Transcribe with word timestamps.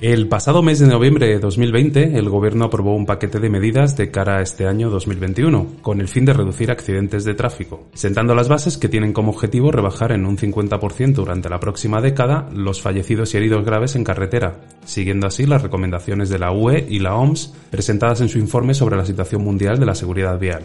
El 0.00 0.28
pasado 0.28 0.62
mes 0.62 0.78
de 0.78 0.86
noviembre 0.86 1.28
de 1.28 1.38
2020, 1.38 2.16
el 2.18 2.30
gobierno 2.30 2.64
aprobó 2.64 2.96
un 2.96 3.04
paquete 3.04 3.38
de 3.38 3.50
medidas 3.50 3.98
de 3.98 4.10
cara 4.10 4.38
a 4.38 4.40
este 4.40 4.66
año 4.66 4.88
2021, 4.88 5.76
con 5.82 6.00
el 6.00 6.08
fin 6.08 6.24
de 6.24 6.32
reducir 6.32 6.70
accidentes 6.70 7.24
de 7.24 7.34
tráfico, 7.34 7.86
sentando 7.92 8.34
las 8.34 8.48
bases 8.48 8.78
que 8.78 8.88
tienen 8.88 9.12
como 9.12 9.30
objetivo 9.30 9.70
rebajar 9.70 10.12
en 10.12 10.24
un 10.24 10.38
50% 10.38 11.12
durante 11.12 11.50
la 11.50 11.60
próxima 11.60 12.00
década 12.00 12.48
los 12.50 12.80
fallecidos 12.80 13.34
y 13.34 13.36
heridos 13.36 13.62
graves 13.62 13.94
en 13.94 14.04
carretera, 14.04 14.62
siguiendo 14.86 15.26
así 15.26 15.44
las 15.44 15.60
recomendaciones 15.60 16.30
de 16.30 16.38
la 16.38 16.50
UE 16.50 16.86
y 16.88 17.00
la 17.00 17.16
OMS 17.16 17.52
presentadas 17.70 18.22
en 18.22 18.30
su 18.30 18.38
informe 18.38 18.72
sobre 18.72 18.96
la 18.96 19.04
situación 19.04 19.44
mundial 19.44 19.78
de 19.78 19.84
la 19.84 19.94
seguridad 19.94 20.38
vial. 20.38 20.62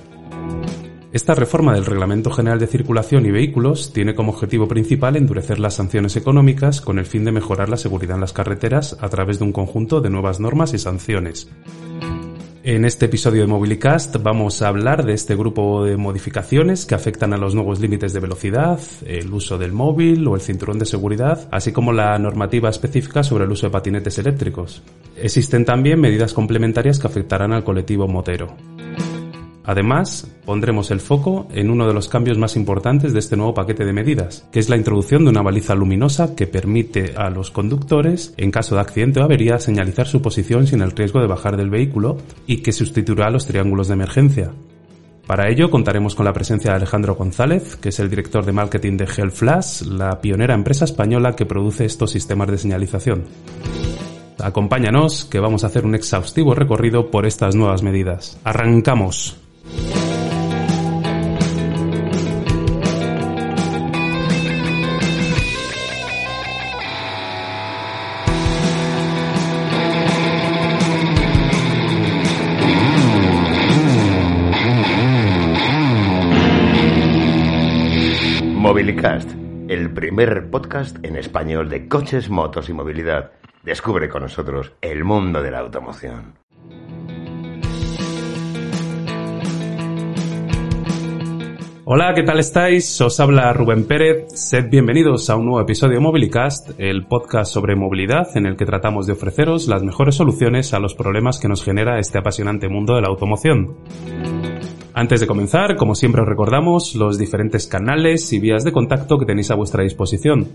Esta 1.16 1.34
reforma 1.34 1.74
del 1.74 1.86
Reglamento 1.86 2.30
General 2.30 2.60
de 2.60 2.68
Circulación 2.68 3.26
y 3.26 3.32
Vehículos 3.32 3.94
tiene 3.94 4.16
como 4.16 4.34
objetivo 4.34 4.68
principal 4.68 5.16
endurecer 5.16 5.60
las 5.60 5.76
sanciones 5.76 6.18
económicas 6.18 6.82
con 6.82 7.00
el 7.00 7.06
fin 7.06 7.24
de 7.24 7.32
mejorar 7.32 7.70
la 7.70 7.78
seguridad 7.78 8.16
en 8.16 8.20
las 8.20 8.34
carreteras 8.34 8.98
a 9.00 9.08
través 9.08 9.40
de 9.40 9.46
un 9.46 9.54
conjunto 9.54 10.02
de 10.02 10.10
nuevas 10.10 10.42
normas 10.42 10.74
y 10.74 10.78
sanciones. 10.78 11.50
En 12.64 12.84
este 12.84 13.06
episodio 13.06 13.44
de 13.44 13.48
Mobilicast 13.48 14.18
vamos 14.22 14.62
a 14.62 14.68
hablar 14.68 15.06
de 15.06 15.14
este 15.14 15.38
grupo 15.38 15.86
de 15.86 15.96
modificaciones 15.96 16.86
que 16.86 16.96
afectan 16.96 17.32
a 17.32 17.38
los 17.38 17.56
nuevos 17.56 17.80
límites 17.80 18.12
de 18.12 18.20
velocidad, 18.20 18.82
el 19.06 19.32
uso 19.32 19.58
del 19.58 19.72
móvil 19.72 20.28
o 20.28 20.36
el 20.36 20.42
cinturón 20.42 20.80
de 20.80 20.86
seguridad, 20.86 21.48
así 21.50 21.72
como 21.72 21.94
la 21.94 22.20
normativa 22.20 22.70
específica 22.70 23.24
sobre 23.24 23.46
el 23.46 23.52
uso 23.52 23.68
de 23.68 23.72
patinetes 23.72 24.20
eléctricos. 24.20 24.84
Existen 25.16 25.64
también 25.64 26.02
medidas 26.02 26.34
complementarias 26.34 27.00
que 27.00 27.08
afectarán 27.08 27.54
al 27.54 27.64
colectivo 27.64 28.06
motero. 28.06 28.54
Además, 29.66 30.28
pondremos 30.46 30.92
el 30.92 31.00
foco 31.00 31.48
en 31.52 31.72
uno 31.72 31.88
de 31.88 31.94
los 31.94 32.08
cambios 32.08 32.38
más 32.38 32.56
importantes 32.56 33.14
de 33.14 33.20
este 33.20 33.36
nuevo 33.36 33.54
paquete 33.54 33.84
de 33.84 33.94
medidas, 33.94 34.48
que 34.52 34.60
es 34.60 34.70
la 34.70 34.78
introducción 34.78 35.24
de 35.24 35.32
una 35.32 35.42
baliza 35.42 35.74
luminosa 35.74 36.36
que 36.36 36.46
permite 36.46 37.14
a 37.18 37.30
los 37.30 37.50
conductores, 37.50 38.34
en 38.38 38.52
caso 38.52 38.76
de 38.76 38.82
accidente 38.82 39.20
o 39.20 39.24
avería, 39.24 39.60
señalizar 39.60 40.08
su 40.08 40.22
posición 40.22 40.68
sin 40.68 40.82
el 40.82 40.92
riesgo 40.92 41.20
de 41.20 41.28
bajar 41.28 41.58
del 41.58 41.72
vehículo 41.72 42.18
y 42.46 42.58
que 42.58 42.72
sustituirá 42.72 43.28
a 43.28 43.32
los 43.32 43.48
triángulos 43.48 43.88
de 43.88 43.94
emergencia. 43.96 44.52
Para 45.26 45.50
ello 45.50 45.72
contaremos 45.72 46.14
con 46.14 46.26
la 46.26 46.34
presencia 46.34 46.70
de 46.70 46.78
Alejandro 46.78 47.16
González, 47.16 47.78
que 47.78 47.90
es 47.90 48.00
el 48.00 48.12
director 48.12 48.46
de 48.46 48.52
marketing 48.52 48.98
de 48.98 49.08
Flash, 49.08 49.82
la 49.82 50.22
pionera 50.22 50.54
empresa 50.54 50.86
española 50.86 51.36
que 51.36 51.48
produce 51.48 51.86
estos 51.86 52.12
sistemas 52.12 52.52
de 52.52 52.60
señalización. 52.60 53.24
Acompáñanos, 54.38 55.26
que 55.26 55.40
vamos 55.40 55.64
a 55.64 55.68
hacer 55.68 55.86
un 55.86 55.96
exhaustivo 55.96 56.54
recorrido 56.54 57.10
por 57.10 57.26
estas 57.26 57.56
nuevas 57.56 57.82
medidas. 57.82 58.40
¡Arrancamos! 58.44 59.45
Mobilicast, 78.66 79.32
el 79.68 79.94
primer 79.94 80.50
podcast 80.50 80.98
en 81.04 81.16
español 81.16 81.70
de 81.70 81.88
coches, 81.88 82.30
motos 82.30 82.68
y 82.70 82.74
movilidad. 82.74 83.32
Descubre 83.64 84.10
con 84.10 84.24
nosotros 84.24 84.74
el 84.82 85.04
mundo 85.04 85.42
de 85.42 85.52
la 85.52 85.60
automoción. 85.60 86.45
Hola, 91.88 92.16
¿qué 92.16 92.24
tal 92.24 92.40
estáis? 92.40 93.00
Os 93.00 93.20
habla 93.20 93.54
Rubén 93.54 93.86
Pérez. 93.86 94.30
Sed 94.34 94.72
bienvenidos 94.72 95.30
a 95.30 95.36
un 95.36 95.46
nuevo 95.46 95.62
episodio 95.62 95.94
de 95.94 96.00
Mobilicast, 96.00 96.72
el 96.80 97.06
podcast 97.06 97.54
sobre 97.54 97.76
movilidad 97.76 98.36
en 98.36 98.48
el 98.48 98.58
que 98.58 98.66
tratamos 98.66 99.06
de 99.06 99.14
ofreceros 99.14 99.68
las 99.68 99.84
mejores 99.84 100.16
soluciones 100.16 100.74
a 100.74 100.80
los 100.80 100.96
problemas 100.96 101.38
que 101.38 101.48
nos 101.48 101.64
genera 101.64 102.00
este 102.00 102.18
apasionante 102.18 102.70
mundo 102.70 102.96
de 102.96 103.02
la 103.02 103.10
automoción. 103.10 103.76
Antes 104.96 105.20
de 105.20 105.28
comenzar, 105.28 105.76
como 105.76 105.94
siempre 105.94 106.24
os 106.24 106.28
recordamos 106.28 106.96
los 106.96 107.20
diferentes 107.20 107.68
canales 107.68 108.34
y 108.34 108.40
vías 108.40 108.64
de 108.64 108.72
contacto 108.72 109.20
que 109.20 109.28
tenéis 109.28 109.52
a 109.52 109.56
vuestra 109.56 109.84
disposición. 109.84 110.48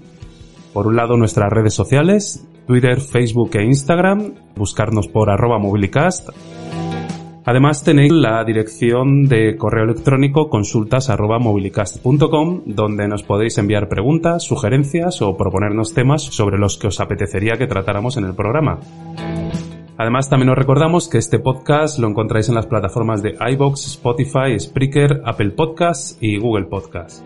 Por 0.72 0.88
un 0.88 0.96
lado 0.96 1.16
nuestras 1.16 1.48
redes 1.48 1.74
sociales, 1.74 2.44
Twitter, 2.66 3.00
Facebook 3.00 3.50
e 3.54 3.62
Instagram, 3.62 4.34
buscarnos 4.56 5.06
por 5.06 5.30
arroba 5.30 5.60
mobilicast. 5.60 6.30
Además 7.44 7.82
tenéis 7.82 8.12
la 8.12 8.44
dirección 8.44 9.26
de 9.26 9.56
correo 9.56 9.84
electrónico 9.84 10.48
consultas 10.50 11.08
arroba 11.08 11.38
mobilicast.com 11.38 12.62
donde 12.66 13.08
nos 13.08 13.22
podéis 13.22 13.56
enviar 13.58 13.88
preguntas, 13.88 14.44
sugerencias 14.44 15.22
o 15.22 15.36
proponernos 15.36 15.94
temas 15.94 16.22
sobre 16.22 16.58
los 16.58 16.76
que 16.76 16.88
os 16.88 17.00
apetecería 17.00 17.56
que 17.56 17.66
tratáramos 17.66 18.16
en 18.16 18.24
el 18.24 18.34
programa. 18.34 18.80
Además, 19.96 20.30
también 20.30 20.48
os 20.48 20.56
recordamos 20.56 21.08
que 21.08 21.18
este 21.18 21.38
podcast 21.38 21.98
lo 21.98 22.08
encontráis 22.08 22.48
en 22.48 22.54
las 22.54 22.66
plataformas 22.66 23.22
de 23.22 23.36
iBox, 23.52 23.86
Spotify, 23.86 24.58
Spreaker, 24.58 25.20
Apple 25.26 25.50
Podcasts 25.50 26.16
y 26.22 26.38
Google 26.38 26.64
Podcasts. 26.64 27.22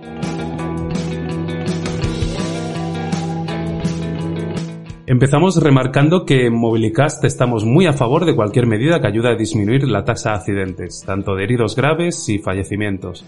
Empezamos 5.07 5.63
remarcando 5.63 6.25
que 6.25 6.47
en 6.47 6.59
Mobilicast 6.59 7.23
estamos 7.25 7.67
muy 7.67 7.85
a 7.85 7.93
favor 7.93 8.25
de 8.25 8.35
cualquier 8.35 8.67
medida 8.67 9.03
que 9.03 9.07
ayude 9.07 9.29
a 9.29 9.37
disminuir 9.37 9.87
la 9.87 10.03
tasa 10.03 10.31
de 10.31 10.37
accidentes, 10.37 11.03
tanto 11.05 11.35
de 11.35 11.45
heridos 11.45 11.77
graves 11.77 12.27
y 12.31 12.39
fallecimientos, 12.39 13.23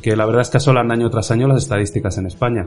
que 0.00 0.16
la 0.16 0.24
verdad 0.24 0.40
es 0.40 0.48
que 0.48 0.56
asolan 0.56 0.90
año 0.90 1.10
tras 1.10 1.30
año 1.30 1.46
las 1.46 1.64
estadísticas 1.64 2.16
en 2.16 2.28
España. 2.28 2.64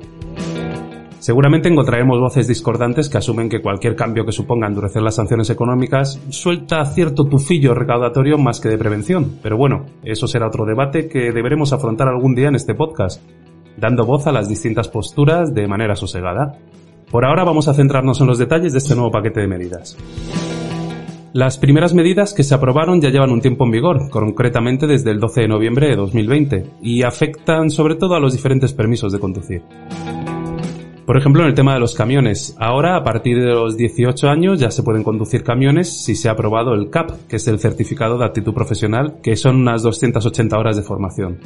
Seguramente 1.17 1.69
encontraremos 1.69 2.19
voces 2.19 2.47
discordantes 2.47 3.09
que 3.09 3.17
asumen 3.17 3.49
que 3.49 3.63
cualquier 3.63 3.95
cambio 3.95 4.25
que 4.25 4.31
suponga 4.31 4.67
endurecer 4.67 5.01
las 5.01 5.15
sanciones 5.15 5.49
económicas 5.49 6.21
suelta 6.29 6.85
cierto 6.85 7.25
tufillo 7.25 7.73
recaudatorio 7.73 8.37
más 8.37 8.59
que 8.59 8.69
de 8.69 8.77
prevención. 8.77 9.39
Pero 9.41 9.57
bueno, 9.57 9.87
eso 10.03 10.27
será 10.27 10.45
otro 10.45 10.65
debate 10.65 11.07
que 11.07 11.31
deberemos 11.31 11.73
afrontar 11.73 12.07
algún 12.07 12.35
día 12.35 12.49
en 12.49 12.55
este 12.55 12.75
podcast, 12.75 13.23
dando 13.77 14.05
voz 14.05 14.27
a 14.27 14.31
las 14.31 14.47
distintas 14.47 14.87
posturas 14.87 15.51
de 15.51 15.67
manera 15.67 15.95
sosegada. 15.95 16.59
Por 17.11 17.25
ahora 17.25 17.43
vamos 17.43 17.67
a 17.67 17.73
centrarnos 17.73 18.21
en 18.21 18.27
los 18.27 18.37
detalles 18.37 18.71
de 18.71 18.77
este 18.77 18.95
nuevo 18.95 19.11
paquete 19.11 19.41
de 19.41 19.47
medidas. 19.47 19.97
Las 21.33 21.57
primeras 21.57 21.93
medidas 21.93 22.33
que 22.33 22.43
se 22.43 22.55
aprobaron 22.55 23.01
ya 23.01 23.09
llevan 23.09 23.31
un 23.31 23.41
tiempo 23.41 23.65
en 23.65 23.71
vigor, 23.71 24.09
concretamente 24.09 24.87
desde 24.87 25.11
el 25.11 25.19
12 25.19 25.41
de 25.41 25.47
noviembre 25.49 25.87
de 25.87 25.97
2020, 25.97 26.65
y 26.81 27.03
afectan 27.03 27.69
sobre 27.69 27.95
todo 27.95 28.15
a 28.15 28.19
los 28.19 28.33
diferentes 28.33 28.73
permisos 28.73 29.11
de 29.11 29.19
conducir. 29.19 29.61
Por 31.05 31.17
ejemplo, 31.17 31.43
en 31.43 31.49
el 31.49 31.55
tema 31.55 31.73
de 31.73 31.81
los 31.81 31.95
camiones. 31.95 32.55
Ahora, 32.57 32.95
a 32.95 33.03
partir 33.03 33.37
de 33.37 33.47
los 33.47 33.75
18 33.75 34.29
años, 34.29 34.59
ya 34.59 34.71
se 34.71 34.83
pueden 34.83 35.03
conducir 35.03 35.43
camiones 35.43 36.03
si 36.03 36.15
se 36.15 36.29
ha 36.29 36.33
aprobado 36.33 36.73
el 36.73 36.89
CAP, 36.89 37.27
que 37.27 37.35
es 37.35 37.47
el 37.49 37.59
certificado 37.59 38.17
de 38.17 38.25
actitud 38.25 38.53
profesional, 38.53 39.15
que 39.21 39.35
son 39.35 39.57
unas 39.57 39.83
280 39.83 40.57
horas 40.57 40.77
de 40.77 40.83
formación. 40.83 41.39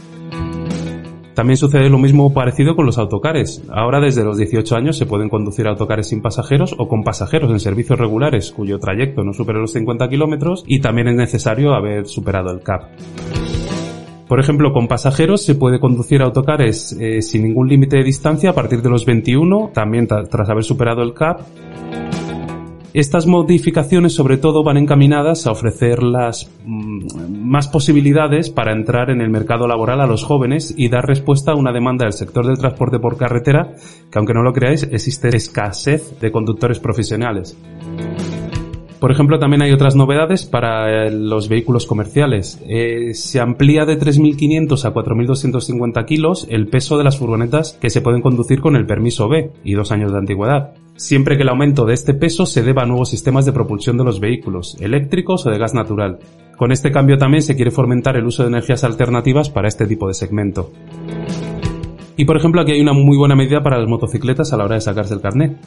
También 1.35 1.57
sucede 1.57 1.89
lo 1.89 1.97
mismo 1.97 2.33
parecido 2.33 2.77
con 2.77 2.85
los 2.85 2.97
autocares. 2.97 3.61
Ahora 3.69 3.99
desde 3.99 4.23
los 4.23 4.37
18 4.37 4.73
años 4.77 4.97
se 4.97 5.05
pueden 5.05 5.27
conducir 5.27 5.67
autocares 5.67 6.07
sin 6.07 6.21
pasajeros 6.21 6.73
o 6.77 6.87
con 6.87 7.03
pasajeros 7.03 7.51
en 7.51 7.59
servicios 7.59 7.99
regulares 7.99 8.51
cuyo 8.51 8.79
trayecto 8.79 9.23
no 9.23 9.33
supere 9.33 9.59
los 9.59 9.73
50 9.73 10.07
kilómetros 10.07 10.63
y 10.65 10.79
también 10.79 11.09
es 11.09 11.15
necesario 11.15 11.73
haber 11.73 12.07
superado 12.07 12.51
el 12.51 12.61
CAP. 12.61 12.83
Por 14.29 14.39
ejemplo, 14.39 14.71
con 14.71 14.87
pasajeros 14.87 15.43
se 15.43 15.55
puede 15.55 15.79
conducir 15.79 16.21
autocares 16.21 16.93
eh, 16.99 17.21
sin 17.21 17.43
ningún 17.43 17.67
límite 17.67 17.97
de 17.97 18.03
distancia 18.03 18.51
a 18.51 18.53
partir 18.53 18.81
de 18.81 18.89
los 18.89 19.05
21, 19.05 19.71
también 19.73 20.07
tras 20.07 20.49
haber 20.49 20.63
superado 20.63 21.03
el 21.03 21.13
CAP. 21.13 21.41
Estas 22.95 23.27
modificaciones 23.27 24.13
sobre 24.13 24.37
todo 24.37 24.63
van 24.63 24.77
encaminadas 24.77 25.47
a 25.47 25.51
ofrecer 25.51 26.01
las 26.01 26.49
mm, 26.63 27.43
más 27.45 27.67
posibilidades 27.67 28.49
para 28.49 28.71
entrar 28.71 29.09
en 29.09 29.19
el 29.19 29.29
mercado 29.29 29.67
laboral 29.67 29.99
a 29.99 30.07
los 30.07 30.23
jóvenes 30.23 30.73
y 30.77 30.87
dar 30.87 31.05
respuesta 31.05 31.51
a 31.51 31.55
una 31.55 31.73
demanda 31.73 32.05
del 32.05 32.13
sector 32.13 32.47
del 32.47 32.57
transporte 32.57 32.99
por 32.99 33.17
carretera 33.17 33.73
que 34.09 34.17
aunque 34.17 34.33
no 34.33 34.43
lo 34.43 34.53
creáis 34.53 34.83
existe 34.83 35.27
escasez 35.35 36.21
de 36.21 36.31
conductores 36.31 36.79
profesionales. 36.79 37.57
Por 39.05 39.11
ejemplo, 39.11 39.37
también 39.37 39.61
hay 39.61 39.71
otras 39.71 39.95
novedades 39.95 40.47
para 40.47 41.05
eh, 41.05 41.11
los 41.11 41.47
vehículos 41.47 41.85
comerciales. 41.85 42.59
Eh, 42.67 43.13
se 43.13 43.39
amplía 43.39 43.85
de 43.85 43.99
3.500 43.99 44.83
a 44.83 44.95
4.250 44.95 46.05
kilos 46.05 46.47
el 46.49 46.69
peso 46.69 46.97
de 46.97 47.03
las 47.03 47.19
furgonetas 47.19 47.77
que 47.79 47.91
se 47.91 48.01
pueden 48.01 48.23
conducir 48.23 48.61
con 48.61 48.75
el 48.75 48.87
permiso 48.87 49.29
B 49.29 49.51
y 49.63 49.73
dos 49.73 49.91
años 49.91 50.11
de 50.11 50.17
antigüedad, 50.17 50.73
siempre 50.95 51.37
que 51.37 51.43
el 51.43 51.49
aumento 51.49 51.85
de 51.85 51.93
este 51.93 52.15
peso 52.15 52.47
se 52.47 52.63
deba 52.63 52.81
a 52.81 52.87
nuevos 52.87 53.09
sistemas 53.09 53.45
de 53.45 53.53
propulsión 53.53 53.95
de 53.95 54.05
los 54.05 54.19
vehículos, 54.19 54.75
eléctricos 54.81 55.45
o 55.45 55.51
de 55.51 55.59
gas 55.59 55.75
natural. 55.75 56.17
Con 56.57 56.71
este 56.71 56.91
cambio 56.91 57.19
también 57.19 57.43
se 57.43 57.55
quiere 57.55 57.69
fomentar 57.69 58.17
el 58.17 58.25
uso 58.25 58.41
de 58.41 58.49
energías 58.49 58.83
alternativas 58.83 59.51
para 59.51 59.67
este 59.67 59.85
tipo 59.85 60.07
de 60.07 60.15
segmento. 60.15 60.71
Y 62.17 62.25
por 62.25 62.37
ejemplo, 62.37 62.59
aquí 62.59 62.71
hay 62.71 62.81
una 62.81 62.93
muy 62.93 63.17
buena 63.17 63.35
medida 63.35 63.61
para 63.61 63.77
las 63.77 63.87
motocicletas 63.87 64.51
a 64.51 64.57
la 64.57 64.65
hora 64.65 64.75
de 64.75 64.81
sacarse 64.81 65.13
el 65.13 65.21
carnet. 65.21 65.59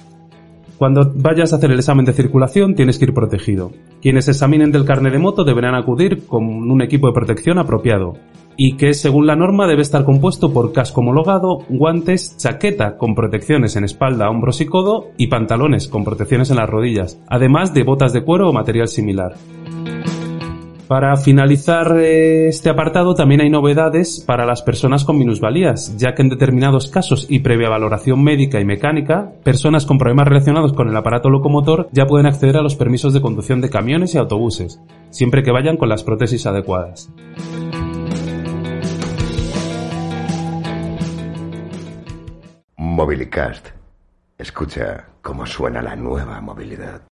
Cuando 0.79 1.13
vayas 1.13 1.53
a 1.53 1.57
hacer 1.57 1.73
el 1.73 1.79
examen 1.81 2.05
de 2.05 2.13
circulación 2.13 2.77
tienes 2.77 2.99
que 2.99 3.07
ir 3.07 3.13
protegido. 3.13 3.73
Quienes 4.01 4.29
examinen 4.29 4.71
del 4.71 4.85
carnet 4.85 5.13
de 5.13 5.19
moto 5.19 5.43
deberán 5.43 5.75
acudir 5.75 6.25
con 6.27 6.45
un 6.45 6.83
equipo 6.83 7.09
de 7.09 7.15
protección 7.15 7.59
apropiado. 7.59 8.15
y 8.61 8.77
que 8.77 8.93
según 8.93 9.29
la 9.29 9.37
norma 9.37 9.69
debe 9.69 9.83
estar 9.83 10.05
compuesto 10.05 10.53
por 10.53 10.73
casco 10.73 11.01
homologado, 11.01 11.59
guantes, 11.69 12.37
chaqueta 12.39 12.97
con 12.97 13.15
protecciones 13.15 13.77
en 13.77 13.85
espalda, 13.85 14.29
hombros 14.29 14.61
y 14.61 14.67
codo 14.67 15.13
y 15.17 15.29
pantalones 15.29 15.87
con 15.87 16.03
protecciones 16.03 16.51
en 16.51 16.57
las 16.57 16.69
rodillas, 16.69 17.23
además 17.29 17.73
de 17.73 17.85
botas 17.85 18.13
de 18.13 18.25
cuero 18.25 18.49
o 18.49 18.53
material 18.53 18.89
similar. 18.89 19.37
Para 20.89 21.15
finalizar 21.19 21.99
eh, 21.99 22.49
este 22.49 22.71
apartado 22.71 23.15
también 23.15 23.43
hay 23.43 23.51
novedades 23.51 24.25
para 24.27 24.47
las 24.47 24.63
personas 24.63 25.05
con 25.05 25.19
minusvalías, 25.19 25.95
ya 25.99 26.15
que 26.15 26.23
en 26.23 26.31
determinados 26.31 26.89
casos 26.89 27.27
y 27.29 27.41
previa 27.41 27.69
valoración 27.69 28.25
médica 28.25 28.59
y 28.59 28.65
mecánica, 28.65 29.31
personas 29.45 29.85
con 29.85 29.99
problemas 29.99 30.29
relacionados 30.29 30.73
con 30.73 30.89
el 30.89 30.97
aparato 30.97 31.29
locomotor 31.29 31.91
ya 31.93 32.07
pueden 32.07 32.25
acceder 32.27 32.57
a 32.57 32.63
los 32.63 32.75
permisos 32.75 33.13
de 33.13 33.21
conducción 33.21 33.61
de 33.61 33.69
camiones 33.69 34.15
y 34.15 34.19
autobuses, 34.19 34.81
siempre 35.11 35.43
que 35.43 35.53
vayan 35.53 35.77
con 35.77 35.91
las 35.91 36.03
prótesis 36.03 36.47
adecuadas. 36.47 37.11
Mobilicast. 42.79 43.69
Escucha 44.39 45.05
cómo 45.21 45.45
suena 45.45 45.83
la 45.83 45.97
nueva 45.97 46.41
movilidad. 46.41 47.03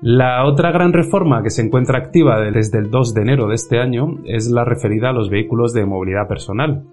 La 0.00 0.46
otra 0.46 0.70
gran 0.70 0.92
reforma 0.92 1.42
que 1.42 1.50
se 1.50 1.60
encuentra 1.60 1.98
activa 1.98 2.40
desde 2.40 2.78
el 2.78 2.88
2 2.88 3.14
de 3.14 3.20
enero 3.20 3.48
de 3.48 3.56
este 3.56 3.80
año 3.80 4.18
es 4.26 4.48
la 4.48 4.64
referida 4.64 5.10
a 5.10 5.12
los 5.12 5.28
vehículos 5.28 5.72
de 5.72 5.86
movilidad 5.86 6.28
personal. 6.28 6.84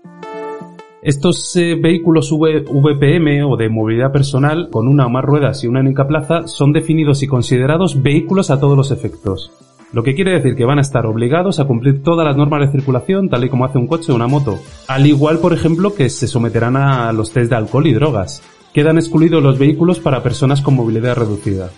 Estos 1.04 1.56
eh, 1.56 1.76
vehículos 1.80 2.32
VPM 2.32 3.46
o 3.46 3.58
de 3.58 3.70
movilidad 3.70 4.12
personal 4.12 4.70
con 4.72 4.88
una 4.88 5.06
o 5.06 5.10
más 5.12 5.24
ruedas 5.24 5.64
y 5.64 5.68
una 5.68 5.82
única 5.82 6.08
plaza 6.08 6.48
son 6.48 6.74
definidos 6.74 7.22
y 7.22 7.28
considerados 7.28 8.02
vehículos 8.02 8.50
a 8.50 8.60
todos 8.60 8.76
los 8.76 8.90
efectos. 8.90 9.52
Lo 9.94 10.02
que 10.02 10.16
quiere 10.16 10.32
decir 10.32 10.56
que 10.56 10.66
van 10.66 10.80
a 10.80 10.82
estar 10.82 11.06
obligados 11.06 11.60
a 11.60 11.66
cumplir 11.66 12.02
todas 12.02 12.26
las 12.26 12.36
normas 12.36 12.62
de 12.62 12.72
circulación 12.72 13.30
tal 13.30 13.44
y 13.44 13.50
como 13.50 13.66
hace 13.66 13.78
un 13.78 13.86
coche 13.86 14.14
o 14.14 14.16
una 14.16 14.26
moto. 14.26 14.58
Al 14.88 15.06
igual, 15.06 15.38
por 15.38 15.54
ejemplo, 15.54 15.94
que 15.94 16.10
se 16.10 16.26
someterán 16.26 16.76
a 16.76 17.14
los 17.14 17.32
test 17.32 17.52
de 17.52 17.56
alcohol 17.56 17.86
y 17.86 17.94
drogas. 17.94 18.42
Quedan 18.74 18.98
excluidos 18.98 19.44
los 19.44 19.60
vehículos 19.60 20.00
para 20.00 20.24
personas 20.24 20.62
con 20.62 20.74
movilidad 20.74 21.16
reducida. 21.16 21.70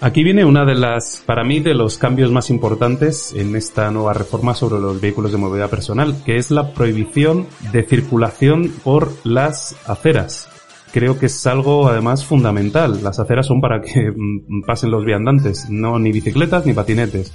Aquí 0.00 0.22
viene 0.22 0.44
una 0.44 0.64
de 0.64 0.74
las, 0.74 1.22
para 1.24 1.44
mí, 1.44 1.60
de 1.60 1.74
los 1.74 1.98
cambios 1.98 2.30
más 2.30 2.50
importantes 2.50 3.32
en 3.34 3.56
esta 3.56 3.90
nueva 3.90 4.12
reforma 4.12 4.54
sobre 4.54 4.80
los 4.80 5.00
vehículos 5.00 5.32
de 5.32 5.38
movilidad 5.38 5.70
personal, 5.70 6.14
que 6.24 6.36
es 6.36 6.50
la 6.50 6.74
prohibición 6.74 7.46
de 7.72 7.84
circulación 7.84 8.70
por 8.82 9.12
las 9.24 9.76
aceras. 9.86 10.48
Creo 10.92 11.18
que 11.18 11.26
es 11.26 11.46
algo 11.46 11.88
además 11.88 12.24
fundamental. 12.24 13.02
Las 13.02 13.18
aceras 13.18 13.46
son 13.46 13.60
para 13.60 13.80
que 13.80 14.12
mm, 14.14 14.62
pasen 14.66 14.90
los 14.90 15.04
viandantes, 15.04 15.68
no 15.70 15.98
ni 15.98 16.12
bicicletas 16.12 16.66
ni 16.66 16.72
patinetes. 16.72 17.32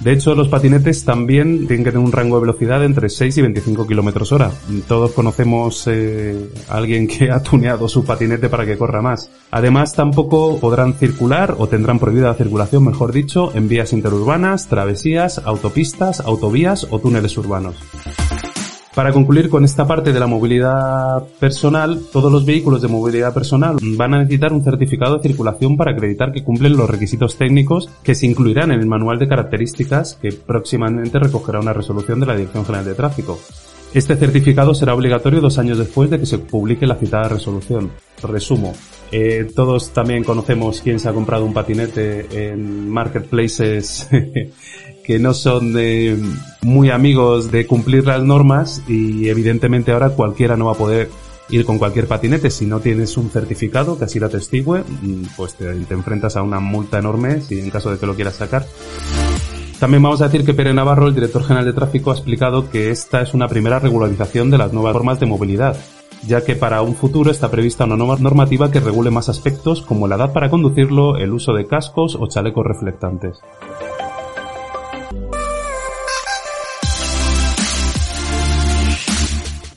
De 0.00 0.12
hecho, 0.12 0.34
los 0.34 0.48
patinetes 0.48 1.04
también 1.04 1.66
tienen 1.66 1.84
que 1.84 1.92
tener 1.92 2.04
un 2.04 2.12
rango 2.12 2.36
de 2.36 2.46
velocidad 2.46 2.84
entre 2.84 3.08
6 3.08 3.38
y 3.38 3.42
25 3.42 3.86
kilómetros 3.86 4.32
hora. 4.32 4.50
Todos 4.88 5.12
conocemos 5.12 5.84
eh, 5.86 6.50
alguien 6.68 7.06
que 7.06 7.30
ha 7.30 7.40
tuneado 7.42 7.88
su 7.88 8.04
patinete 8.04 8.48
para 8.48 8.66
que 8.66 8.76
corra 8.76 9.00
más. 9.00 9.30
Además, 9.50 9.94
tampoco 9.94 10.58
podrán 10.58 10.94
circular 10.94 11.54
o 11.58 11.68
tendrán 11.68 11.98
prohibida 11.98 12.28
la 12.28 12.34
circulación, 12.34 12.84
mejor 12.84 13.12
dicho, 13.12 13.52
en 13.54 13.68
vías 13.68 13.92
interurbanas, 13.92 14.68
travesías, 14.68 15.40
autopistas, 15.44 16.20
autovías 16.20 16.86
o 16.90 16.98
túneles 16.98 17.36
urbanos. 17.38 17.76
Para 18.94 19.10
concluir 19.10 19.48
con 19.48 19.64
esta 19.64 19.86
parte 19.86 20.12
de 20.12 20.20
la 20.20 20.26
movilidad 20.26 21.24
personal, 21.40 22.02
todos 22.12 22.30
los 22.30 22.44
vehículos 22.44 22.82
de 22.82 22.88
movilidad 22.88 23.32
personal 23.32 23.78
van 23.80 24.12
a 24.12 24.18
necesitar 24.18 24.52
un 24.52 24.62
certificado 24.62 25.16
de 25.16 25.22
circulación 25.22 25.78
para 25.78 25.92
acreditar 25.92 26.30
que 26.30 26.44
cumplen 26.44 26.76
los 26.76 26.90
requisitos 26.90 27.36
técnicos 27.38 27.88
que 28.02 28.14
se 28.14 28.26
incluirán 28.26 28.70
en 28.70 28.80
el 28.80 28.86
manual 28.86 29.18
de 29.18 29.28
características 29.28 30.18
que 30.20 30.32
próximamente 30.32 31.18
recogerá 31.18 31.60
una 31.60 31.72
resolución 31.72 32.20
de 32.20 32.26
la 32.26 32.36
Dirección 32.36 32.66
General 32.66 32.84
de 32.84 32.94
Tráfico. 32.94 33.38
Este 33.94 34.16
certificado 34.16 34.74
será 34.74 34.94
obligatorio 34.94 35.40
dos 35.40 35.58
años 35.58 35.78
después 35.78 36.10
de 36.10 36.18
que 36.18 36.26
se 36.26 36.38
publique 36.38 36.86
la 36.86 36.96
citada 36.96 37.28
resolución. 37.28 37.90
Resumo. 38.22 38.74
Eh, 39.10 39.50
todos 39.54 39.90
también 39.90 40.22
conocemos 40.22 40.80
quién 40.82 40.98
se 40.98 41.08
ha 41.08 41.12
comprado 41.12 41.44
un 41.44 41.52
patinete 41.52 42.50
en 42.50 42.88
marketplaces 42.88 44.08
que 45.04 45.18
no 45.18 45.34
son 45.34 45.72
de, 45.72 46.18
muy 46.62 46.90
amigos 46.90 47.50
de 47.50 47.66
cumplir 47.66 48.06
las 48.06 48.22
normas 48.22 48.82
y 48.88 49.28
evidentemente 49.28 49.92
ahora 49.92 50.10
cualquiera 50.10 50.56
no 50.56 50.66
va 50.66 50.72
a 50.72 50.76
poder 50.76 51.10
ir 51.50 51.64
con 51.64 51.78
cualquier 51.78 52.06
patinete 52.06 52.50
si 52.50 52.66
no 52.66 52.80
tienes 52.80 53.16
un 53.16 53.30
certificado 53.30 53.98
que 53.98 54.04
así 54.04 54.18
lo 54.18 54.26
atestigue, 54.26 54.80
mm, 54.80 55.24
pues 55.36 55.54
te, 55.54 55.70
enfrentas 55.70 56.36
a 56.36 56.42
una 56.42 56.60
multa 56.60 56.98
enorme 56.98 57.40
si 57.40 57.58
en 57.58 57.70
caso 57.70 57.90
de 57.90 57.98
que 57.98 58.06
lo 58.06 58.14
quieras 58.14 58.36
sacar. 58.36 58.66
También 59.78 60.02
vamos 60.02 60.22
a 60.22 60.26
decir 60.26 60.46
que 60.46 60.54
Pere 60.54 60.72
Navarro, 60.72 61.08
el 61.08 61.14
director 61.14 61.42
general 61.42 61.64
de 61.64 61.72
tráfico, 61.72 62.10
ha 62.10 62.14
explicado 62.14 62.70
que 62.70 62.90
esta 62.90 63.20
es 63.20 63.34
una 63.34 63.48
primera 63.48 63.80
regularización 63.80 64.48
de 64.48 64.58
las 64.58 64.72
nuevas 64.72 64.92
formas 64.92 65.18
de 65.18 65.26
movilidad, 65.26 65.76
ya 66.24 66.44
que 66.44 66.54
para 66.54 66.82
un 66.82 66.94
futuro 66.94 67.32
está 67.32 67.50
prevista 67.50 67.84
una 67.84 67.96
nueva 67.96 68.16
normativa 68.18 68.70
que 68.70 68.78
regule 68.78 69.10
más 69.10 69.28
aspectos 69.28 69.82
como 69.82 70.06
la 70.06 70.14
edad 70.14 70.32
para 70.32 70.50
conducirlo, 70.50 71.16
el 71.16 71.32
uso 71.32 71.52
de 71.52 71.66
cascos 71.66 72.16
o 72.18 72.28
chalecos 72.28 72.64
reflectantes. 72.64 73.40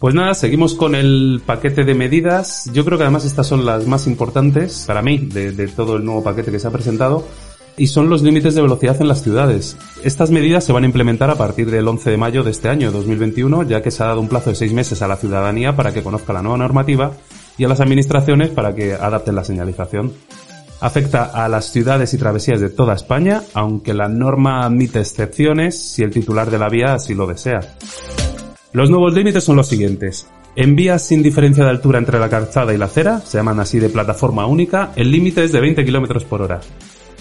Pues 0.05 0.13
nada, 0.13 0.35
seguimos 0.35 0.75
con 0.75 0.93
el 0.93 1.41
paquete 1.43 1.83
de 1.83 1.95
medidas. 1.95 2.69
Yo 2.71 2.85
creo 2.85 2.99
que 2.99 3.05
además 3.05 3.25
estas 3.25 3.47
son 3.47 3.65
las 3.65 3.87
más 3.87 4.05
importantes 4.05 4.83
para 4.85 5.01
mí 5.01 5.17
de, 5.17 5.67
todo 5.69 5.95
el 5.95 6.05
nuevo 6.05 6.23
paquete 6.23 6.51
que 6.51 6.59
se 6.59 6.67
ha 6.67 6.69
presentado 6.69 7.27
y 7.75 7.87
son 7.87 8.07
los 8.07 8.21
límites 8.21 8.53
de 8.53 8.61
velocidad 8.61 9.01
en 9.01 9.07
las 9.07 9.23
ciudades. 9.23 9.75
Estas 10.03 10.29
medidas 10.29 10.63
se 10.63 10.73
van 10.73 10.83
a 10.83 10.85
implementar 10.85 11.31
a 11.31 11.35
partir 11.39 11.71
del 11.71 11.87
11 11.87 12.11
de 12.11 12.17
mayo 12.17 12.43
de 12.43 12.51
este 12.51 12.69
año 12.69 12.91
2021, 12.91 13.63
ya 13.63 13.81
que 13.81 13.89
se 13.89 14.03
ha 14.03 14.05
dado 14.05 14.21
un 14.21 14.27
plazo 14.27 14.51
de 14.51 14.55
seis 14.55 14.73
meses 14.73 15.01
a 15.01 15.07
la 15.07 15.15
ciudadanía 15.15 15.75
para 15.75 15.91
que 15.91 16.03
conozca 16.03 16.33
la 16.33 16.43
nueva 16.43 16.59
normativa 16.59 17.13
y 17.57 17.63
a 17.63 17.67
las 17.67 17.81
administraciones 17.81 18.51
para 18.51 18.75
que 18.75 18.93
adapten 18.93 19.33
la 19.33 19.43
señalización. 19.43 20.13
Afecta 20.81 21.23
a 21.23 21.49
las 21.49 21.71
ciudades 21.71 22.13
y 22.13 22.19
travesías 22.19 22.61
de 22.61 22.69
toda 22.69 22.93
España, 22.93 23.41
aunque 23.55 23.95
la 23.95 24.07
norma 24.07 24.67
admite 24.67 24.99
excepciones 24.99 25.81
si 25.81 26.03
el 26.03 26.11
titular 26.11 26.51
de 26.51 26.59
la 26.59 26.69
vía 26.69 26.93
así 26.93 27.15
lo 27.15 27.25
desea. 27.25 27.61
Los 28.75 28.89
nuevos 28.89 29.13
límites 29.13 29.42
son 29.42 29.56
los 29.56 29.69
siguientes. 29.69 30.27
En 30.57 30.75
vías 30.75 31.07
sin 31.07 31.24
diferencia 31.24 31.63
de 31.63 31.69
altura 31.69 31.98
entre 31.98 32.19
la 32.19 32.27
calzada 32.27 32.74
y 32.74 32.77
la 32.77 32.88
acera, 32.88 33.22
se 33.22 33.38
llaman 33.38 33.62
así 33.62 33.80
de 33.80 33.88
plataforma 33.88 34.45
única, 34.48 34.92
el 34.98 35.12
límite 35.12 35.45
es 35.45 35.54
de 35.54 35.62
20 35.62 35.86
km 35.86 36.25
por 36.25 36.42
hora. 36.42 36.60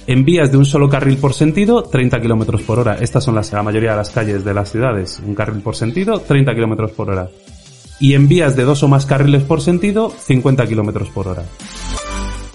En 0.09 0.25
vías 0.25 0.51
de 0.51 0.59
un 0.59 0.67
solo 0.67 0.89
carril 0.89 1.17
por 1.17 1.33
sentido, 1.33 1.85
30 1.85 2.21
km 2.21 2.61
por 2.65 2.81
hora. 2.81 2.97
Estas 3.01 3.23
son 3.23 3.37
la 3.37 3.63
mayoría 3.63 3.93
de 3.93 3.97
las 3.99 4.11
calles 4.11 4.45
de 4.45 4.53
las 4.53 4.73
ciudades. 4.73 5.23
Un 5.25 5.37
carril 5.37 5.63
por 5.63 5.77
sentido, 5.77 6.19
30 6.19 6.57
km 6.57 6.91
por 6.91 7.11
hora. 7.11 7.29
Y 8.01 8.15
en 8.15 8.27
vías 8.27 8.57
de 8.57 8.65
dos 8.65 8.83
o 8.83 8.89
más 8.89 9.07
carriles 9.07 9.45
por 9.45 9.61
sentido, 9.61 10.11
50 10.11 10.67
km 10.67 11.09
por 11.13 11.29
hora. 11.29 11.45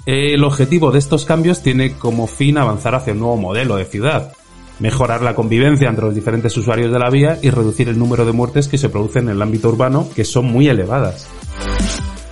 El 0.06 0.44
objetivo 0.44 0.92
de 0.92 1.00
estos 1.00 1.24
cambios 1.24 1.64
tiene 1.64 1.94
como 1.94 2.28
fin 2.28 2.58
avanzar 2.58 2.96
hacia 2.96 3.14
un 3.14 3.20
nuevo 3.20 3.38
modelo 3.38 3.78
de 3.78 3.86
ciudad, 3.86 4.34
mejorar 4.80 5.22
la 5.22 5.36
convivencia 5.36 5.90
entre 5.90 6.06
los 6.06 6.16
diferentes 6.16 6.56
usuarios 6.58 6.92
de 6.92 7.00
la 7.00 7.10
vía 7.10 7.40
y 7.42 7.50
reducir 7.50 7.90
el 7.90 8.00
número 8.00 8.26
de 8.26 8.32
muertes 8.32 8.68
que 8.68 8.78
se 8.78 8.90
producen 8.90 9.24
en 9.24 9.36
el 9.36 9.42
ámbito 9.42 9.70
urbano, 9.70 10.08
que 10.16 10.26
son 10.26 10.46
muy 10.46 10.68
elevadas. 10.68 11.28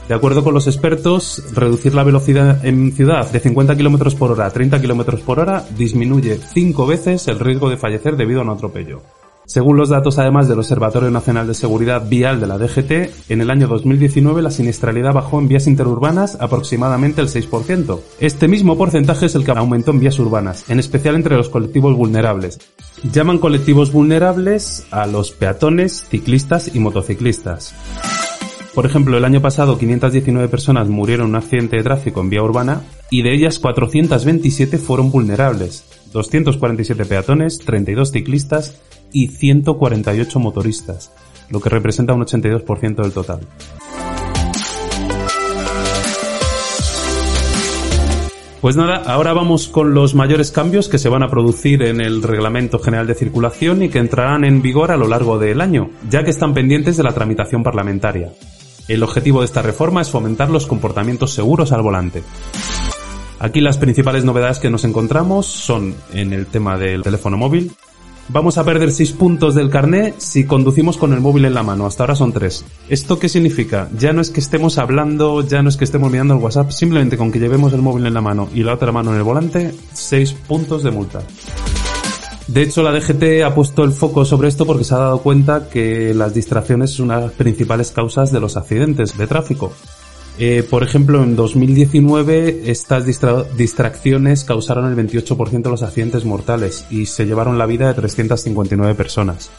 De 0.08 0.14
acuerdo 0.14 0.42
con 0.42 0.54
los 0.54 0.68
expertos, 0.68 1.44
reducir 1.54 1.94
la 1.94 2.04
velocidad 2.04 2.66
en 2.66 2.94
ciudad 2.94 3.30
de 3.30 3.42
50 3.42 3.76
km 3.76 4.16
por 4.16 4.32
hora 4.32 4.46
a 4.46 4.52
30 4.52 4.82
km 4.82 5.20
por 5.20 5.40
hora 5.40 5.66
disminuye 5.78 6.38
5 6.38 6.88
veces 6.88 7.28
el 7.28 7.40
riesgo 7.40 7.70
de 7.70 7.76
fallecer 7.76 8.16
debido 8.16 8.40
a 8.40 8.44
un 8.44 8.52
atropello. 8.52 9.02
Según 9.48 9.78
los 9.78 9.88
datos 9.88 10.20
además 10.20 10.50
del 10.50 10.60
Observatorio 10.60 11.10
Nacional 11.10 11.48
de 11.48 11.54
Seguridad 11.54 12.06
Vial 12.10 12.42
de 12.42 12.48
la 12.48 12.58
DGT, 12.58 13.32
en 13.32 13.40
el 13.40 13.50
año 13.50 13.70
2019 13.70 14.42
la 14.42 14.52
siniestralidad 14.52 15.14
bajó 15.14 15.40
en 15.40 15.48
vías 15.48 15.68
interurbanas 15.68 16.38
aproximadamente 16.42 17.22
el 17.22 17.30
6%. 17.30 18.02
Este 18.20 18.50
mismo 18.50 18.78
porcentaje 18.78 19.28
es 19.28 19.36
el 19.36 19.46
que 19.46 19.52
aumentó 19.52 19.92
en 19.92 20.02
vías 20.02 20.20
urbanas, 20.20 20.70
en 20.70 20.80
especial 20.80 21.16
entre 21.16 21.38
los 21.38 21.48
colectivos 21.48 21.96
vulnerables. 21.96 22.60
Llaman 23.10 23.38
colectivos 23.38 23.94
vulnerables 23.94 24.86
a 24.92 25.08
los 25.08 25.32
peatones, 25.32 26.04
ciclistas 26.10 26.76
y 26.76 26.80
motociclistas. 26.80 27.74
Por 28.76 28.86
ejemplo, 28.86 29.18
el 29.18 29.24
año 29.24 29.42
pasado 29.42 29.78
519 29.78 30.50
personas 30.50 30.90
murieron 30.90 31.28
en 31.28 31.36
un 31.36 31.36
accidente 31.38 31.78
de 31.78 31.84
tráfico 31.84 32.20
en 32.20 32.30
vía 32.30 32.44
urbana 32.44 32.82
y 33.10 33.22
de 33.22 33.34
ellas 33.34 33.60
427 33.60 34.78
fueron 34.78 35.10
vulnerables. 35.10 35.86
247 36.12 37.06
peatones, 37.06 37.60
32 37.60 38.12
ciclistas 38.12 38.76
y 39.12 39.28
148 39.28 40.40
motoristas, 40.40 41.12
lo 41.50 41.60
que 41.60 41.70
representa 41.70 42.14
un 42.14 42.22
82% 42.22 42.96
del 43.02 43.12
total. 43.12 43.42
Pues 48.62 48.76
nada, 48.76 49.04
ahora 49.06 49.34
vamos 49.34 49.68
con 49.68 49.94
los 49.94 50.16
mayores 50.16 50.52
cambios 50.52 50.90
que 50.90 50.98
se 50.98 51.10
van 51.10 51.22
a 51.22 51.30
producir 51.30 51.84
en 51.84 52.02
el 52.02 52.24
Reglamento 52.24 52.80
General 52.80 53.06
de 53.06 53.14
Circulación 53.14 53.84
y 53.84 53.90
que 53.90 54.00
entrarán 54.00 54.44
en 54.44 54.64
vigor 54.64 54.92
a 54.92 54.98
lo 54.98 55.08
largo 55.08 55.38
del 55.38 55.62
año, 55.62 55.92
ya 56.10 56.24
que 56.24 56.32
están 56.32 56.56
pendientes 56.56 56.98
de 56.98 57.04
la 57.04 57.14
tramitación 57.14 57.62
parlamentaria. 57.62 58.32
El 58.88 59.04
objetivo 59.04 59.42
de 59.42 59.46
esta 59.46 59.62
reforma 59.62 60.02
es 60.02 60.10
fomentar 60.10 60.50
los 60.50 60.66
comportamientos 60.66 61.34
seguros 61.34 61.72
al 61.72 61.84
volante. 61.84 62.24
Aquí 63.40 63.62
las 63.62 63.78
principales 63.78 64.24
novedades 64.24 64.58
que 64.58 64.72
nos 64.72 64.84
encontramos 64.86 65.46
son 65.46 65.94
en 66.14 66.34
el 66.34 66.48
tema 66.48 66.78
del 66.78 67.04
teléfono 67.04 67.38
móvil, 67.38 67.72
Vamos 68.30 68.58
a 68.58 68.66
perder 68.66 68.92
6 68.92 69.14
puntos 69.14 69.56
del 69.56 69.70
carné 69.70 70.14
si 70.18 70.46
conducimos 70.46 70.98
con 70.98 71.14
el 71.14 71.22
móvil 71.22 71.46
en 71.46 71.54
la 71.54 71.64
mano. 71.64 71.86
Hasta 71.86 72.04
ahora 72.04 72.16
son 72.16 72.34
3. 72.34 72.66
¿Esto 72.90 73.20
qué 73.20 73.30
significa? 73.30 73.90
Ya 73.98 74.12
no 74.12 74.20
es 74.20 74.32
que 74.32 74.42
estemos 74.42 74.78
hablando, 74.78 75.48
ya 75.48 75.64
no 75.64 75.70
es 75.70 75.78
que 75.78 75.86
estemos 75.86 76.12
mirando 76.12 76.34
el 76.34 76.42
WhatsApp, 76.42 76.72
simplemente 76.72 77.16
con 77.16 77.32
que 77.32 77.40
llevemos 77.40 77.72
el 77.72 77.82
móvil 77.82 78.06
en 78.06 78.14
la 78.14 78.22
mano 78.22 78.50
y 78.54 78.64
la 78.64 78.74
otra 78.74 78.92
mano 78.92 79.12
en 79.12 79.18
el 79.18 79.24
volante, 79.24 79.74
6 79.94 80.34
puntos 80.46 80.84
de 80.84 80.92
multa. 80.92 81.22
De 82.48 82.62
hecho, 82.62 82.84
la 82.84 82.92
DGT 82.92 83.44
ha 83.46 83.56
puesto 83.56 83.84
el 83.84 83.92
foco 83.92 84.26
sobre 84.26 84.50
esto 84.50 84.66
porque 84.66 84.84
se 84.84 84.96
ha 84.96 85.00
dado 85.00 85.20
cuenta 85.20 85.70
que 85.70 86.14
las 86.14 86.34
distracciones 86.34 86.92
son 86.92 87.06
una 87.06 87.18
de 87.18 87.26
las 87.28 87.34
principales 87.34 87.92
causas 87.92 88.32
de 88.32 88.40
los 88.42 88.58
accidentes 88.58 89.18
de 89.18 89.28
tráfico. 89.28 89.74
Eh, 90.40 90.64
por 90.70 90.84
ejemplo, 90.84 91.24
en 91.24 91.36
2019 91.36 92.70
estas 92.70 93.06
distracciones 93.06 94.44
causaron 94.44 94.86
el 94.86 95.08
28% 95.08 95.62
de 95.64 95.70
los 95.70 95.82
accidentes 95.82 96.26
mortales 96.26 96.86
y 96.92 97.08
se 97.08 97.26
llevaron 97.26 97.58
la 97.58 97.66
vida 97.66 97.88
de 97.88 97.96
359 97.96 98.94
personas. 98.94 99.50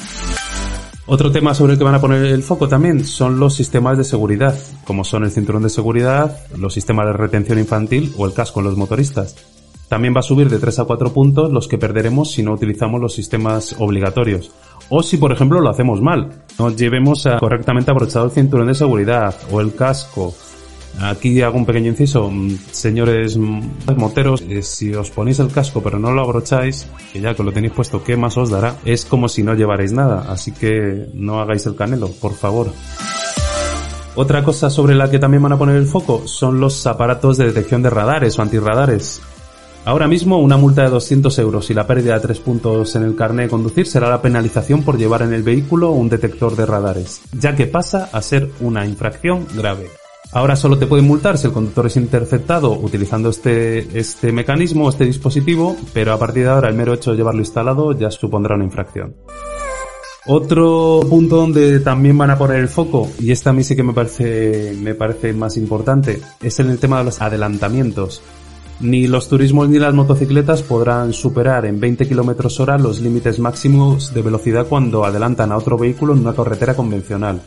Otro 1.07 1.33
tema 1.33 1.55
sobre 1.55 1.73
el 1.73 1.79
que 1.79 1.85
van 1.85 1.95
a 1.95 2.01
poner 2.01 2.23
el 2.27 2.43
foco 2.43 2.69
también 2.69 3.05
son 3.05 3.41
los 3.41 3.55
sistemas 3.55 3.99
de 3.99 4.05
seguridad, 4.05 4.57
como 4.85 5.05
son 5.05 5.25
el 5.25 5.31
cinturón 5.31 5.63
de 5.63 5.71
seguridad, 5.71 6.39
los 6.57 6.75
sistemas 6.75 7.07
de 7.07 7.15
retención 7.15 7.59
infantil 7.59 8.13
o 8.17 8.27
el 8.27 8.35
casco 8.35 8.61
en 8.61 8.67
los 8.67 8.77
motoristas. 8.77 9.35
También 9.89 10.15
va 10.15 10.21
a 10.21 10.23
subir 10.23 10.51
de 10.51 10.59
3 10.59 10.81
a 10.81 10.85
4 10.85 11.13
puntos 11.13 11.51
los 11.51 11.67
que 11.67 11.79
perderemos 11.79 12.31
si 12.31 12.43
no 12.43 12.53
utilizamos 12.53 13.01
los 13.01 13.15
sistemas 13.15 13.75
obligatorios. 13.79 14.53
O 14.91 15.03
si, 15.03 15.17
por 15.17 15.33
ejemplo, 15.33 15.61
lo 15.61 15.71
hacemos 15.71 16.03
mal. 16.03 16.45
No 16.59 16.71
llevemos 16.71 17.27
correctamente 17.41 17.91
abrochado 17.91 18.27
el 18.27 18.31
cinturón 18.31 18.67
de 18.69 18.75
seguridad 18.75 19.35
o 19.51 19.61
el 19.63 19.75
casco 19.75 20.35
Aquí 21.01 21.43
hago 21.43 21.57
un 21.57 21.67
pequeño 21.67 21.89
inciso. 21.89 22.31
Mm, 22.31 22.57
señores 22.71 23.37
mm, 23.37 23.61
moteros, 23.97 24.43
eh, 24.49 24.63
si 24.63 24.95
os 24.95 25.11
ponéis 25.11 25.39
el 25.39 25.51
casco 25.51 25.83
pero 25.83 25.99
no 25.99 26.13
lo 26.13 26.23
abrocháis, 26.23 26.89
que 27.13 27.21
ya 27.21 27.35
que 27.35 27.43
lo 27.43 27.53
tenéis 27.53 27.73
puesto, 27.73 28.03
¿qué 28.03 28.17
más 28.17 28.37
os 28.37 28.51
dará? 28.51 28.77
Es 28.85 29.05
como 29.05 29.29
si 29.29 29.43
no 29.43 29.55
llevarais 29.55 29.93
nada, 29.93 30.27
así 30.29 30.53
que 30.53 31.09
no 31.15 31.41
hagáis 31.41 31.67
el 31.67 31.77
canelo, 31.77 32.09
por 32.21 32.35
favor. 32.35 32.73
Otra 34.17 34.43
cosa 34.43 34.69
sobre 34.69 34.97
la 34.97 35.09
que 35.11 35.21
también 35.21 35.43
van 35.43 35.53
a 35.53 35.59
poner 35.59 35.77
el 35.77 35.87
foco 35.87 36.27
son 36.27 36.59
los 36.59 36.85
aparatos 36.89 37.37
de 37.37 37.47
detección 37.47 37.83
de 37.83 37.91
radares 37.91 38.37
o 38.39 38.43
antirradares. 38.43 39.21
Ahora 39.85 40.09
mismo 40.09 40.39
una 40.39 40.57
multa 40.57 40.83
de 40.83 40.91
200 40.91 41.39
euros 41.39 41.71
y 41.71 41.75
la 41.75 41.87
pérdida 41.87 42.15
de 42.15 42.21
3 42.21 42.41
puntos 42.41 42.97
en 42.97 43.05
el 43.05 43.15
carnet 43.15 43.47
de 43.47 43.51
conducir 43.51 43.87
será 43.87 44.11
la 44.11 44.21
penalización 44.21 44.83
por 44.83 44.99
llevar 44.99 45.23
en 45.23 45.33
el 45.33 45.45
vehículo 45.45 45.93
un 45.93 46.09
detector 46.09 46.57
de 46.57 46.67
radares, 46.67 47.21
ya 47.33 47.55
que 47.55 47.67
pasa 47.67 48.11
a 48.13 48.21
ser 48.21 48.51
una 48.61 48.85
infracción 48.85 49.47
grave. 49.55 49.89
Ahora 50.33 50.57
solo 50.57 50.79
te 50.79 50.87
pueden 50.87 51.07
multar 51.07 51.39
si 51.39 51.47
el 51.47 51.55
conductor 51.55 51.87
es 51.87 51.97
interceptado 51.97 52.73
utilizando 52.73 53.31
este, 53.31 53.99
este 53.99 54.31
mecanismo, 54.31 54.91
este 54.91 55.07
dispositivo, 55.07 55.75
pero 55.95 56.13
a 56.13 56.19
partir 56.19 56.45
de 56.45 56.51
ahora 56.51 56.69
el 56.69 56.75
mero 56.75 56.93
hecho 56.93 57.13
de 57.13 57.17
llevarlo 57.17 57.41
instalado 57.41 57.93
ya 57.93 58.11
supondrá 58.11 58.55
una 58.55 58.65
infracción. 58.65 59.15
Otro 60.27 61.01
punto 61.09 61.37
donde 61.37 61.81
también 61.81 62.19
van 62.19 62.31
a 62.31 62.37
poner 62.37 62.59
el 62.59 62.69
foco, 62.69 63.11
y 63.19 63.33
este 63.33 63.49
a 63.49 63.55
mí 63.55 63.65
sí 63.65 63.75
que 63.75 63.83
me 63.83 63.95
parece, 63.95 64.77
me 64.79 64.95
parece 64.95 65.33
más 65.33 65.57
importante, 65.57 66.21
es 66.43 66.61
en 66.61 66.69
el 66.69 66.79
tema 66.79 66.99
de 66.99 67.05
los 67.05 67.23
adelantamientos. 67.23 68.21
Ni 68.81 69.07
los 69.07 69.29
turismos 69.29 69.71
ni 69.71 69.79
las 69.79 69.95
motocicletas 69.95 70.63
podrán 70.63 71.15
superar 71.15 71.65
en 71.65 71.81
20 71.81 72.07
km 72.07 72.61
hora 72.61 72.77
los 72.77 73.01
límites 73.01 73.39
máximos 73.39 74.13
de 74.13 74.21
velocidad 74.21 74.67
cuando 74.67 75.07
adelantan 75.07 75.51
a 75.51 75.57
otro 75.57 75.79
vehículo 75.79 76.13
en 76.13 76.21
una 76.21 76.35
carretera 76.35 76.75
convencional. 76.75 77.41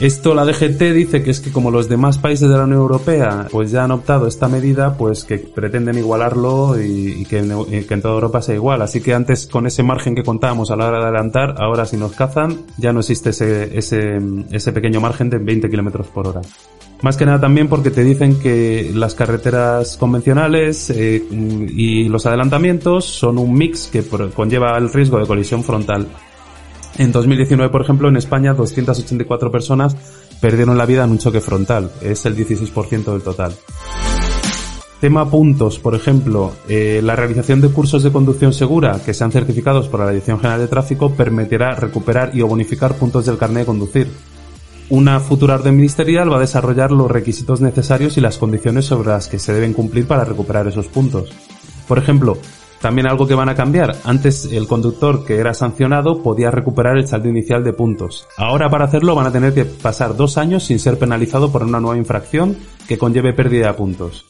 Esto 0.00 0.32
la 0.32 0.44
DGT 0.44 0.80
dice 0.94 1.24
que 1.24 1.32
es 1.32 1.40
que 1.40 1.50
como 1.50 1.72
los 1.72 1.88
demás 1.88 2.18
países 2.18 2.48
de 2.48 2.56
la 2.56 2.62
Unión 2.62 2.78
Europea 2.78 3.48
pues 3.50 3.72
ya 3.72 3.82
han 3.82 3.90
optado 3.90 4.28
esta 4.28 4.46
medida, 4.46 4.96
pues 4.96 5.24
que 5.24 5.38
pretenden 5.38 5.98
igualarlo 5.98 6.80
y, 6.80 7.24
que, 7.24 7.38
en, 7.38 8.00
toda 8.00 8.14
Europa 8.14 8.40
sea 8.40 8.54
igual. 8.54 8.80
Así 8.82 9.00
que 9.00 9.12
antes 9.12 9.48
con 9.48 9.66
ese 9.66 9.82
margen 9.82 10.14
que 10.14 10.22
contábamos 10.22 10.70
a 10.70 10.76
la 10.76 10.86
hora 10.86 10.98
de 10.98 11.04
adelantar, 11.06 11.56
ahora 11.58 11.84
si 11.84 11.96
nos 11.96 12.12
cazan 12.12 12.58
ya 12.76 12.92
no 12.92 13.00
existe 13.00 13.30
ese, 13.30 13.76
ese, 13.76 14.72
pequeño 14.72 15.00
margen 15.00 15.30
de 15.30 15.38
20 15.38 15.68
kilómetros 15.68 16.06
por 16.06 16.28
hora. 16.28 16.42
Más 17.02 17.16
que 17.16 17.26
nada 17.26 17.40
también 17.40 17.66
porque 17.66 17.90
te 17.90 18.04
dicen 18.04 18.38
que 18.38 18.92
las 18.94 19.16
carreteras 19.16 19.96
convencionales 19.96 20.90
eh, 20.90 21.24
y 21.30 22.08
los 22.08 22.24
adelantamientos 22.24 23.04
son 23.04 23.38
un 23.38 23.52
mix 23.52 23.88
que 23.88 24.04
conlleva 24.32 24.78
el 24.78 24.92
riesgo 24.92 25.18
de 25.18 25.26
colisión 25.26 25.64
frontal. 25.64 26.06
En 26.98 27.12
2019, 27.12 27.70
por 27.70 27.82
ejemplo, 27.82 28.08
en 28.08 28.16
España 28.16 28.54
284 28.54 29.52
personas 29.52 29.96
perdieron 30.40 30.76
la 30.76 30.84
vida 30.84 31.04
en 31.04 31.12
un 31.12 31.18
choque 31.18 31.40
frontal. 31.40 31.92
Es 32.02 32.26
el 32.26 32.36
16% 32.36 33.12
del 33.12 33.22
total. 33.22 33.54
Tema 35.00 35.30
puntos, 35.30 35.78
por 35.78 35.94
ejemplo, 35.94 36.52
eh, 36.68 37.00
la 37.04 37.14
realización 37.14 37.60
de 37.60 37.68
cursos 37.68 38.02
de 38.02 38.10
conducción 38.10 38.52
segura 38.52 39.00
que 39.04 39.14
sean 39.14 39.30
certificados 39.30 39.86
por 39.86 40.00
la 40.00 40.08
Dirección 40.08 40.38
General 40.38 40.58
de 40.58 40.66
Tráfico 40.66 41.12
permitirá 41.12 41.76
recuperar 41.76 42.32
y 42.34 42.42
o 42.42 42.48
bonificar 42.48 42.94
puntos 42.94 43.26
del 43.26 43.38
carnet 43.38 43.60
de 43.60 43.66
conducir. 43.66 44.08
Una 44.90 45.20
futura 45.20 45.54
orden 45.54 45.76
ministerial 45.76 46.32
va 46.32 46.38
a 46.38 46.40
desarrollar 46.40 46.90
los 46.90 47.08
requisitos 47.08 47.60
necesarios 47.60 48.16
y 48.16 48.20
las 48.20 48.38
condiciones 48.38 48.86
sobre 48.86 49.10
las 49.10 49.28
que 49.28 49.38
se 49.38 49.52
deben 49.52 49.72
cumplir 49.72 50.08
para 50.08 50.24
recuperar 50.24 50.66
esos 50.66 50.88
puntos. 50.88 51.30
Por 51.86 51.98
ejemplo, 51.98 52.38
también 52.80 53.08
algo 53.08 53.26
que 53.26 53.34
van 53.34 53.48
a 53.48 53.54
cambiar. 53.54 53.96
Antes 54.04 54.46
el 54.46 54.66
conductor 54.66 55.24
que 55.24 55.36
era 55.36 55.54
sancionado 55.54 56.22
podía 56.22 56.50
recuperar 56.50 56.96
el 56.96 57.06
saldo 57.06 57.28
inicial 57.28 57.64
de 57.64 57.72
puntos. 57.72 58.26
Ahora 58.36 58.70
para 58.70 58.84
hacerlo 58.84 59.14
van 59.14 59.26
a 59.26 59.32
tener 59.32 59.54
que 59.54 59.64
pasar 59.64 60.16
dos 60.16 60.38
años 60.38 60.64
sin 60.64 60.78
ser 60.78 60.98
penalizado 60.98 61.50
por 61.50 61.62
una 61.62 61.80
nueva 61.80 61.96
infracción 61.96 62.56
que 62.86 62.98
conlleve 62.98 63.32
pérdida 63.32 63.68
de 63.68 63.74
puntos. 63.74 64.26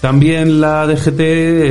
También 0.00 0.60
la 0.60 0.86
DGT 0.86 1.20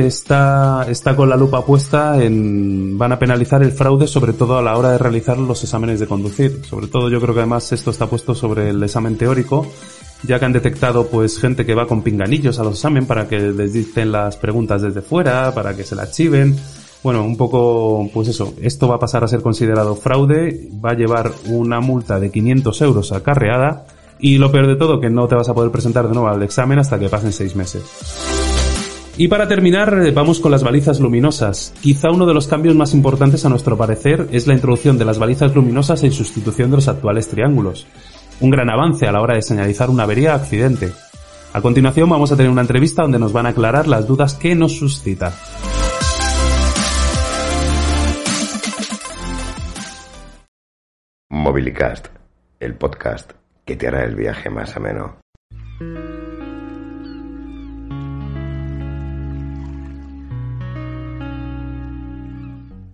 está, 0.06 0.86
está 0.88 1.14
con 1.14 1.28
la 1.28 1.36
lupa 1.36 1.64
puesta 1.64 2.20
en, 2.20 2.98
van 2.98 3.12
a 3.12 3.18
penalizar 3.18 3.62
el 3.62 3.70
fraude 3.70 4.08
sobre 4.08 4.32
todo 4.32 4.58
a 4.58 4.62
la 4.62 4.76
hora 4.76 4.90
de 4.90 4.98
realizar 4.98 5.38
los 5.38 5.62
exámenes 5.62 6.00
de 6.00 6.08
conducir. 6.08 6.64
Sobre 6.64 6.88
todo 6.88 7.08
yo 7.08 7.20
creo 7.20 7.32
que 7.32 7.40
además 7.40 7.70
esto 7.70 7.92
está 7.92 8.08
puesto 8.08 8.34
sobre 8.34 8.70
el 8.70 8.82
examen 8.82 9.16
teórico 9.16 9.68
ya 10.26 10.38
que 10.38 10.44
han 10.44 10.52
detectado 10.52 11.06
pues 11.06 11.38
gente 11.38 11.66
que 11.66 11.74
va 11.74 11.86
con 11.86 12.02
pinganillos 12.02 12.58
a 12.58 12.64
los 12.64 12.74
examen 12.74 13.06
para 13.06 13.28
que 13.28 13.38
les 13.38 13.72
dicten 13.72 14.12
las 14.12 14.36
preguntas 14.36 14.82
desde 14.82 15.02
fuera, 15.02 15.54
para 15.54 15.76
que 15.76 15.84
se 15.84 15.94
las 15.94 16.12
chiven. 16.12 16.56
Bueno, 17.02 17.24
un 17.24 17.36
poco, 17.36 18.08
pues 18.14 18.28
eso, 18.28 18.54
esto 18.62 18.88
va 18.88 18.96
a 18.96 18.98
pasar 18.98 19.24
a 19.24 19.28
ser 19.28 19.42
considerado 19.42 19.94
fraude, 19.94 20.68
va 20.82 20.90
a 20.90 20.94
llevar 20.94 21.32
una 21.48 21.80
multa 21.80 22.18
de 22.18 22.30
500 22.30 22.80
euros 22.82 23.12
acarreada 23.12 23.86
y 24.18 24.38
lo 24.38 24.50
peor 24.50 24.66
de 24.66 24.76
todo, 24.76 25.00
que 25.00 25.10
no 25.10 25.28
te 25.28 25.34
vas 25.34 25.48
a 25.48 25.54
poder 25.54 25.70
presentar 25.70 26.08
de 26.08 26.14
nuevo 26.14 26.28
al 26.28 26.42
examen 26.42 26.78
hasta 26.78 26.98
que 26.98 27.10
pasen 27.10 27.32
seis 27.32 27.54
meses. 27.54 27.82
Y 29.16 29.28
para 29.28 29.46
terminar, 29.46 30.12
vamos 30.12 30.40
con 30.40 30.50
las 30.50 30.64
balizas 30.64 30.98
luminosas. 30.98 31.74
Quizá 31.80 32.10
uno 32.10 32.26
de 32.26 32.34
los 32.34 32.48
cambios 32.48 32.74
más 32.74 32.94
importantes 32.94 33.44
a 33.44 33.48
nuestro 33.48 33.76
parecer 33.76 34.26
es 34.32 34.46
la 34.46 34.54
introducción 34.54 34.98
de 34.98 35.04
las 35.04 35.18
balizas 35.18 35.54
luminosas 35.54 36.02
en 36.02 36.10
sustitución 36.10 36.70
de 36.70 36.76
los 36.78 36.88
actuales 36.88 37.28
triángulos 37.28 37.86
un 38.40 38.50
gran 38.50 38.70
avance 38.70 39.06
a 39.06 39.12
la 39.12 39.20
hora 39.20 39.34
de 39.34 39.42
señalizar 39.42 39.90
una 39.90 40.04
avería 40.04 40.34
accidente. 40.34 40.92
A 41.52 41.60
continuación 41.60 42.08
vamos 42.08 42.32
a 42.32 42.36
tener 42.36 42.50
una 42.50 42.62
entrevista 42.62 43.02
donde 43.02 43.18
nos 43.18 43.32
van 43.32 43.46
a 43.46 43.50
aclarar 43.50 43.86
las 43.86 44.06
dudas 44.06 44.34
que 44.34 44.54
nos 44.54 44.76
suscita. 44.76 45.32
Mobilicast, 51.30 52.08
el 52.58 52.74
podcast 52.74 53.32
que 53.64 53.76
te 53.76 53.88
hará 53.88 54.04
el 54.04 54.14
viaje 54.14 54.50
más 54.50 54.76
ameno. 54.76 55.16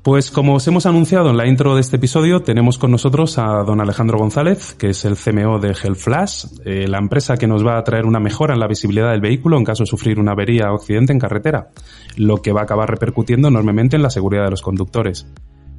Pues 0.03 0.31
como 0.31 0.55
os 0.55 0.67
hemos 0.67 0.87
anunciado 0.87 1.29
en 1.29 1.37
la 1.37 1.47
intro 1.47 1.75
de 1.75 1.83
este 1.83 1.97
episodio, 1.97 2.41
tenemos 2.41 2.79
con 2.79 2.91
nosotros 2.91 3.37
a 3.37 3.63
don 3.65 3.83
Alejandro 3.83 4.17
González, 4.17 4.73
que 4.73 4.89
es 4.89 5.05
el 5.05 5.15
CMO 5.15 5.59
de 5.59 5.73
Hellflash, 5.73 6.47
eh, 6.65 6.89
la 6.89 6.97
empresa 6.97 7.37
que 7.37 7.47
nos 7.47 7.67
va 7.67 7.77
a 7.77 7.85
traer 7.85 8.07
una 8.07 8.19
mejora 8.19 8.55
en 8.55 8.61
la 8.61 8.67
visibilidad 8.67 9.11
del 9.11 9.21
vehículo 9.21 9.59
en 9.59 9.65
caso 9.65 9.83
de 9.83 9.89
sufrir 9.89 10.19
una 10.19 10.33
avería 10.33 10.73
o 10.73 10.77
accidente 10.77 11.13
en 11.13 11.19
carretera, 11.19 11.69
lo 12.17 12.41
que 12.41 12.55
va 12.55 12.63
a 12.63 12.65
acabar 12.65 12.89
repercutiendo 12.89 13.49
enormemente 13.49 13.97
en 13.97 14.03
la 14.03 14.09
seguridad 14.09 14.45
de 14.45 14.51
los 14.53 14.63
conductores. 14.63 15.27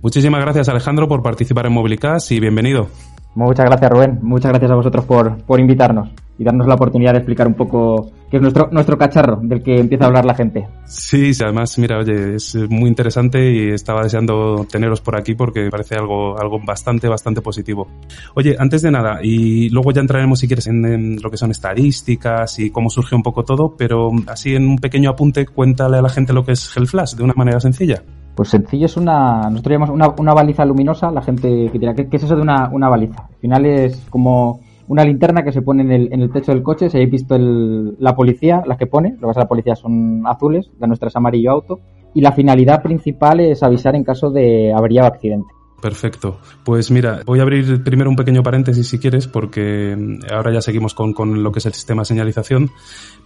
Muchísimas 0.01 0.41
gracias 0.41 0.67
Alejandro 0.67 1.07
por 1.07 1.21
participar 1.21 1.67
en 1.67 1.73
Mobilicast 1.73 2.31
y 2.31 2.39
bienvenido. 2.39 2.87
Muchas 3.35 3.65
gracias 3.65 3.91
Rubén, 3.91 4.19
muchas 4.21 4.51
gracias 4.51 4.71
a 4.71 4.75
vosotros 4.75 5.05
por, 5.05 5.37
por 5.43 5.59
invitarnos 5.59 6.09
y 6.37 6.43
darnos 6.43 6.67
la 6.67 6.73
oportunidad 6.73 7.11
de 7.11 7.19
explicar 7.19 7.47
un 7.47 7.53
poco 7.53 8.11
qué 8.29 8.37
es 8.37 8.41
nuestro, 8.41 8.67
nuestro 8.71 8.97
cacharro 8.97 9.39
del 9.43 9.61
que 9.61 9.77
empieza 9.77 10.05
a 10.05 10.07
hablar 10.07 10.25
la 10.25 10.33
gente. 10.33 10.67
Sí, 10.85 11.31
además, 11.41 11.77
mira, 11.77 11.99
oye, 11.99 12.35
es 12.35 12.55
muy 12.67 12.89
interesante 12.89 13.51
y 13.51 13.69
estaba 13.69 14.01
deseando 14.01 14.65
teneros 14.69 15.01
por 15.01 15.15
aquí 15.15 15.35
porque 15.35 15.69
parece 15.69 15.95
algo, 15.95 16.37
algo 16.41 16.59
bastante, 16.65 17.07
bastante 17.07 17.41
positivo. 17.41 17.87
Oye, 18.33 18.55
antes 18.57 18.81
de 18.81 18.89
nada, 18.89 19.19
y 19.21 19.69
luego 19.69 19.91
ya 19.91 20.01
entraremos 20.01 20.39
si 20.39 20.47
quieres 20.47 20.65
en, 20.65 20.83
en, 20.83 21.21
lo 21.21 21.29
que 21.29 21.37
son 21.37 21.51
estadísticas 21.51 22.57
y 22.57 22.71
cómo 22.71 22.89
surge 22.89 23.15
un 23.15 23.23
poco 23.23 23.43
todo, 23.43 23.75
pero 23.77 24.09
así 24.27 24.55
en 24.55 24.67
un 24.67 24.77
pequeño 24.77 25.11
apunte, 25.11 25.45
cuéntale 25.45 25.97
a 25.97 26.01
la 26.01 26.09
gente 26.09 26.33
lo 26.33 26.43
que 26.43 26.53
es 26.53 26.75
Hellflash 26.75 27.13
de 27.13 27.23
una 27.23 27.33
manera 27.35 27.59
sencilla. 27.59 28.01
Pues 28.35 28.49
sencillo 28.49 28.85
es 28.85 28.97
una, 28.97 29.49
nosotros 29.49 29.73
llamamos 29.73 29.95
una, 29.95 30.09
una 30.17 30.33
baliza 30.33 30.65
luminosa, 30.65 31.11
la 31.11 31.21
gente 31.21 31.69
que 31.71 31.79
dirá, 31.79 31.93
¿qué, 31.93 32.07
es 32.09 32.23
eso 32.23 32.35
de 32.35 32.41
una, 32.41 32.69
una 32.71 32.89
baliza? 32.89 33.27
Al 33.29 33.35
final 33.35 33.65
es 33.65 34.07
como 34.09 34.61
una 34.87 35.03
linterna 35.03 35.43
que 35.43 35.51
se 35.51 35.61
pone 35.61 35.83
en 35.83 35.91
el, 35.91 36.13
en 36.13 36.21
el 36.21 36.31
techo 36.31 36.51
del 36.51 36.63
coche, 36.63 36.89
si 36.89 36.97
habéis 36.97 37.11
visto 37.11 37.35
el, 37.35 37.95
la 37.99 38.15
policía, 38.15 38.63
las 38.65 38.77
que 38.77 38.87
pone, 38.87 39.11
lo 39.11 39.19
que 39.19 39.27
pasa 39.27 39.39
la 39.41 39.47
policía 39.47 39.75
son 39.75 40.23
azules, 40.25 40.71
la 40.79 40.87
nuestra 40.87 41.09
es 41.09 41.15
amarillo 41.15 41.51
auto, 41.51 41.79
y 42.13 42.21
la 42.21 42.31
finalidad 42.31 42.81
principal 42.81 43.39
es 43.39 43.63
avisar 43.63 43.95
en 43.95 44.03
caso 44.03 44.31
de 44.31 44.73
avería 44.73 45.03
o 45.03 45.05
accidente. 45.05 45.53
Perfecto. 45.81 46.37
Pues 46.63 46.91
mira, 46.91 47.21
voy 47.25 47.39
a 47.39 47.41
abrir 47.41 47.83
primero 47.83 48.09
un 48.09 48.15
pequeño 48.15 48.43
paréntesis 48.43 48.87
si 48.87 48.99
quieres, 48.99 49.27
porque 49.27 49.95
mm, 49.97 50.31
ahora 50.31 50.53
ya 50.53 50.61
seguimos 50.61 50.93
con, 50.93 51.11
con 51.11 51.41
lo 51.41 51.51
que 51.51 51.57
es 51.57 51.65
el 51.65 51.73
sistema 51.73 52.03
de 52.03 52.05
señalización, 52.05 52.69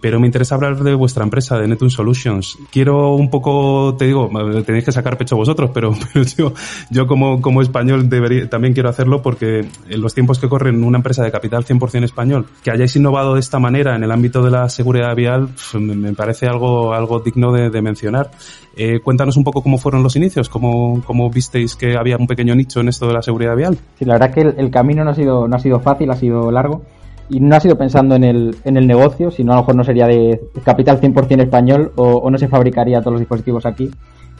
pero 0.00 0.18
me 0.18 0.26
interesa 0.26 0.54
hablar 0.54 0.82
de 0.82 0.94
vuestra 0.94 1.22
empresa, 1.22 1.58
de 1.58 1.68
Netun 1.68 1.90
Solutions. 1.90 2.56
Quiero 2.70 3.14
un 3.14 3.28
poco, 3.28 3.94
te 3.98 4.06
digo, 4.06 4.30
tenéis 4.64 4.86
que 4.86 4.92
sacar 4.92 5.18
pecho 5.18 5.36
vosotros, 5.36 5.70
pero, 5.74 5.94
yo, 6.38 6.54
yo 6.90 7.06
como, 7.06 7.42
como 7.42 7.60
español 7.60 8.08
debería, 8.08 8.48
también 8.48 8.72
quiero 8.72 8.88
hacerlo 8.88 9.20
porque 9.20 9.68
en 9.88 10.00
los 10.00 10.14
tiempos 10.14 10.38
que 10.38 10.48
corren 10.48 10.82
una 10.82 10.96
empresa 10.96 11.22
de 11.22 11.30
capital 11.30 11.64
100% 11.64 12.04
español, 12.04 12.46
que 12.62 12.70
hayáis 12.70 12.96
innovado 12.96 13.34
de 13.34 13.40
esta 13.40 13.58
manera 13.58 13.96
en 13.96 14.02
el 14.02 14.10
ámbito 14.10 14.42
de 14.42 14.50
la 14.50 14.68
seguridad 14.70 15.14
vial, 15.14 15.50
me 15.74 16.14
parece 16.14 16.46
algo, 16.46 16.94
algo 16.94 17.20
digno 17.20 17.52
de, 17.52 17.68
de 17.68 17.82
mencionar. 17.82 18.30
Eh, 18.78 19.00
cuéntanos 19.00 19.38
un 19.38 19.44
poco 19.44 19.62
cómo 19.62 19.78
fueron 19.78 20.02
los 20.02 20.16
inicios, 20.16 20.50
cómo, 20.50 21.02
cómo 21.06 21.30
visteis 21.30 21.76
que 21.76 21.96
había 21.96 22.18
un 22.18 22.26
pequeño 22.26 22.45
nicho 22.54 22.80
en 22.80 22.88
esto 22.88 23.06
de 23.06 23.14
la 23.14 23.22
seguridad 23.22 23.56
vial. 23.56 23.76
Sí, 23.98 24.04
la 24.04 24.14
verdad 24.14 24.32
que 24.32 24.40
el, 24.42 24.54
el, 24.58 24.70
camino 24.70 25.04
no 25.04 25.10
ha 25.10 25.14
sido 25.14 25.48
no 25.48 25.56
ha 25.56 25.58
sido 25.58 25.80
fácil, 25.80 26.10
ha 26.10 26.16
sido 26.16 26.50
largo 26.50 26.82
y 27.28 27.40
no 27.40 27.56
ha 27.56 27.60
sido 27.60 27.76
pensando 27.76 28.14
en 28.14 28.24
el, 28.24 28.56
en 28.64 28.76
el 28.76 28.86
negocio, 28.86 29.30
sino 29.30 29.52
a 29.52 29.56
lo 29.56 29.62
mejor 29.62 29.76
no 29.76 29.84
sería 29.84 30.06
de 30.06 30.40
capital 30.64 31.00
100% 31.00 31.42
español 31.42 31.92
o, 31.96 32.04
o 32.16 32.30
no 32.30 32.38
se 32.38 32.48
fabricaría 32.48 33.00
todos 33.00 33.12
los 33.12 33.20
dispositivos 33.20 33.66
aquí. 33.66 33.90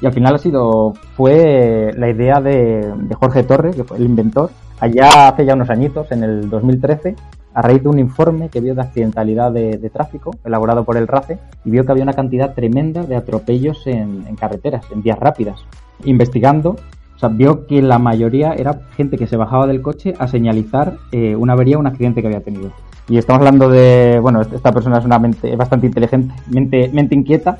Y 0.00 0.06
al 0.06 0.12
final 0.12 0.34
ha 0.34 0.38
sido, 0.38 0.92
fue 1.16 1.92
la 1.96 2.10
idea 2.10 2.40
de, 2.40 2.92
de 2.96 3.14
Jorge 3.14 3.44
Torre, 3.44 3.70
que 3.70 3.82
fue 3.82 3.96
el 3.96 4.04
inventor, 4.04 4.50
allá 4.78 5.28
hace 5.28 5.46
ya 5.46 5.54
unos 5.54 5.70
añitos, 5.70 6.12
en 6.12 6.22
el 6.22 6.50
2013, 6.50 7.16
a 7.54 7.62
raíz 7.62 7.82
de 7.82 7.88
un 7.88 7.98
informe 7.98 8.50
que 8.50 8.60
vio 8.60 8.74
de 8.74 8.82
accidentalidad 8.82 9.50
de, 9.50 9.78
de, 9.78 9.88
tráfico 9.88 10.32
elaborado 10.44 10.84
por 10.84 10.98
el 10.98 11.08
RACE 11.08 11.38
y 11.64 11.70
vio 11.70 11.86
que 11.86 11.92
había 11.92 12.04
una 12.04 12.12
cantidad 12.12 12.52
tremenda 12.52 13.04
de 13.04 13.16
atropellos 13.16 13.86
en, 13.86 14.26
en 14.28 14.36
carreteras, 14.36 14.84
en 14.92 15.02
vías 15.02 15.18
rápidas. 15.18 15.64
Investigando, 16.04 16.76
o 17.16 17.18
sea, 17.18 17.30
vio 17.30 17.66
que 17.66 17.80
la 17.80 17.98
mayoría 17.98 18.52
era 18.52 18.80
gente 18.94 19.16
que 19.16 19.26
se 19.26 19.36
bajaba 19.36 19.66
del 19.66 19.80
coche 19.80 20.14
a 20.18 20.28
señalizar 20.28 20.98
eh, 21.12 21.34
una 21.34 21.54
avería 21.54 21.78
o 21.78 21.80
un 21.80 21.86
accidente 21.86 22.20
que 22.20 22.28
había 22.28 22.42
tenido. 22.42 22.72
Y 23.08 23.16
estamos 23.16 23.40
hablando 23.40 23.70
de, 23.70 24.18
bueno, 24.20 24.42
esta 24.42 24.72
persona 24.72 24.98
es 24.98 25.04
una 25.04 25.18
mente 25.18 25.50
es 25.50 25.56
bastante 25.56 25.86
inteligente, 25.86 26.34
mente, 26.50 26.90
mente 26.92 27.14
inquieta, 27.14 27.58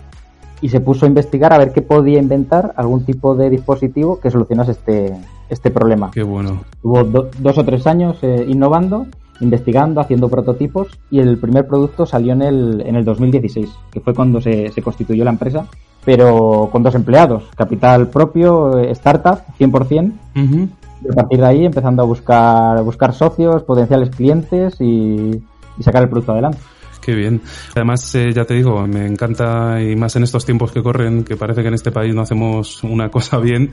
y 0.61 0.69
se 0.69 0.81
puso 0.81 1.07
a 1.07 1.09
investigar 1.09 1.53
a 1.53 1.59
ver 1.59 1.73
qué 1.73 1.83
podía 1.83 2.19
inventar 2.19 2.75
algún 2.77 3.05
tipo 3.05 3.35
de 3.35 3.51
dispositivo 3.51 4.21
que 4.21 4.31
solucionase 4.31 4.73
este, 4.73 5.15
este 5.49 5.71
problema. 5.71 6.11
Qué 6.13 6.23
bueno. 6.23 6.63
Tuvo 6.83 7.05
do, 7.05 7.31
dos 7.39 7.59
o 7.59 7.65
tres 7.65 7.87
años 7.87 8.19
eh, 8.23 8.45
innovando 8.49 9.07
investigando, 9.41 10.01
haciendo 10.01 10.29
prototipos 10.29 10.89
y 11.11 11.21
el 11.21 11.39
primer 11.39 11.67
producto 11.67 12.07
salió 12.07 12.33
en 12.33 12.43
el, 12.43 12.83
en 12.87 12.97
el 12.97 13.05
2016, 13.05 13.69
que 13.91 14.01
fue 14.01 14.15
cuando 14.15 14.41
se, 14.41 14.71
se 14.71 14.83
constituyó 14.83 15.25
la 15.25 15.31
empresa, 15.31 15.67
pero 16.07 16.69
con 16.71 16.85
dos 16.85 16.95
empleados, 16.95 17.43
capital 17.57 18.09
propio, 18.09 18.79
eh, 18.79 18.93
startup, 18.93 19.41
100%. 19.59 20.13
Uh 20.37 20.39
-huh. 20.39 20.69
Y 21.05 21.11
a 21.11 21.15
partir 21.15 21.41
de 21.41 21.47
ahí 21.47 21.67
empezando 21.67 22.01
a 22.01 22.07
buscar, 22.07 22.81
buscar 22.85 23.13
socios, 23.13 23.65
potenciales 23.65 24.11
clientes 24.11 24.81
y, 24.81 25.43
y 25.77 25.83
sacar 25.83 26.05
el 26.05 26.09
producto 26.09 26.33
adelante. 26.33 26.59
Qué 27.07 27.15
bien. 27.15 27.41
Además, 27.77 28.13
eh, 28.17 28.33
ya 28.35 28.45
te 28.47 28.55
digo, 28.55 28.85
me 28.89 29.07
encanta, 29.07 29.81
y 29.81 29.95
más 29.95 30.17
en 30.17 30.25
estos 30.25 30.45
tiempos 30.45 30.73
que 30.73 30.83
corren, 30.83 31.23
que 31.23 31.37
parece 31.37 31.63
que 31.63 31.69
en 31.69 31.75
este 31.75 31.93
país 31.93 32.13
no 32.13 32.23
hacemos 32.23 32.83
una 32.83 33.09
cosa 33.13 33.39
bien, 33.39 33.71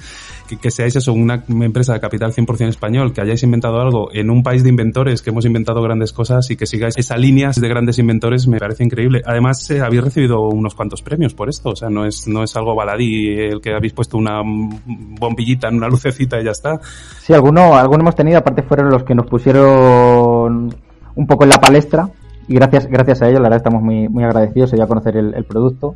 que, 0.48 0.58
que 0.58 0.70
seáis 0.70 0.96
eso, 0.98 1.14
una 1.14 1.44
empresa 1.48 1.94
de 1.94 2.00
capital 2.00 2.32
100% 2.32 2.68
español, 2.68 3.12
que 3.12 3.22
hayáis 3.22 3.42
inventado 3.42 3.82
algo 3.82 4.14
en 4.14 4.30
un 4.30 4.44
país 4.44 4.62
de 4.62 4.70
inventores, 4.70 5.24
que 5.24 5.32
hemos 5.32 5.46
inventado 5.46 5.82
grandes 5.82 6.14
cosas 6.14 6.52
y 6.52 6.56
que 6.56 6.68
sigáis 6.68 6.96
esa 6.96 7.18
línea 7.18 7.50
de 7.56 7.68
grandes 7.68 7.98
inventores, 7.98 8.48
me 8.48 8.60
parece 8.60 8.84
increíble. 8.84 9.24
Además, 9.26 9.68
eh, 9.72 9.82
habéis 9.82 10.04
recibido 10.04 10.42
unos 10.42 10.76
cuantos 10.76 11.02
premios 11.02 11.34
por 11.34 11.50
esto, 11.50 11.70
o 11.70 11.76
sea, 11.76 11.90
no 11.90 12.06
es, 12.06 12.28
no 12.28 12.44
es 12.44 12.56
algo 12.56 12.76
baladí 12.76 13.30
el 13.30 13.62
que 13.62 13.74
habéis 13.74 13.94
puesto 13.94 14.16
una 14.16 14.44
bombillita 14.46 15.70
en 15.70 15.78
una 15.78 15.88
lucecita 15.90 16.40
y 16.40 16.46
ya 16.46 16.52
está. 16.52 16.80
Sí, 17.20 17.34
alguno, 17.34 17.76
alguno 17.76 18.04
hemos 18.04 18.16
tenido, 18.16 18.38
aparte 18.38 18.62
fueron 18.62 18.92
los 18.92 19.04
que 19.04 19.16
nos 19.16 19.26
pusieron 19.26 20.76
un 21.16 21.28
poco 21.28 21.46
en 21.46 21.50
la 21.50 21.60
palestra, 21.60 22.08
y 22.48 22.56
gracias, 22.56 22.88
gracias 22.88 23.22
a 23.22 23.30
ello, 23.30 23.38
la 23.38 23.44
verdad, 23.44 23.58
estamos 23.58 23.82
muy, 23.82 24.08
muy 24.10 24.24
agradecidos 24.24 24.72
de 24.72 24.78
ya 24.78 24.88
conocer 24.88 25.18
el, 25.18 25.34
el 25.34 25.46
producto 25.46 25.96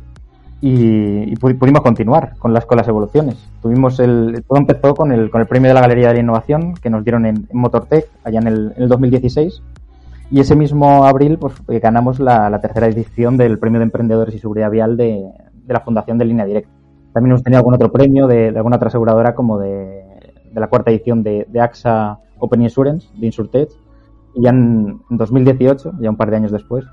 y, 0.60 1.32
y, 1.32 1.36
pudimos 1.36 1.82
continuar 1.82 2.36
con 2.38 2.52
las, 2.52 2.66
con 2.66 2.76
las 2.76 2.88
evoluciones. 2.88 3.36
Tuvimos 3.62 4.00
el, 4.00 4.44
todo 4.48 4.58
empezó 4.58 4.94
con 4.94 5.12
el, 5.12 5.30
con 5.30 5.40
el 5.40 5.46
premio 5.46 5.68
de 5.68 5.74
la 5.74 5.82
Galería 5.82 6.08
de 6.08 6.14
la 6.14 6.20
Innovación 6.20 6.74
que 6.74 6.90
nos 6.90 7.04
dieron 7.04 7.26
en, 7.26 7.46
en 7.48 7.58
Motortech 7.58 8.08
allá 8.24 8.40
en 8.40 8.48
el, 8.48 8.72
en 8.76 8.82
el 8.82 8.88
2016 8.88 9.62
y 10.30 10.40
ese 10.40 10.56
mismo 10.56 11.04
abril 11.04 11.38
pues 11.38 11.54
eh, 11.68 11.78
ganamos 11.78 12.18
la, 12.18 12.50
la, 12.50 12.60
tercera 12.60 12.88
edición 12.88 13.36
del 13.36 13.58
premio 13.58 13.78
de 13.78 13.84
emprendedores 13.84 14.34
y 14.34 14.38
seguridad 14.38 14.70
vial 14.70 14.96
de, 14.96 15.30
de 15.64 15.72
la 15.72 15.80
Fundación 15.80 16.18
de 16.18 16.24
Línea 16.24 16.44
Directa. 16.44 16.70
También 17.12 17.32
hemos 17.32 17.42
tenido 17.42 17.58
algún 17.58 17.74
otro 17.74 17.92
premio 17.92 18.26
de, 18.26 18.50
de 18.50 18.56
alguna 18.58 18.76
otra 18.76 18.88
aseguradora 18.88 19.34
como 19.34 19.58
de, 19.58 20.04
de 20.52 20.60
la 20.60 20.66
cuarta 20.66 20.90
edición 20.90 21.22
de 21.22 21.46
AXA 21.60 22.18
Open 22.40 22.62
Insurance, 22.62 23.08
de 23.16 23.26
Insurtech, 23.26 23.70
ya 24.38 24.50
en 24.50 25.00
2018, 25.10 25.92
ya 26.00 26.10
un 26.10 26.16
par 26.16 26.30
de 26.30 26.36
años 26.36 26.52
después, 26.52 26.84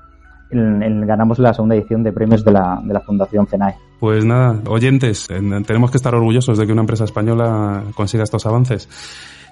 en, 0.50 1.06
ganamos 1.06 1.38
la 1.38 1.52
segunda 1.52 1.74
edición 1.74 2.02
de 2.02 2.12
premios 2.12 2.44
de 2.44 2.52
la, 2.52 2.80
de 2.84 2.92
la 2.92 3.00
Fundación 3.00 3.46
CENAE. 3.46 3.74
Pues 3.98 4.24
nada, 4.24 4.60
oyentes, 4.68 5.28
tenemos 5.28 5.90
que 5.90 5.96
estar 5.96 6.14
orgullosos 6.14 6.58
de 6.58 6.66
que 6.66 6.72
una 6.72 6.82
empresa 6.82 7.04
española 7.04 7.84
consiga 7.94 8.24
estos 8.24 8.46
avances. 8.46 8.88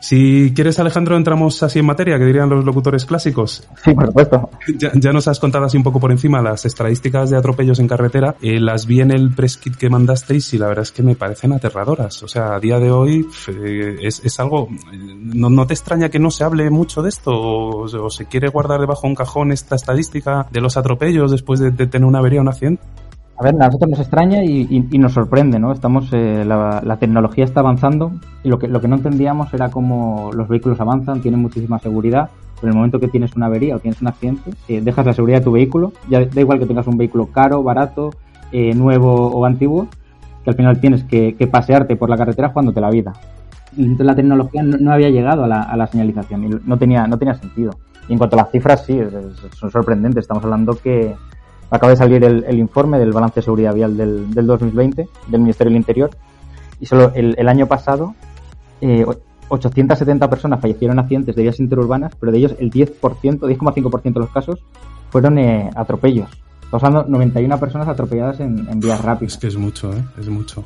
Si 0.04 0.52
quieres, 0.54 0.78
Alejandro, 0.78 1.16
entramos 1.16 1.62
así 1.62 1.78
en 1.78 1.86
materia, 1.86 2.18
que 2.18 2.26
dirían 2.26 2.50
los 2.50 2.62
locutores 2.62 3.06
clásicos. 3.06 3.66
Sí, 3.82 3.94
por 3.94 4.08
supuesto. 4.08 4.50
Ya, 4.78 4.92
ya 4.92 5.14
nos 5.14 5.26
has 5.28 5.40
contado 5.40 5.64
así 5.64 5.78
un 5.78 5.82
poco 5.82 5.98
por 5.98 6.12
encima 6.12 6.42
las 6.42 6.66
estadísticas 6.66 7.30
de 7.30 7.38
atropellos 7.38 7.78
en 7.78 7.88
carretera. 7.88 8.36
Eh, 8.42 8.60
las 8.60 8.84
vi 8.84 9.00
en 9.00 9.12
el 9.12 9.34
press 9.34 9.56
kit 9.56 9.76
que 9.76 9.88
mandasteis 9.88 10.52
y 10.52 10.58
la 10.58 10.66
verdad 10.66 10.82
es 10.82 10.92
que 10.92 11.02
me 11.02 11.14
parecen 11.14 11.54
aterradoras. 11.54 12.22
O 12.22 12.28
sea, 12.28 12.54
a 12.54 12.60
día 12.60 12.78
de 12.78 12.90
hoy 12.90 13.26
eh, 13.48 13.96
es, 14.02 14.20
es, 14.22 14.38
algo... 14.40 14.68
No, 14.92 15.48
¿No, 15.48 15.66
te 15.66 15.72
extraña 15.72 16.10
que 16.10 16.18
no 16.18 16.30
se 16.30 16.44
hable 16.44 16.68
mucho 16.68 17.00
de 17.00 17.08
esto? 17.08 17.30
O, 17.30 17.84
o, 17.84 18.10
se 18.10 18.26
quiere 18.26 18.48
guardar 18.48 18.80
debajo 18.80 19.06
un 19.06 19.14
cajón 19.14 19.52
esta 19.52 19.74
estadística 19.74 20.46
de 20.50 20.60
los 20.60 20.76
atropellos 20.76 21.30
después 21.30 21.60
de, 21.60 21.70
de 21.70 21.86
tener 21.86 22.06
una 22.06 22.18
avería 22.18 22.40
o 22.40 22.42
un 22.42 22.48
accidente? 22.50 22.82
A 23.36 23.42
ver, 23.42 23.54
a 23.60 23.66
nosotros 23.66 23.90
nos 23.90 23.98
extraña 23.98 24.44
y, 24.44 24.62
y, 24.70 24.88
y 24.92 24.98
nos 24.98 25.12
sorprende, 25.12 25.58
¿no? 25.58 25.72
Estamos, 25.72 26.08
eh, 26.12 26.44
la, 26.46 26.80
la, 26.84 26.96
tecnología 26.98 27.44
está 27.44 27.60
avanzando 27.60 28.12
y 28.44 28.48
lo 28.48 28.60
que, 28.60 28.68
lo 28.68 28.80
que 28.80 28.86
no 28.86 28.94
entendíamos 28.94 29.52
era 29.52 29.70
cómo 29.70 30.30
los 30.32 30.46
vehículos 30.46 30.80
avanzan, 30.80 31.20
tienen 31.20 31.40
muchísima 31.40 31.80
seguridad, 31.80 32.30
pero 32.54 32.68
en 32.68 32.68
el 32.70 32.76
momento 32.76 33.00
que 33.00 33.08
tienes 33.08 33.34
una 33.34 33.46
avería 33.46 33.74
o 33.74 33.80
tienes 33.80 34.00
un 34.00 34.08
accidente, 34.08 34.52
eh, 34.68 34.80
dejas 34.80 35.04
la 35.06 35.14
seguridad 35.14 35.38
de 35.38 35.44
tu 35.44 35.52
vehículo, 35.52 35.92
ya 36.08 36.24
da 36.24 36.40
igual 36.40 36.60
que 36.60 36.66
tengas 36.66 36.86
un 36.86 36.96
vehículo 36.96 37.26
caro, 37.26 37.64
barato, 37.64 38.10
eh, 38.52 38.72
nuevo 38.72 39.12
o 39.12 39.44
antiguo, 39.44 39.88
que 40.44 40.50
al 40.50 40.56
final 40.56 40.78
tienes 40.78 41.02
que, 41.02 41.34
que, 41.34 41.48
pasearte 41.48 41.96
por 41.96 42.08
la 42.08 42.16
carretera 42.16 42.50
jugándote 42.50 42.80
la 42.80 42.90
vida. 42.90 43.14
Entonces 43.76 44.06
la 44.06 44.14
tecnología 44.14 44.62
no, 44.62 44.76
no 44.78 44.92
había 44.92 45.10
llegado 45.10 45.42
a 45.42 45.48
la, 45.48 45.62
a 45.62 45.76
la, 45.76 45.88
señalización 45.88 46.44
y 46.44 46.48
no 46.64 46.78
tenía, 46.78 47.08
no 47.08 47.18
tenía 47.18 47.34
sentido. 47.34 47.72
Y 48.08 48.12
en 48.12 48.18
cuanto 48.18 48.36
a 48.36 48.42
las 48.42 48.52
cifras, 48.52 48.84
sí, 48.84 49.00
son 49.54 49.70
sorprendentes. 49.72 50.22
Estamos 50.22 50.44
hablando 50.44 50.76
que 50.76 51.14
acaba 51.74 51.90
de 51.90 51.96
salir 51.96 52.24
el, 52.24 52.44
el, 52.44 52.58
informe 52.58 52.98
del 52.98 53.12
balance 53.12 53.40
de 53.40 53.42
seguridad 53.42 53.74
vial 53.74 53.96
del, 53.96 54.32
del, 54.32 54.46
2020 54.46 55.08
del 55.28 55.40
Ministerio 55.40 55.70
del 55.70 55.76
Interior 55.76 56.10
y 56.80 56.87
solo 56.87 57.12
el, 57.14 57.34
el 57.38 57.48
año 57.48 57.66
pasado 57.66 58.14
eh, 58.80 59.04
870 59.48 60.28
personas 60.30 60.60
fallecieron 60.60 60.98
en 60.98 61.04
accidentes 61.04 61.37
de 61.37 61.42
vías 61.42 61.60
interurbanas, 61.60 62.14
pero 62.16 62.32
de 62.32 62.38
ellos 62.38 62.54
el 62.58 62.70
10%, 62.70 63.00
10,5% 63.00 64.02
de 64.02 64.20
los 64.20 64.30
casos 64.30 64.64
fueron 65.10 65.38
eh, 65.38 65.70
atropellos. 65.74 66.30
Estamos 66.62 66.84
hablando 66.84 67.04
de 67.04 67.10
91 67.10 67.58
personas 67.58 67.88
atropelladas 67.88 68.40
en, 68.40 68.66
en, 68.68 68.80
vías 68.80 69.00
rápidas. 69.00 69.34
Es 69.34 69.38
que 69.38 69.46
es 69.48 69.56
mucho, 69.56 69.92
¿eh? 69.92 70.02
Es 70.18 70.28
mucho. 70.28 70.64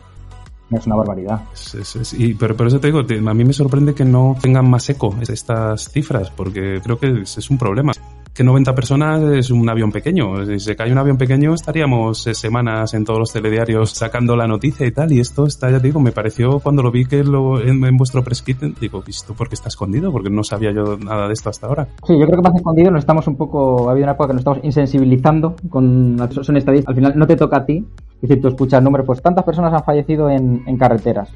Es 0.70 0.87
una 0.87 0.96
barbaridad. 0.96 1.40
Es, 1.52 1.74
es, 1.74 1.96
es, 1.96 2.14
y, 2.14 2.35
pero 2.35 2.57
por 2.57 2.66
eso 2.66 2.78
te 2.78 2.92
digo, 2.92 3.00
a 3.00 3.35
mí 3.35 3.44
me 3.44 3.52
sorprende 3.52 3.94
que 3.94 4.04
no 4.04 4.37
tengan 4.40 4.68
más 4.68 4.88
eco 4.90 5.14
estas 5.26 5.90
cifras, 5.90 6.31
porque 6.31 6.81
creo 6.83 6.98
que 6.98 7.22
es, 7.22 7.50
un 7.50 7.57
problema 7.57 7.92
que 8.35 8.44
90 8.44 8.74
personas 8.74 9.22
es 9.22 9.50
un 9.50 9.68
avión 9.68 9.90
pequeño. 9.90 10.44
Si 10.44 10.61
se 10.61 10.76
cae 10.76 10.92
un 10.92 10.98
avión 10.98 11.16
pequeño 11.16 11.54
estaríamos 11.54 12.26
eh, 12.26 12.35
semanas 12.35 12.94
en 12.94 13.04
todos 13.04 13.18
los 13.18 13.33
telediarios 13.33 13.90
sacando 13.90 14.37
la 14.37 14.46
noticia 14.46 14.87
y 14.87 14.92
tal. 14.92 15.11
Y 15.11 15.20
esto 15.20 15.46
está, 15.46 15.70
ya 15.70 15.78
digo, 15.78 15.98
me 16.00 16.12
pareció 16.12 16.61
cuando 16.61 16.83
lo 16.83 16.92
vi 16.92 17.07
que 17.07 17.24
lo, 17.24 17.61
en, 17.61 17.85
en 17.85 17.96
vuestro 17.96 18.22
press 18.22 18.42
kit, 18.42 18.61
digo, 18.78 19.02
¿esto 19.09 19.35
por 19.35 19.48
qué 19.48 19.54
está 19.54 19.68
escondido? 19.68 20.12
Porque 20.12 20.31
no 20.31 20.44
sabía 20.44 20.70
yo 20.70 20.96
nada 20.98 21.26
de 21.26 21.33
esto 21.33 21.48
hasta 21.50 21.66
ahora. 21.66 21.88
Sí, 22.07 22.12
yo 22.12 22.26
creo 22.26 22.42
que 22.42 22.48
más 22.48 22.54
escondido 22.54 22.90
nos 22.90 23.00
estamos 23.00 23.26
un 23.26 23.37
poco, 23.37 23.88
ha 23.88 23.92
habido 23.92 24.04
una 24.04 24.12
época 24.12 24.28
que 24.28 24.35
nos 24.35 24.40
estamos 24.40 24.61
insensibilizando 24.62 25.57
con, 25.68 26.16
son 26.31 26.57
estadísticas. 26.57 26.90
Al 26.90 26.94
final 26.94 27.12
no 27.16 27.26
te 27.26 27.37
toca 27.37 27.57
a 27.57 27.66
ti, 27.66 27.85
es 28.20 28.28
decir, 28.28 28.42
tú 28.42 28.48
escuchas 28.48 28.83
números, 28.83 29.07
pues 29.07 29.22
tantas 29.22 29.44
personas 29.44 29.72
han 29.72 29.85
fallecido 29.85 30.28
en, 30.28 30.62
en 30.66 30.76
carreteras. 30.76 31.31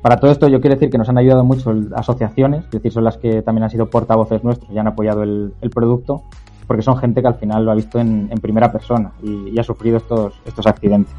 Para 0.00 0.16
todo 0.18 0.32
esto 0.32 0.48
yo 0.48 0.60
quiero 0.60 0.74
decir 0.74 0.90
que 0.90 0.98
nos 0.98 1.08
han 1.08 1.18
ayudado 1.18 1.44
mucho 1.44 1.72
asociaciones, 1.94 2.64
es 2.64 2.70
decir, 2.70 2.90
son 2.90 3.04
las 3.04 3.18
que 3.18 3.42
también 3.42 3.64
han 3.64 3.70
sido 3.70 3.88
portavoces 3.88 4.42
nuestros 4.42 4.70
y 4.72 4.78
han 4.78 4.88
apoyado 4.88 5.22
el, 5.22 5.52
el 5.60 5.70
producto, 5.70 6.22
porque 6.66 6.82
son 6.82 6.96
gente 6.96 7.20
que 7.20 7.28
al 7.28 7.34
final 7.34 7.64
lo 7.64 7.70
ha 7.70 7.74
visto 7.74 8.00
en, 8.00 8.28
en 8.30 8.38
primera 8.38 8.72
persona 8.72 9.12
y, 9.22 9.50
y, 9.50 9.58
ha 9.58 9.62
sufrido 9.62 9.98
estos, 9.98 10.34
estos 10.44 10.66
accidentes. 10.66 11.14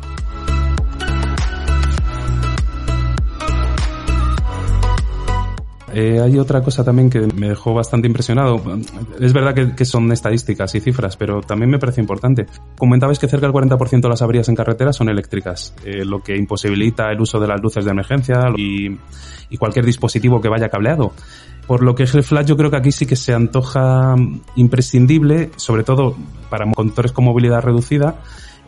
Eh, 5.93 6.19
hay 6.19 6.39
otra 6.39 6.61
cosa 6.61 6.83
también 6.83 7.09
que 7.09 7.19
me 7.19 7.49
dejó 7.49 7.73
bastante 7.73 8.07
impresionado. 8.07 8.61
Es 9.19 9.33
verdad 9.33 9.53
que, 9.75 9.85
son 9.85 10.11
estadísticas 10.11 10.73
y 10.75 10.79
cifras, 10.79 11.17
pero 11.17 11.41
también 11.41 11.69
me 11.69 11.77
parece 11.77 12.01
importante. 12.01 12.47
Comentabais 12.77 13.19
que 13.19 13.27
cerca 13.27 13.45
del 13.45 13.53
40% 13.53 14.01
de 14.01 14.09
las 14.09 14.21
averías 14.21 14.49
en 14.49 14.55
carretera 14.55 14.91
son 14.91 15.09
eléctricas, 15.09 15.75
eh, 15.85 16.03
lo 16.03 16.21
que 16.21 16.35
imposibilita 16.35 17.11
el 17.11 17.21
uso 17.21 17.39
de 17.39 17.47
las 17.47 17.61
luces 17.61 17.85
de 17.85 17.91
emergencia 17.91 18.49
y, 18.57 18.97
y 19.49 19.57
cualquier 19.57 19.85
dispositivo 19.85 20.41
que 20.41 20.49
vaya 20.49 20.69
cableado. 20.69 21.13
Por 21.67 21.83
lo 21.83 21.95
que 21.95 22.03
el 22.03 22.23
flash 22.23 22.47
yo 22.47 22.57
creo 22.57 22.71
que 22.71 22.77
aquí 22.77 22.91
sí 22.91 23.05
que 23.05 23.15
se 23.15 23.33
antoja 23.33 24.15
imprescindible, 24.55 25.51
sobre 25.55 25.83
todo 25.83 26.15
para 26.49 26.69
conductores 26.71 27.11
con 27.11 27.25
movilidad 27.25 27.61
reducida, 27.61 28.15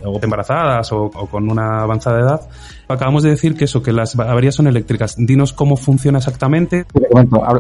o 0.04 0.20
embarazadas 0.22 0.92
o, 0.92 1.10
con 1.10 1.50
una 1.50 1.82
avanzada 1.82 2.20
edad. 2.20 2.42
Acabamos 2.88 3.24
de 3.24 3.30
decir 3.30 3.56
que 3.56 3.66
eso, 3.66 3.82
que 3.82 3.92
las 3.92 4.18
averías 4.18 4.56
son 4.56 4.68
eléctricas. 4.68 5.16
Dinos 5.18 5.54
cómo 5.54 5.76
funciona 5.76 6.20
exactamente. 6.20 6.86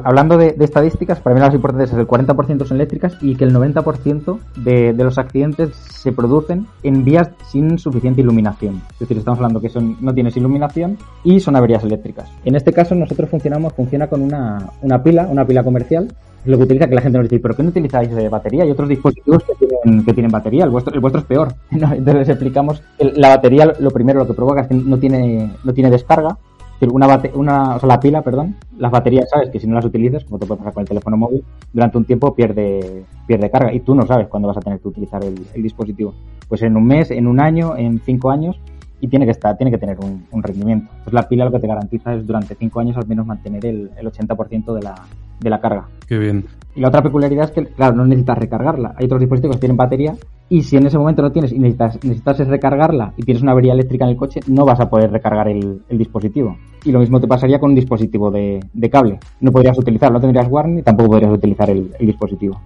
hablando 0.04 0.38
de, 0.38 0.56
estadísticas, 0.60 1.20
para 1.20 1.34
mí 1.34 1.40
lo 1.40 1.48
más 1.48 1.56
importante 1.56 1.86
es 1.86 1.94
el 1.94 2.08
40% 2.08 2.66
son 2.66 2.78
eléctricas 2.78 3.18
y 3.22 3.36
que 3.36 3.46
el 3.46 3.54
90% 3.54 4.40
de, 4.58 4.94
de, 4.94 5.04
los 5.04 5.18
accidentes 5.18 5.76
se 5.76 6.12
producen 6.12 6.68
en 6.84 7.04
vías 7.04 7.30
sin 7.50 7.78
suficiente 7.80 8.22
iluminación. 8.22 8.82
Es 8.94 9.00
decir, 9.00 9.18
estamos 9.18 9.40
hablando 9.40 9.62
que 9.62 9.70
son, 9.70 9.98
no 10.02 10.14
tienes 10.14 10.38
iluminación 10.38 10.98
y 11.24 11.40
son 11.40 11.56
averías 11.56 11.84
eléctricas. 11.84 12.30
En 12.44 12.56
este 12.56 12.74
caso 12.74 12.96
nosotros 12.96 13.30
funcionamos, 13.30 13.74
funciona 13.74 14.08
con 14.08 14.22
una, 14.22 14.72
una 14.82 15.02
pila, 15.02 15.28
una 15.28 15.46
pila 15.46 15.64
comercial 15.64 16.08
lo 16.46 16.58
que 16.58 16.64
utiliza 16.64 16.88
que 16.88 16.96
la 16.96 17.02
gente 17.02 17.18
nos 17.18 17.28
dice, 17.28 17.42
¿pero 17.42 17.56
qué 17.56 17.64
no 17.64 17.70
utilizáis 17.70 18.16
de 18.16 18.30
batería? 18.30 18.64
Hay 18.64 18.72
otros 18.72 18.88
dispositivos 18.88 19.44
que 19.44 19.66
tienen, 19.66 20.06
que 20.06 20.14
tienen 20.14 20.32
batería, 20.32 20.64
el 20.64 20.70
vuestro, 20.70 20.94
el 20.94 21.00
vuestro 21.00 21.22
es 21.22 21.28
peor. 21.28 21.54
Entonces 21.72 22.16
les 22.16 22.30
explicamos, 22.30 22.82
la 23.00 23.30
batería 23.30 23.74
lo 23.80 23.90
primero 23.92 24.20
lo 24.20 24.28
que 24.28 24.34
provoca 24.34 24.62
es 24.62 24.68
que 24.68 24.76
no 24.76 24.98
tiene, 24.98 25.15
no 25.64 25.74
tiene 25.74 25.90
descarga, 25.90 26.38
una, 26.82 27.22
una 27.34 27.76
o 27.76 27.80
sea, 27.80 27.88
la 27.88 28.00
pila, 28.00 28.22
perdón, 28.22 28.56
las 28.78 28.92
baterías 28.92 29.30
sabes 29.30 29.50
que 29.50 29.60
si 29.60 29.68
no 29.68 29.76
las 29.76 29.86
utilizas, 29.86 30.24
como 30.26 30.40
te 30.40 30.46
puede 30.46 30.60
pasar 30.60 30.74
con 30.74 30.82
el 30.82 30.88
teléfono 30.88 31.18
móvil, 31.18 31.44
durante 31.74 31.98
un 31.98 32.06
tiempo 32.06 32.36
pierde, 32.36 33.06
pierde 33.28 33.50
carga 33.50 33.74
y 33.74 33.80
tú 33.80 33.96
no 33.96 34.06
sabes 34.06 34.28
cuándo 34.28 34.48
vas 34.48 34.58
a 34.58 34.62
tener 34.62 34.80
que 34.80 34.88
utilizar 34.88 35.24
el, 35.24 35.36
el 35.54 35.64
dispositivo. 35.64 36.14
Pues 36.48 36.62
en 36.62 36.76
un 36.76 36.86
mes, 36.86 37.12
en 37.12 37.28
un 37.28 37.40
año, 37.40 37.76
en 37.78 38.02
cinco 38.06 38.30
años, 38.30 38.60
y 39.02 39.08
tiene 39.08 39.26
que 39.26 39.32
estar, 39.32 39.58
tiene 39.58 39.72
que 39.72 39.78
tener 39.78 39.98
un, 40.00 40.44
rendimiento. 40.44 40.92
Pues 41.04 41.14
la 41.14 41.28
pila 41.28 41.46
lo 41.46 41.52
que 41.52 41.60
te 41.60 41.68
garantiza 41.68 42.14
es 42.16 42.26
durante 42.26 42.56
5 42.56 42.80
años 42.80 42.98
al 42.98 43.08
menos 43.08 43.26
mantener 43.26 43.66
el, 43.66 43.92
el 43.98 44.12
80% 44.12 44.74
de 44.74 44.82
la, 44.82 44.96
de 45.40 45.50
la 45.50 45.60
carga. 45.60 45.88
Qué 46.08 46.18
bien. 46.18 46.46
Y 46.76 46.82
la 46.82 46.88
otra 46.88 47.04
peculiaridad 47.04 47.46
es 47.46 47.52
que, 47.52 47.66
claro, 47.66 47.96
no 47.96 48.06
necesitas 48.06 48.38
recargarla. 48.38 48.96
Hay 48.98 49.06
otros 49.06 49.20
dispositivos 49.20 49.58
que 49.58 49.62
tienen 49.62 49.78
batería 49.78 50.16
y 50.50 50.62
si 50.62 50.78
en 50.78 50.86
ese 50.86 50.98
momento 50.98 51.22
no 51.22 51.32
tienes 51.32 51.52
y 51.52 51.60
necesitas, 51.60 52.04
necesitas 52.04 52.48
recargarla 52.48 53.14
y 53.18 53.24
tienes 53.24 53.42
una 53.42 53.52
avería 53.52 53.74
eléctrica 53.74 54.06
en 54.06 54.12
el 54.12 54.18
coche, 54.18 54.40
no 54.48 54.66
vas 54.66 54.80
a 54.80 54.90
poder 54.90 55.12
recargar 55.12 55.48
el, 55.48 55.82
dispositivo. 55.90 56.58
Y 56.84 56.92
lo 56.92 57.00
mismo 57.00 57.20
te 57.20 57.28
pasaría 57.28 57.60
con 57.60 57.72
un 57.72 57.76
dispositivo 57.76 58.30
de, 58.30 58.60
de 58.74 58.90
cable. 58.90 59.20
No 59.42 59.52
podrías 59.52 59.78
utilizarlo, 59.78 60.18
no 60.18 60.22
tendrías 60.22 60.48
warning 60.50 60.80
y 60.80 60.84
tampoco 60.84 61.12
podrías 61.12 61.32
utilizar 61.32 61.70
el 61.70 61.92
dispositivo. 62.00 62.62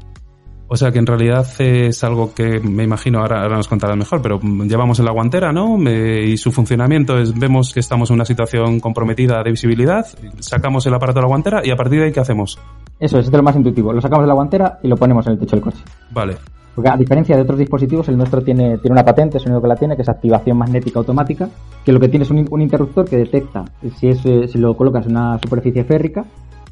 O 0.71 0.75
sea 0.75 0.91
que 0.91 0.99
en 0.99 1.07
realidad 1.07 1.47
es 1.57 2.03
algo 2.03 2.31
que 2.35 2.59
me 2.59 2.83
imagino, 2.83 3.19
ahora, 3.19 3.41
ahora 3.41 3.57
nos 3.57 3.67
contarás 3.67 3.97
mejor, 3.97 4.21
pero 4.21 4.39
llevamos 4.39 4.99
en 4.99 5.05
la 5.05 5.11
guantera, 5.11 5.51
¿no? 5.51 5.79
y 5.89 6.37
su 6.37 6.51
funcionamiento 6.51 7.17
es, 7.17 7.33
vemos 7.33 7.73
que 7.73 7.79
estamos 7.79 8.11
en 8.11 8.15
una 8.15 8.25
situación 8.25 8.79
comprometida 8.79 9.41
de 9.43 9.49
visibilidad, 9.49 10.05
sacamos 10.37 10.85
el 10.85 10.93
aparato 10.93 11.17
de 11.17 11.23
la 11.23 11.27
guantera 11.27 11.61
y 11.63 11.71
a 11.71 11.75
partir 11.75 11.99
de 11.99 12.05
ahí, 12.05 12.11
¿qué 12.11 12.19
hacemos? 12.19 12.59
Eso 12.99 13.17
es, 13.17 13.25
es 13.25 13.33
lo 13.33 13.41
más 13.41 13.55
intuitivo. 13.55 13.91
Lo 13.91 13.99
sacamos 13.99 14.25
de 14.25 14.27
la 14.27 14.35
guantera 14.35 14.79
y 14.83 14.87
lo 14.87 14.95
ponemos 14.95 15.25
en 15.25 15.33
el 15.33 15.39
techo 15.39 15.55
del 15.55 15.63
coche. 15.63 15.83
Vale. 16.11 16.35
Porque 16.79 16.91
a 16.91 16.95
diferencia 16.95 17.35
de 17.35 17.41
otros 17.41 17.59
dispositivos, 17.59 18.07
el 18.07 18.15
nuestro 18.15 18.41
tiene, 18.41 18.77
tiene 18.77 18.93
una 18.93 19.03
patente, 19.03 19.37
es 19.37 19.43
el 19.43 19.51
único 19.51 19.63
que 19.63 19.67
la 19.67 19.75
tiene, 19.75 19.97
que 19.97 20.01
es 20.01 20.07
activación 20.07 20.57
magnética 20.57 20.99
automática, 20.99 21.49
que 21.83 21.91
lo 21.91 21.99
que 21.99 22.07
tiene 22.07 22.23
es 22.23 22.31
un, 22.31 22.61
interruptor 22.61 23.03
que 23.03 23.17
detecta 23.17 23.65
si, 23.97 24.07
es, 24.07 24.25
eh, 24.25 24.47
si 24.47 24.57
lo 24.59 24.77
colocas 24.77 25.05
en 25.05 25.11
una 25.11 25.37
superficie 25.39 25.83
férrica 25.83 26.23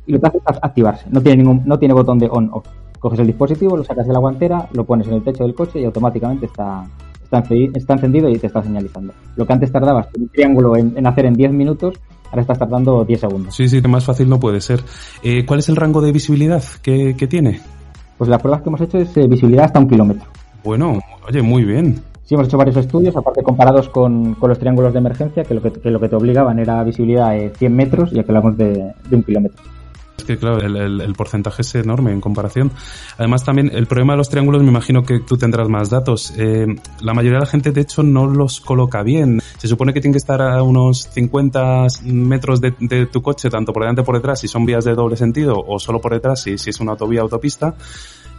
y 0.06 0.14
lo 0.14 0.22
que 0.22 0.28
hace 0.28 0.38
es 0.38 0.44
activarse. 0.62 1.10
No 1.10 1.20
tiene 1.22 1.44
ningún, 1.44 1.62
no 1.66 1.78
tiene 1.78 1.94
botón 1.94 2.20
de 2.20 2.30
on-off. 2.32 2.66
Coges 2.98 3.20
el 3.20 3.28
dispositivo, 3.28 3.76
lo 3.76 3.84
sacas 3.84 4.08
de 4.08 4.14
la 4.14 4.20
guantera, 4.20 4.70
lo 4.72 4.86
pones 4.86 5.10
en 5.10 5.16
el 5.16 5.24
techo 5.24 5.44
del 5.44 5.54
coche 5.54 5.82
y 5.82 5.84
automáticamente 5.84 6.46
está, 6.46 6.86
está, 7.30 7.94
encendido 7.94 8.30
y 8.30 8.38
te 8.38 8.48
está 8.48 8.64
señalizando. 8.64 9.12
Lo 9.36 9.46
que 9.46 9.52
antes 9.52 9.74
tardabas 9.74 10.08
un 10.18 10.30
triángulo 10.30 10.78
en, 10.78 11.06
hacer 11.06 11.26
en 11.26 11.34
10 11.34 11.52
minutos, 11.52 11.96
ahora 12.30 12.44
estás 12.44 12.60
tardando 12.60 13.04
10 13.04 13.20
segundos. 13.20 13.54
Sí, 13.54 13.68
sí, 13.68 13.82
más 13.82 14.06
fácil 14.06 14.30
no 14.30 14.40
puede 14.40 14.62
ser. 14.62 14.80
Eh, 15.22 15.46
¿Cuál 15.46 15.60
es 15.60 15.68
el 15.68 15.76
rango 15.76 16.00
de 16.00 16.14
visibilidad 16.14 16.64
que, 16.82 17.14
tiene? 17.30 17.60
Pues 18.18 18.30
las 18.30 18.42
pruebas 18.42 18.62
que 18.62 18.70
hemos 18.70 18.82
hecho 18.82 18.98
es 18.98 19.16
eh, 19.18 19.28
visibilidad 19.28 19.66
hasta 19.66 19.80
un 19.80 19.88
kilómetro. 19.88 20.26
Bueno, 20.64 21.00
oye, 21.28 21.42
muy 21.42 21.64
bien. 21.64 22.02
Sí, 22.24 22.36
hemos 22.36 22.48
hecho 22.48 22.58
varios 22.58 22.76
estudios, 22.76 23.16
aparte 23.16 23.42
comparados 23.42 23.88
con, 23.90 24.36
los 24.42 24.60
triángulos 24.60 24.92
de 24.92 25.00
emergencia, 25.00 25.44
que 25.44 25.54
lo 25.54 25.62
que, 25.62 25.72
lo 25.90 26.00
que 26.00 26.10
te 26.10 26.16
obligaban 26.16 26.60
era 26.60 26.84
visibilidad 26.84 27.32
de 27.32 27.52
100 27.52 27.76
metros 27.76 28.12
y 28.12 28.20
aquí 28.20 28.30
hablamos 28.30 28.58
de, 28.58 28.94
de 29.10 29.16
un 29.16 29.24
kilómetro. 29.24 29.64
Es 30.18 30.24
que, 30.24 30.38
claro, 30.38 30.60
el, 30.60 31.14
porcentaje 31.16 31.62
es 31.62 31.76
enorme 31.76 32.12
en 32.12 32.22
comparación. 32.22 32.72
Además, 33.18 33.44
también 33.44 33.70
el 33.74 33.86
problema 33.86 34.14
de 34.14 34.18
los 34.18 34.30
triángulos, 34.30 34.64
me 34.64 34.70
imagino 34.70 35.04
que 35.04 35.20
tú 35.20 35.38
tendrás 35.38 35.70
más 35.70 35.90
datos. 35.90 36.34
Eh, 36.38 36.66
la 37.02 37.14
mayoría 37.14 37.38
de 37.38 37.46
la 37.46 37.50
gente, 37.50 37.72
de 37.72 37.82
hecho, 37.82 38.02
no 38.02 38.26
los 38.26 38.60
coloca 38.60 39.04
bien. 39.04 39.42
Se 39.58 39.68
supone 39.68 39.94
que 39.94 40.02
tiene 40.02 40.14
que 40.14 40.20
estar 40.20 40.42
a 40.42 40.64
unos 40.64 41.08
50 41.12 41.88
metros 42.06 42.60
de, 42.62 42.72
tu 43.12 43.22
coche, 43.22 43.50
tanto 43.50 43.72
por 43.72 43.84
delante 43.84 44.02
como 44.02 44.08
por 44.08 44.16
detrás, 44.16 44.40
si 44.40 44.48
son 44.48 44.66
vías 44.66 44.86
de 44.86 44.96
doble 44.96 45.18
sentido, 45.18 45.56
o 45.66 45.80
solo 45.80 46.02
por 46.02 46.14
detrás, 46.14 46.42
si, 46.42 46.58
si 46.58 46.72
es 46.72 46.80
una 46.80 46.94
autovía 46.94 47.22
autopista 47.22 47.76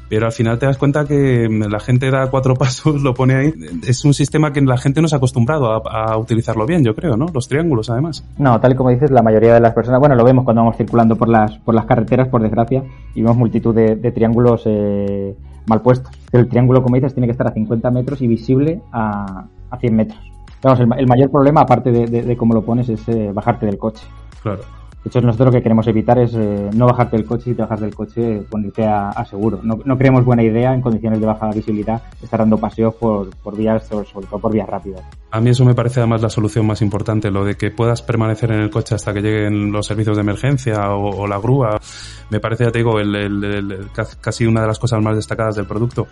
pero 0.08 0.26
al 0.26 0.32
final 0.32 0.58
te 0.58 0.66
das 0.66 0.78
cuenta 0.78 1.04
que 1.04 1.48
la 1.48 1.80
gente 1.80 2.10
da 2.10 2.30
cuatro 2.30 2.54
pasos, 2.58 3.02
lo 3.02 3.14
pone 3.14 3.34
ahí. 3.34 3.54
Es 3.86 4.04
un 4.04 4.14
sistema 4.14 4.52
que 4.52 4.60
la 4.60 4.78
gente 4.78 5.02
no 5.02 5.08
se 5.08 5.14
ha 5.14 5.18
acostumbrado 5.18 5.70
a, 5.88 6.16
utilizarlo 6.16 6.66
bien, 6.66 6.84
yo 6.84 6.94
creo, 6.94 7.16
¿no? 7.16 7.26
Los 7.32 7.48
triángulos, 7.48 7.90
además. 7.90 8.24
No, 8.38 8.60
tal 8.60 8.72
y 8.72 8.74
como 8.74 8.90
dices, 8.90 9.10
la 9.10 9.22
mayoría 9.22 9.54
de 9.54 9.60
las 9.60 9.74
personas, 9.74 10.00
bueno, 10.00 10.14
lo 10.14 10.24
vemos 10.24 10.44
cuando 10.44 10.62
vamos 10.62 10.76
circulando 10.76 11.16
por 11.16 11.28
las, 11.28 11.58
por 11.58 11.74
las 11.74 11.84
carreteras, 11.84 12.28
por 12.28 12.42
desgracia, 12.42 12.82
y 13.14 13.22
vemos 13.22 13.36
multitud 13.36 13.74
de, 13.74 13.96
triángulos 14.12 14.62
eh, 14.66 15.36
mal 15.66 15.82
puestos. 15.82 16.12
El 16.32 16.48
triángulo, 16.48 16.82
como 16.82 16.96
dices, 16.96 17.14
tiene 17.14 17.26
que 17.26 17.32
estar 17.32 17.46
a 17.46 17.52
50 17.52 17.90
metros 17.90 18.22
y 18.22 18.26
visible 18.26 18.80
a, 18.92 19.44
a 19.70 19.76
100 19.78 19.96
metros. 19.96 20.20
Vamos, 20.62 20.80
el, 20.80 21.06
mayor 21.06 21.30
problema, 21.30 21.60
aparte 21.60 21.92
de, 21.92 22.36
cómo 22.36 22.54
lo 22.54 22.62
pones, 22.62 22.88
es 22.88 23.08
eh, 23.08 23.30
bajarte 23.32 23.66
del 23.66 23.78
coche. 23.78 24.04
Claro. 24.42 24.60
De 25.04 25.08
hecho, 25.08 25.20
nosotros 25.20 25.46
lo 25.46 25.52
que 25.52 25.62
queremos 25.62 25.86
evitar 25.86 26.18
es 26.18 26.34
eh, 26.34 26.70
no 26.74 26.86
bajarte 26.86 27.16
del 27.16 27.24
coche 27.24 27.50
y 27.50 27.54
te 27.54 27.62
bajas 27.62 27.80
del 27.80 27.94
coche, 27.94 28.42
ponerte 28.50 28.84
a, 28.84 29.24
seguro. 29.24 29.60
No, 29.62 29.78
no, 29.84 29.96
creemos 29.96 30.24
buena 30.24 30.42
idea 30.42 30.74
en 30.74 30.80
condiciones 30.80 31.20
de 31.20 31.26
baja 31.26 31.50
visibilidad 31.50 32.02
estar 32.20 32.40
dando 32.40 32.58
paseos 32.58 32.94
por, 32.96 33.30
por 33.36 33.56
vías, 33.56 33.86
sobre, 33.86 34.26
todo 34.26 34.40
por 34.40 34.52
vías 34.52 34.68
rápidas. 34.68 35.02
A 35.30 35.40
mí 35.40 35.50
eso 35.50 35.64
me 35.64 35.74
parece 35.74 36.00
además 36.00 36.20
la 36.20 36.30
solución 36.30 36.66
más 36.66 36.82
importante, 36.82 37.30
lo 37.30 37.44
de 37.44 37.54
que 37.54 37.70
puedas 37.70 38.02
permanecer 38.02 38.50
en 38.50 38.60
el 38.60 38.70
coche 38.70 38.96
hasta 38.96 39.14
que 39.14 39.20
lleguen 39.20 39.70
los 39.70 39.86
servicios 39.86 40.16
de 40.16 40.22
emergencia 40.22 40.90
o, 40.90 41.26
la 41.28 41.38
grúa. 41.38 41.78
Me 42.30 42.40
parece, 42.40 42.64
ya 42.64 42.72
te 42.72 42.78
digo, 42.78 42.98
el, 42.98 43.88
casi 44.20 44.46
una 44.46 44.62
de 44.62 44.66
las 44.66 44.78
cosas 44.78 45.00
más 45.00 45.14
destacadas 45.14 45.54
del 45.54 45.66
producto. 45.66 46.08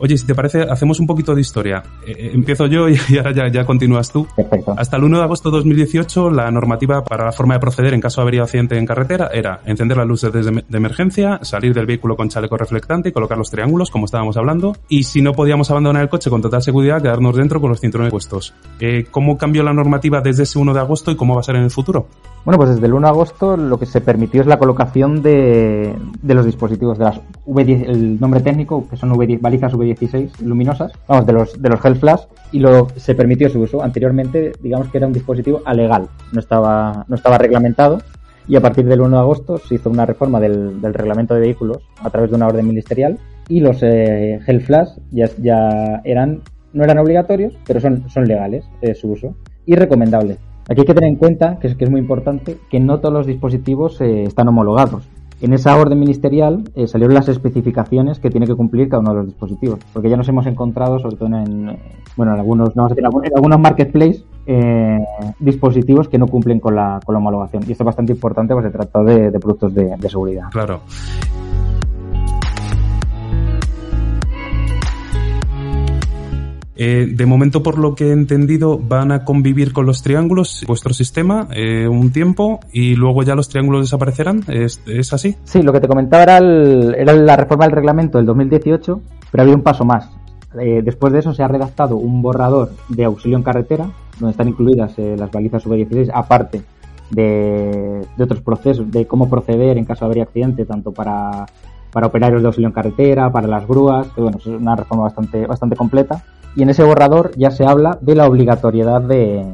Oye, 0.00 0.16
si 0.16 0.26
te 0.26 0.34
parece, 0.34 0.62
hacemos 0.62 0.98
un 0.98 1.06
poquito 1.06 1.34
de 1.34 1.42
historia. 1.42 1.82
Eh, 2.06 2.12
eh, 2.16 2.30
empiezo 2.32 2.66
yo 2.66 2.88
y, 2.88 2.96
ahora 3.18 3.32
ya, 3.32 3.48
ya, 3.48 3.64
continúas 3.66 4.10
tú. 4.10 4.26
Perfecto. 4.34 4.74
Hasta 4.76 4.96
el 4.96 5.04
1 5.04 5.18
de 5.18 5.24
agosto 5.24 5.50
de 5.50 5.58
2018, 5.58 6.30
la 6.30 6.50
normativa 6.50 7.04
para 7.04 7.26
la 7.26 7.32
forma 7.32 7.54
de 7.54 7.60
proceder 7.60 7.92
en 7.92 8.00
caso 8.00 8.20
de 8.20 8.22
avería 8.22 8.40
o 8.40 8.44
accidente 8.44 8.78
en 8.78 8.86
carretera 8.86 9.30
era 9.32 9.60
encender 9.66 9.98
las 9.98 10.06
luces 10.06 10.32
de, 10.32 10.64
emergencia, 10.72 11.38
salir 11.42 11.74
del 11.74 11.84
vehículo 11.84 12.16
con 12.16 12.30
chaleco 12.30 12.56
reflectante 12.56 13.10
y 13.10 13.12
colocar 13.12 13.36
los 13.36 13.50
triángulos, 13.50 13.90
como 13.90 14.06
estábamos 14.06 14.38
hablando. 14.38 14.74
Y 14.88 15.02
si 15.02 15.20
no 15.20 15.32
podíamos 15.32 15.70
abandonar 15.70 16.02
el 16.02 16.08
coche 16.08 16.30
con 16.30 16.40
total 16.40 16.62
seguridad, 16.62 17.02
quedarnos 17.02 17.36
dentro 17.36 17.60
con 17.60 17.68
los 17.68 17.80
cinturones 17.80 18.10
puestos. 18.10 18.54
Eh, 18.80 19.06
¿Cómo 19.10 19.36
cambió 19.36 19.62
la 19.62 19.74
normativa 19.74 20.22
desde 20.22 20.44
ese 20.44 20.58
1 20.58 20.72
de 20.72 20.80
agosto 20.80 21.10
y 21.10 21.16
cómo 21.16 21.34
va 21.34 21.40
a 21.40 21.44
ser 21.44 21.56
en 21.56 21.64
el 21.64 21.70
futuro? 21.70 22.06
Bueno, 22.44 22.56
pues 22.56 22.70
desde 22.70 22.86
el 22.86 22.94
1 22.94 23.06
de 23.06 23.10
agosto 23.10 23.56
lo 23.56 23.78
que 23.78 23.84
se 23.84 24.00
permitió 24.00 24.40
es 24.40 24.46
la 24.46 24.58
colocación 24.58 25.20
de, 25.20 25.94
de 26.22 26.34
los 26.34 26.46
dispositivos 26.46 26.98
de 26.98 27.04
las 27.04 27.20
V10, 27.50 27.88
el 27.88 28.20
nombre 28.20 28.40
técnico, 28.40 28.88
que 28.88 28.96
son 28.96 29.12
V10, 29.12 29.40
balizas 29.40 29.72
V16 29.72 30.40
luminosas, 30.40 30.92
vamos, 31.06 31.26
de 31.26 31.32
los, 31.32 31.60
de 31.60 31.68
los 31.68 31.84
Hell 31.84 31.96
Flash, 31.96 32.22
y 32.52 32.60
lo, 32.60 32.88
se 32.96 33.14
permitió 33.14 33.48
su 33.48 33.60
uso. 33.60 33.82
Anteriormente, 33.82 34.52
digamos 34.62 34.88
que 34.88 34.98
era 34.98 35.06
un 35.06 35.12
dispositivo 35.12 35.62
alegal, 35.64 36.08
no 36.32 36.40
estaba, 36.40 37.04
no 37.08 37.16
estaba 37.16 37.38
reglamentado, 37.38 37.98
y 38.48 38.56
a 38.56 38.60
partir 38.60 38.86
del 38.86 39.00
1 39.00 39.16
de 39.16 39.22
agosto 39.22 39.58
se 39.58 39.74
hizo 39.74 39.90
una 39.90 40.06
reforma 40.06 40.40
del, 40.40 40.80
del 40.80 40.94
reglamento 40.94 41.34
de 41.34 41.40
vehículos 41.40 41.78
a 42.02 42.10
través 42.10 42.30
de 42.30 42.36
una 42.36 42.46
orden 42.46 42.66
ministerial, 42.66 43.18
y 43.48 43.60
los 43.60 43.82
eh, 43.82 44.40
Hell 44.46 44.60
Flash 44.60 44.90
ya, 45.10 45.28
ya 45.38 46.00
eran, 46.04 46.42
no 46.72 46.84
eran 46.84 46.98
obligatorios, 46.98 47.54
pero 47.66 47.80
son, 47.80 48.08
son 48.08 48.24
legales 48.24 48.64
eh, 48.80 48.94
su 48.94 49.10
uso, 49.10 49.34
y 49.66 49.74
recomendables. 49.74 50.38
Aquí 50.68 50.82
hay 50.82 50.86
que 50.86 50.94
tener 50.94 51.10
en 51.10 51.16
cuenta, 51.16 51.58
que 51.58 51.66
es, 51.66 51.74
que 51.74 51.84
es 51.84 51.90
muy 51.90 52.00
importante, 52.00 52.58
que 52.70 52.78
no 52.78 53.00
todos 53.00 53.12
los 53.12 53.26
dispositivos 53.26 54.00
eh, 54.00 54.22
están 54.22 54.46
homologados. 54.46 55.08
En 55.40 55.54
esa 55.54 55.74
orden 55.76 55.98
ministerial 55.98 56.64
eh, 56.74 56.86
salieron 56.86 57.14
las 57.14 57.28
especificaciones 57.28 58.18
que 58.18 58.30
tiene 58.30 58.46
que 58.46 58.54
cumplir 58.54 58.90
cada 58.90 59.00
uno 59.00 59.10
de 59.10 59.16
los 59.16 59.26
dispositivos, 59.26 59.78
porque 59.92 60.10
ya 60.10 60.16
nos 60.16 60.28
hemos 60.28 60.46
encontrado, 60.46 60.98
sobre 60.98 61.16
todo 61.16 61.28
en, 61.28 61.78
bueno, 62.16 62.34
en 62.34 62.40
algunos, 62.40 62.76
no, 62.76 62.88
en 62.90 63.34
algunos 63.34 63.58
marketplaces, 63.58 64.24
eh, 64.46 64.98
dispositivos 65.38 66.08
que 66.08 66.18
no 66.18 66.26
cumplen 66.26 66.60
con 66.60 66.74
la, 66.74 67.00
con 67.04 67.14
la 67.14 67.20
homologación. 67.20 67.62
Y 67.66 67.72
esto 67.72 67.84
es 67.84 67.86
bastante 67.86 68.12
importante 68.12 68.52
porque 68.52 68.68
se 68.68 68.76
trata 68.76 69.02
de, 69.02 69.30
productos 69.38 69.74
de, 69.74 69.96
de 69.96 70.08
seguridad. 70.10 70.50
Claro. 70.50 70.80
Eh, 76.82 77.08
de 77.14 77.26
momento, 77.26 77.62
por 77.62 77.76
lo 77.76 77.94
que 77.94 78.08
he 78.08 78.12
entendido, 78.12 78.78
van 78.78 79.12
a 79.12 79.22
convivir 79.26 79.74
con 79.74 79.84
los 79.84 80.02
triángulos 80.02 80.64
vuestro 80.66 80.94
sistema 80.94 81.46
eh, 81.54 81.86
un 81.86 82.10
tiempo 82.10 82.58
y 82.72 82.94
luego 82.94 83.22
ya 83.22 83.34
los 83.34 83.50
triángulos 83.50 83.82
desaparecerán. 83.82 84.44
¿Es, 84.48 84.80
¿Es, 84.86 85.12
así? 85.12 85.36
Sí, 85.44 85.60
lo 85.60 85.74
que 85.74 85.80
te 85.80 85.88
comentaba 85.88 86.22
era, 86.22 86.38
el, 86.38 86.94
era 86.96 87.12
la 87.12 87.36
reforma 87.36 87.66
del 87.66 87.74
reglamento 87.74 88.16
del 88.16 88.24
2018, 88.24 88.98
pero 89.30 89.42
había 89.42 89.54
un 89.54 89.62
paso 89.62 89.84
más. 89.84 90.08
Eh, 90.58 90.80
después 90.82 91.12
de 91.12 91.18
eso 91.18 91.34
se 91.34 91.42
ha 91.42 91.48
redactado 91.48 91.96
un 91.96 92.22
borrador 92.22 92.70
de 92.88 93.04
auxilio 93.04 93.36
en 93.36 93.42
carretera, 93.42 93.90
donde 94.18 94.30
están 94.30 94.48
incluidas 94.48 94.98
eh, 94.98 95.16
las 95.18 95.30
balizas 95.30 95.66
V16, 95.66 96.10
aparte 96.14 96.62
de, 97.10 98.06
otros 98.18 98.40
procesos, 98.40 98.90
de 98.90 99.06
cómo 99.06 99.28
proceder 99.28 99.76
en 99.76 99.84
caso 99.84 100.06
de 100.06 100.12
haber 100.12 100.22
accidente, 100.22 100.64
tanto 100.64 100.92
para, 100.92 101.44
para 101.92 102.06
operarios 102.06 102.40
de 102.40 102.48
auxilio 102.48 102.68
en 102.68 102.72
carretera, 102.72 103.30
para 103.30 103.46
las 103.46 103.68
grúas, 103.68 104.08
que 104.14 104.22
bueno, 104.22 104.38
es 104.38 104.46
una 104.46 104.76
reforma 104.76 105.02
bastante, 105.02 105.46
bastante 105.46 105.76
completa. 105.76 106.24
Y 106.56 106.62
en 106.62 106.70
ese 106.70 106.82
borrador 106.82 107.32
ya 107.36 107.50
se 107.50 107.64
habla 107.64 107.98
de 108.00 108.14
la 108.14 108.26
obligatoriedad 108.26 109.00
de, 109.02 109.44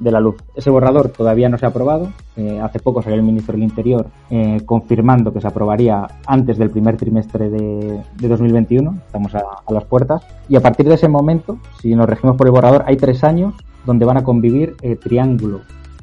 la 0.00 0.20
luz. 0.20 0.36
Ese 0.54 0.70
borrador 0.70 1.10
todavía 1.10 1.48
no 1.48 1.58
se 1.58 1.66
ha 1.66 1.68
aprobado. 1.68 2.08
Eh, 2.36 2.60
hace 2.62 2.78
poco 2.78 3.02
salió 3.02 3.16
el 3.16 3.22
ministro 3.22 3.52
del 3.52 3.62
Interior 3.62 4.06
eh, 4.30 4.60
confirmando 4.64 5.32
que 5.32 5.40
se 5.40 5.46
aprobaría 5.48 6.06
antes 6.26 6.58
del 6.58 6.70
primer 6.70 6.96
trimestre 6.96 7.50
de, 7.50 8.02
de 8.14 8.28
2021. 8.28 8.98
Estamos 9.06 9.34
a, 9.34 9.42
a, 9.66 9.72
las 9.72 9.84
puertas. 9.84 10.22
Y 10.48 10.56
a 10.56 10.60
partir 10.60 10.88
de 10.88 10.94
ese 10.94 11.08
momento, 11.08 11.58
si 11.80 11.94
nos 11.94 12.08
regimos 12.08 12.36
por 12.36 12.46
el 12.46 12.52
borrador, 12.52 12.84
hay 12.86 12.96
tres 12.96 13.22
años 13.24 13.54
donde 13.86 14.04
van 14.04 14.18
a 14.18 14.24
convivir 14.24 14.76
eh, 14.82 14.96
triángulo 14.96 15.60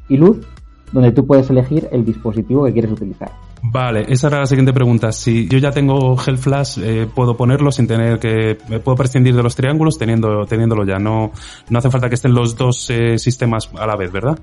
y 0.08 0.16
luz, 0.16 0.46
donde 0.92 1.12
tú 1.12 1.26
puedes 1.26 1.48
elegir 1.50 1.88
el 1.92 2.04
dispositivo 2.04 2.64
que 2.64 2.72
quieres 2.72 2.90
utilizar. 2.90 3.30
Vale, 3.66 4.04
esa 4.08 4.28
era 4.28 4.40
la 4.40 4.46
siguiente 4.46 4.74
pregunta. 4.74 5.10
Si 5.10 5.48
yo 5.48 5.56
ya 5.56 5.70
tengo 5.70 6.18
Gel 6.18 6.36
Flash, 6.36 6.78
eh, 6.82 7.08
puedo 7.12 7.34
ponerlo 7.34 7.72
sin 7.72 7.86
tener 7.86 8.18
que, 8.18 8.58
me 8.68 8.78
puedo 8.78 8.94
prescindir 8.94 9.34
de 9.34 9.42
los 9.42 9.56
triángulos 9.56 9.96
teniendo, 9.96 10.44
teniéndolo 10.44 10.84
ya. 10.84 10.98
No, 10.98 11.30
no 11.70 11.78
hace 11.78 11.90
falta 11.90 12.10
que 12.10 12.14
estén 12.16 12.34
los 12.34 12.56
dos 12.56 12.90
eh, 12.90 13.16
sistemas 13.18 13.70
a 13.78 13.86
la 13.86 13.96
vez, 13.96 14.12
¿verdad? 14.12 14.38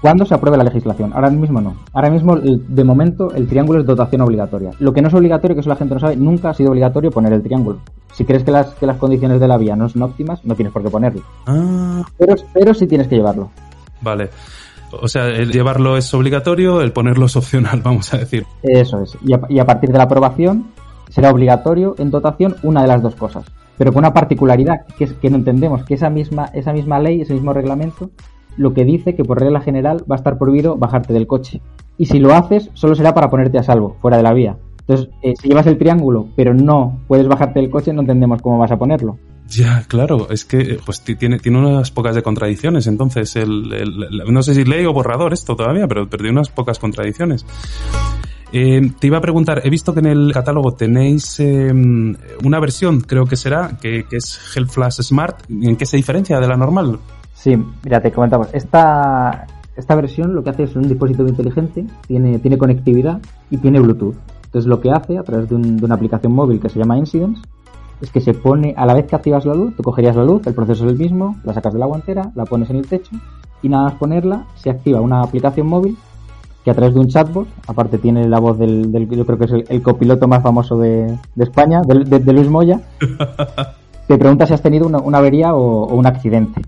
¿Cuándo 0.00 0.26
se 0.26 0.34
apruebe 0.34 0.58
la 0.58 0.64
legislación? 0.64 1.12
Ahora 1.14 1.30
mismo 1.30 1.60
no. 1.60 1.76
Ahora 1.92 2.10
mismo, 2.10 2.36
de 2.36 2.84
momento, 2.84 3.32
el 3.32 3.46
triángulo 3.46 3.80
es 3.80 3.86
dotación 3.86 4.22
obligatoria. 4.22 4.72
Lo 4.80 4.92
que 4.92 5.00
no 5.00 5.08
es 5.08 5.14
obligatorio, 5.14 5.54
que 5.54 5.60
eso 5.60 5.70
la 5.70 5.76
gente 5.76 5.94
no 5.94 6.00
sabe, 6.00 6.16
nunca 6.16 6.50
ha 6.50 6.54
sido 6.54 6.72
obligatorio 6.72 7.12
poner 7.12 7.32
el 7.32 7.42
triángulo. 7.42 7.78
Si 8.12 8.24
crees 8.24 8.42
que 8.42 8.50
las, 8.50 8.74
que 8.74 8.86
las 8.86 8.98
condiciones 8.98 9.40
de 9.40 9.46
la 9.46 9.56
vía 9.56 9.76
no 9.76 9.88
son 9.88 10.02
óptimas, 10.02 10.44
no 10.44 10.56
tienes 10.56 10.72
por 10.72 10.82
qué 10.82 10.90
ponerlo. 10.90 11.22
Ah. 11.46 12.02
Pero, 12.18 12.34
pero 12.52 12.74
sí 12.74 12.88
tienes 12.88 13.06
que 13.06 13.14
llevarlo. 13.14 13.50
Vale. 14.02 14.30
O 15.00 15.08
sea, 15.08 15.28
el 15.28 15.52
llevarlo 15.52 15.96
es 15.96 16.12
obligatorio, 16.14 16.80
el 16.80 16.92
ponerlo 16.92 17.26
es 17.26 17.36
opcional, 17.36 17.80
vamos 17.84 18.12
a 18.14 18.18
decir. 18.18 18.46
Eso 18.62 19.02
es. 19.02 19.16
Y 19.48 19.58
a, 19.58 19.64
partir 19.64 19.90
de 19.90 19.98
la 19.98 20.04
aprobación 20.04 20.72
será 21.10 21.30
obligatorio 21.30 21.94
en 21.98 22.10
dotación 22.10 22.56
una 22.62 22.82
de 22.82 22.88
las 22.88 23.02
dos 23.02 23.14
cosas. 23.14 23.44
Pero 23.76 23.92
con 23.92 24.00
una 24.00 24.14
particularidad, 24.14 24.86
que 24.96 25.04
es 25.04 25.12
que 25.14 25.30
no 25.30 25.36
entendemos 25.36 25.84
que 25.84 25.94
esa 25.94 26.10
misma, 26.10 26.46
esa 26.54 26.72
misma 26.72 27.00
ley, 27.00 27.20
ese 27.20 27.34
mismo 27.34 27.52
reglamento, 27.52 28.10
lo 28.56 28.72
que 28.72 28.84
dice 28.84 29.16
que 29.16 29.24
por 29.24 29.40
regla 29.40 29.60
general 29.60 30.04
va 30.10 30.14
a 30.14 30.18
estar 30.18 30.38
prohibido 30.38 30.76
bajarte 30.76 31.12
del 31.12 31.26
coche. 31.26 31.60
Y 31.98 32.06
si 32.06 32.20
lo 32.20 32.34
haces, 32.34 32.70
solo 32.74 32.94
será 32.94 33.14
para 33.14 33.30
ponerte 33.30 33.58
a 33.58 33.62
salvo, 33.64 33.96
fuera 34.00 34.16
de 34.16 34.22
la 34.22 34.32
vía. 34.32 34.56
Entonces, 34.80 35.08
eh, 35.22 35.32
si 35.40 35.48
llevas 35.48 35.66
el 35.66 35.78
triángulo, 35.78 36.28
pero 36.36 36.54
no 36.54 37.00
puedes 37.08 37.26
bajarte 37.26 37.60
del 37.60 37.70
coche, 37.70 37.92
no 37.92 38.02
entendemos 38.02 38.42
cómo 38.42 38.58
vas 38.58 38.70
a 38.70 38.78
ponerlo. 38.78 39.18
Ya, 39.48 39.84
claro, 39.86 40.28
es 40.30 40.44
que 40.44 40.78
pues 40.84 41.02
tiene, 41.02 41.38
tiene 41.38 41.58
unas 41.58 41.90
pocas 41.90 42.14
de 42.14 42.22
contradicciones, 42.22 42.86
entonces 42.86 43.36
el, 43.36 43.68
no 44.28 44.42
sé 44.42 44.54
si 44.54 44.64
ley 44.64 44.84
o 44.86 44.92
borrador 44.92 45.32
esto 45.32 45.54
todavía, 45.54 45.86
pero, 45.86 46.08
pero 46.08 46.22
tiene 46.22 46.38
unas 46.38 46.48
pocas 46.48 46.78
contradicciones. 46.78 47.44
Eh, 48.52 48.92
te 48.98 49.06
iba 49.08 49.18
a 49.18 49.20
preguntar, 49.20 49.60
he 49.64 49.70
visto 49.70 49.92
que 49.92 50.00
en 50.00 50.06
el 50.06 50.32
catálogo 50.32 50.72
tenéis 50.72 51.40
eh, 51.40 51.72
una 51.72 52.60
versión, 52.60 53.00
creo 53.00 53.26
que 53.26 53.36
será, 53.36 53.78
que, 53.80 54.04
que 54.04 54.16
es 54.16 54.40
Hell 54.54 54.68
Flash 54.68 55.02
Smart. 55.02 55.42
¿En 55.50 55.76
qué 55.76 55.86
se 55.86 55.96
diferencia 55.96 56.38
de 56.38 56.46
la 56.46 56.56
normal? 56.56 56.98
Sí, 57.34 57.56
mira, 57.84 58.00
te 58.00 58.12
comentamos. 58.12 58.48
Esta, 58.52 59.46
esta 59.76 59.94
versión 59.96 60.34
lo 60.34 60.42
que 60.42 60.50
hace 60.50 60.62
es 60.62 60.76
un 60.76 60.88
dispositivo 60.88 61.28
inteligente, 61.28 61.84
tiene, 62.06 62.38
tiene 62.38 62.56
conectividad 62.56 63.20
y 63.50 63.58
tiene 63.58 63.80
Bluetooth. 63.80 64.14
Entonces 64.44 64.68
lo 64.68 64.80
que 64.80 64.92
hace 64.92 65.18
a 65.18 65.24
través 65.24 65.48
de, 65.48 65.56
un, 65.56 65.76
de 65.76 65.84
una 65.84 65.96
aplicación 65.96 66.32
móvil 66.32 66.60
que 66.60 66.68
se 66.68 66.78
llama 66.78 66.96
Incidence 66.96 67.42
es 68.00 68.10
que 68.10 68.20
se 68.20 68.34
pone, 68.34 68.74
a 68.76 68.86
la 68.86 68.94
vez 68.94 69.06
que 69.06 69.16
activas 69.16 69.44
la 69.44 69.54
luz, 69.54 69.74
tú 69.76 69.82
cogerías 69.82 70.16
la 70.16 70.24
luz, 70.24 70.46
el 70.46 70.54
proceso 70.54 70.84
es 70.84 70.92
el 70.92 70.98
mismo, 70.98 71.36
la 71.44 71.54
sacas 71.54 71.72
de 71.72 71.78
la 71.78 71.86
guantera, 71.86 72.30
la 72.34 72.44
pones 72.44 72.70
en 72.70 72.76
el 72.76 72.86
techo 72.86 73.16
y 73.62 73.68
nada 73.68 73.84
más 73.84 73.94
ponerla, 73.94 74.44
se 74.56 74.70
activa 74.70 75.00
una 75.00 75.22
aplicación 75.22 75.66
móvil 75.66 75.96
que 76.64 76.70
a 76.70 76.74
través 76.74 76.94
de 76.94 77.00
un 77.00 77.08
chatbot, 77.08 77.46
aparte 77.66 77.98
tiene 77.98 78.26
la 78.28 78.40
voz 78.40 78.58
del, 78.58 78.90
del 78.90 79.08
yo 79.08 79.26
creo 79.26 79.38
que 79.38 79.44
es 79.44 79.52
el, 79.52 79.64
el, 79.68 79.82
copiloto 79.82 80.26
más 80.26 80.42
famoso 80.42 80.78
de, 80.78 81.18
de 81.34 81.44
España, 81.44 81.82
de, 81.82 82.04
de, 82.04 82.18
de, 82.18 82.32
Luis 82.32 82.48
Moya, 82.48 82.80
te 84.08 84.18
pregunta 84.18 84.46
si 84.46 84.54
has 84.54 84.62
tenido 84.62 84.86
una, 84.86 84.98
una 84.98 85.18
avería 85.18 85.54
o, 85.54 85.84
o, 85.84 85.94
un 85.94 86.06
accidente. 86.06 86.62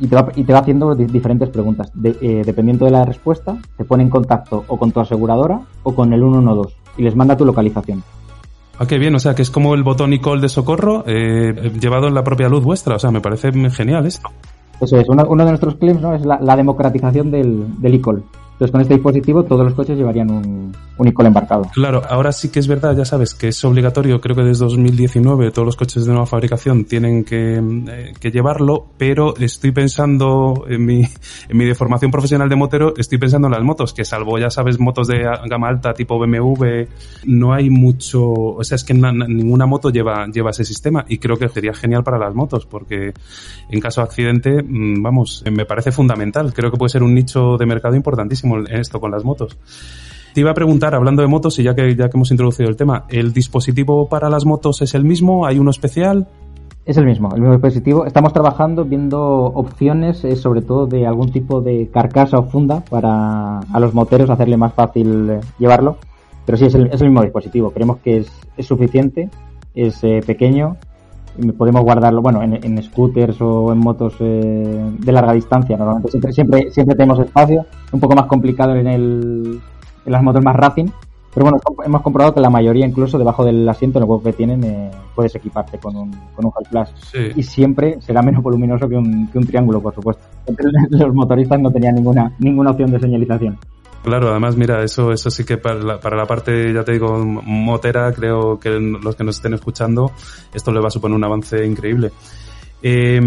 Y 0.00 0.08
te 0.08 0.16
va, 0.16 0.28
y 0.34 0.42
te 0.42 0.52
va 0.52 0.58
haciendo 0.58 0.94
diferentes 0.94 1.50
preguntas. 1.50 1.92
Eh, 2.02 2.42
dependiendo 2.44 2.84
de 2.84 2.90
la 2.90 3.04
respuesta, 3.04 3.56
te 3.76 3.84
pone 3.84 4.02
en 4.02 4.10
contacto 4.10 4.64
o 4.66 4.76
con 4.76 4.90
tu 4.90 4.98
aseguradora 4.98 5.60
o 5.84 5.94
con 5.94 6.12
el 6.12 6.20
112 6.20 6.74
y 6.96 7.02
les 7.02 7.14
manda 7.14 7.36
tu 7.36 7.44
localización. 7.44 8.02
Ah, 8.78 8.86
qué 8.86 8.98
bien, 8.98 9.14
o 9.14 9.18
sea, 9.18 9.34
que 9.34 9.42
es 9.42 9.50
como 9.50 9.74
el 9.74 9.82
botón 9.82 10.12
ICOL 10.12 10.40
de 10.40 10.48
socorro 10.48 11.04
eh, 11.06 11.72
llevado 11.80 12.08
en 12.08 12.14
la 12.14 12.24
propia 12.24 12.48
luz 12.48 12.64
vuestra, 12.64 12.96
o 12.96 12.98
sea, 12.98 13.10
me 13.10 13.20
parece 13.20 13.52
genial 13.70 14.06
esto. 14.06 14.28
Eso 14.80 14.98
es, 14.98 15.08
uno, 15.08 15.24
uno 15.28 15.44
de 15.44 15.50
nuestros 15.50 15.76
claims 15.76 16.00
¿no? 16.00 16.14
es 16.14 16.24
la, 16.24 16.56
democratización 16.56 17.30
del, 17.30 17.80
del 17.80 17.94
ICOL. 17.94 18.24
Entonces, 18.54 18.70
con 18.70 18.80
este 18.82 18.94
dispositivo, 18.94 19.42
todos 19.42 19.64
los 19.64 19.74
coches 19.74 19.98
llevarían 19.98 20.30
un, 20.30 20.72
un 20.96 21.08
ICOL 21.08 21.26
embarcado. 21.26 21.64
Claro, 21.74 22.02
ahora 22.08 22.30
sí 22.30 22.50
que 22.50 22.60
es 22.60 22.68
verdad, 22.68 22.96
ya 22.96 23.04
sabes, 23.04 23.34
que 23.34 23.48
es 23.48 23.64
obligatorio, 23.64 24.20
creo 24.20 24.36
que 24.36 24.42
desde 24.42 24.64
2019 24.64 25.50
todos 25.50 25.66
los 25.66 25.76
coches 25.76 26.04
de 26.04 26.12
nueva 26.12 26.26
fabricación 26.26 26.84
tienen 26.84 27.24
que, 27.24 27.56
eh, 27.56 28.12
que 28.20 28.30
llevarlo, 28.30 28.86
pero 28.96 29.36
estoy 29.36 29.72
pensando 29.72 30.66
en 30.68 30.86
mi, 30.86 31.02
en 31.48 31.56
mi 31.56 31.64
deformación 31.64 32.12
profesional 32.12 32.48
de 32.48 32.54
motero, 32.54 32.94
estoy 32.96 33.18
pensando 33.18 33.48
en 33.48 33.54
las 33.54 33.62
motos, 33.64 33.92
que 33.92 34.04
salvo, 34.04 34.38
ya 34.38 34.50
sabes, 34.50 34.78
motos 34.78 35.08
de 35.08 35.24
gama 35.48 35.68
alta 35.68 35.92
tipo 35.92 36.16
BMW, 36.16 36.86
no 37.26 37.52
hay 37.52 37.70
mucho, 37.70 38.22
o 38.22 38.62
sea, 38.62 38.76
es 38.76 38.84
que 38.84 38.94
na, 38.94 39.10
ninguna 39.10 39.66
moto 39.66 39.90
lleva, 39.90 40.28
lleva 40.28 40.50
ese 40.50 40.64
sistema 40.64 41.04
y 41.08 41.18
creo 41.18 41.36
que 41.36 41.48
sería 41.48 41.74
genial 41.74 42.04
para 42.04 42.18
las 42.18 42.32
motos, 42.36 42.66
porque 42.66 43.14
en 43.68 43.80
caso 43.80 44.00
de 44.00 44.06
accidente, 44.06 44.62
mm, 44.62 45.02
vamos, 45.02 45.42
me 45.50 45.64
parece 45.64 45.90
fundamental, 45.90 46.54
creo 46.54 46.70
que 46.70 46.76
puede 46.76 46.90
ser 46.90 47.02
un 47.02 47.14
nicho 47.14 47.56
de 47.56 47.66
mercado 47.66 47.96
importantísimo 47.96 48.43
en 48.44 48.80
esto 48.80 49.00
con 49.00 49.10
las 49.10 49.24
motos. 49.24 49.58
Te 50.34 50.40
iba 50.40 50.50
a 50.50 50.54
preguntar, 50.54 50.94
hablando 50.94 51.22
de 51.22 51.28
motos, 51.28 51.58
y 51.58 51.62
ya 51.62 51.74
que, 51.74 51.94
ya 51.94 52.08
que 52.08 52.16
hemos 52.16 52.30
introducido 52.30 52.68
el 52.68 52.76
tema, 52.76 53.04
¿el 53.08 53.32
dispositivo 53.32 54.08
para 54.08 54.28
las 54.28 54.44
motos 54.44 54.82
es 54.82 54.94
el 54.94 55.04
mismo? 55.04 55.46
¿Hay 55.46 55.58
uno 55.58 55.70
especial? 55.70 56.26
Es 56.84 56.96
el 56.98 57.06
mismo, 57.06 57.30
el 57.34 57.40
mismo 57.40 57.54
dispositivo. 57.54 58.04
Estamos 58.04 58.32
trabajando 58.32 58.84
viendo 58.84 59.20
opciones, 59.44 60.22
eh, 60.24 60.36
sobre 60.36 60.60
todo 60.60 60.86
de 60.86 61.06
algún 61.06 61.32
tipo 61.32 61.62
de 61.62 61.88
carcasa 61.88 62.38
o 62.38 62.42
funda 62.44 62.80
para 62.84 63.60
a 63.60 63.80
los 63.80 63.94
moteros 63.94 64.28
hacerle 64.28 64.56
más 64.56 64.74
fácil 64.74 65.30
eh, 65.30 65.40
llevarlo. 65.58 65.96
Pero 66.44 66.58
sí, 66.58 66.66
es 66.66 66.74
el, 66.74 66.88
es 66.88 67.00
el, 67.00 67.08
mismo 67.08 67.22
dispositivo. 67.22 67.70
Creemos 67.70 67.98
que 67.98 68.18
es, 68.18 68.32
es 68.56 68.66
suficiente, 68.66 69.30
es 69.74 70.04
eh, 70.04 70.20
pequeño 70.26 70.76
podemos 71.56 71.82
guardarlo, 71.82 72.22
bueno, 72.22 72.42
en, 72.42 72.54
en, 72.62 72.82
scooters 72.82 73.40
o 73.40 73.72
en 73.72 73.78
motos 73.78 74.14
eh, 74.20 74.90
de 74.98 75.12
larga 75.12 75.32
distancia. 75.32 75.76
Normalmente 75.76 76.10
siempre, 76.10 76.32
siempre, 76.32 76.70
siempre 76.70 76.96
tenemos 76.96 77.18
espacio, 77.20 77.66
un 77.92 78.00
poco 78.00 78.14
más 78.14 78.26
complicado 78.26 78.74
en, 78.76 78.86
el, 78.86 79.60
en 80.06 80.12
las 80.12 80.22
motos 80.22 80.42
más 80.42 80.56
racing. 80.56 80.86
Pero 81.34 81.46
bueno, 81.46 81.58
hemos 81.84 82.02
comprobado 82.02 82.32
que 82.32 82.40
la 82.40 82.48
mayoría, 82.48 82.86
incluso 82.86 83.18
debajo 83.18 83.44
del 83.44 83.68
asiento, 83.68 83.98
en 83.98 84.08
el 84.08 84.22
que 84.22 84.32
tienen, 84.32 84.62
eh, 84.62 84.90
puedes 85.16 85.34
equiparte 85.34 85.78
con 85.78 85.96
un, 85.96 86.12
con 86.34 86.44
un. 86.44 86.52
Sí. 87.10 87.32
Y 87.34 87.42
siempre 87.42 88.00
será 88.00 88.22
menos 88.22 88.40
voluminoso 88.40 88.88
que 88.88 88.96
un, 88.96 89.26
que 89.26 89.38
un 89.38 89.46
triángulo, 89.46 89.80
por 89.80 89.92
supuesto. 89.94 90.22
Los 90.90 91.12
motoristas 91.12 91.58
no 91.58 91.72
tenían 91.72 91.96
ninguna, 91.96 92.32
ninguna 92.38 92.70
opción 92.70 92.92
de 92.92 93.00
señalización. 93.00 93.58
Claro, 94.04 94.28
además, 94.28 94.54
mira, 94.54 94.84
eso, 94.84 95.12
eso 95.12 95.30
sí 95.30 95.44
que 95.44 95.56
para 95.56 95.76
la, 95.76 95.98
para 95.98 96.14
la 96.14 96.26
parte, 96.26 96.74
ya 96.74 96.84
te 96.84 96.92
digo, 96.92 97.24
motera, 97.24 98.12
creo 98.12 98.60
que 98.60 98.68
los 98.68 99.16
que 99.16 99.24
nos 99.24 99.36
estén 99.36 99.54
escuchando, 99.54 100.12
esto 100.52 100.70
le 100.72 100.80
va 100.80 100.88
a 100.88 100.90
suponer 100.90 101.16
un 101.16 101.24
avance 101.24 101.64
increíble. 101.64 102.12
Eh, 102.82 103.18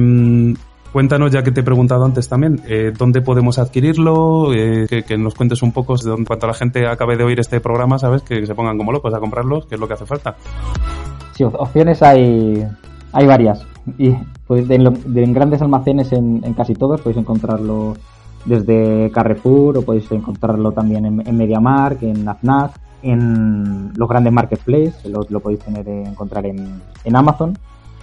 cuéntanos, 0.93 1.31
ya 1.31 1.41
que 1.41 1.49
te 1.49 1.61
he 1.61 1.63
preguntado 1.63 2.05
antes 2.05 2.29
también, 2.29 2.61
eh, 2.67 2.93
¿dónde 2.95 3.21
podemos 3.21 3.57
adquirirlo? 3.57 4.53
Eh, 4.53 5.03
que, 5.03 5.17
nos 5.17 5.33
cuentes 5.33 5.63
un 5.63 5.71
poco, 5.71 5.95
de 5.97 6.23
cuanto 6.23 6.45
la 6.45 6.53
gente 6.53 6.85
acabe 6.85 7.17
de 7.17 7.23
oír 7.23 7.39
este 7.39 7.59
programa, 7.59 7.97
¿sabes? 7.97 8.21
Que 8.21 8.45
se 8.45 8.53
pongan 8.53 8.77
como 8.77 8.91
locos 8.91 9.11
a 9.15 9.19
comprarlos, 9.19 9.65
que 9.65 9.75
es 9.75 9.81
lo 9.81 9.87
que 9.87 9.95
hace 9.95 10.05
falta. 10.05 10.35
Sí, 11.33 11.43
opciones 11.43 12.03
hay, 12.03 12.63
hay 13.13 13.25
varias. 13.25 13.65
Y 13.97 14.13
pues, 14.45 14.69
en, 14.69 14.83
lo, 14.83 14.93
en 14.93 15.33
grandes 15.33 15.59
almacenes, 15.63 16.11
en, 16.11 16.43
en 16.43 16.53
casi 16.53 16.75
todos, 16.75 17.01
podéis 17.01 17.17
encontrarlo 17.17 17.95
desde 18.47 19.11
Carrefour 19.11 19.77
o 19.77 19.81
podéis 19.83 20.11
encontrarlo 20.11 20.71
también 20.71 21.05
en, 21.05 21.27
en 21.27 21.37
MediaMark, 21.37 22.01
en 22.03 22.27
AFNAC, 22.27 22.71
en 23.03 23.91
los 23.95 24.09
grandes 24.09 24.33
marketplaces, 24.33 25.05
lo, 25.05 25.25
lo 25.29 25.39
podéis 25.39 25.59
tener 25.61 25.87
encontrar 25.87 26.45
en, 26.45 26.81
en, 27.03 27.15
Amazon 27.15 27.57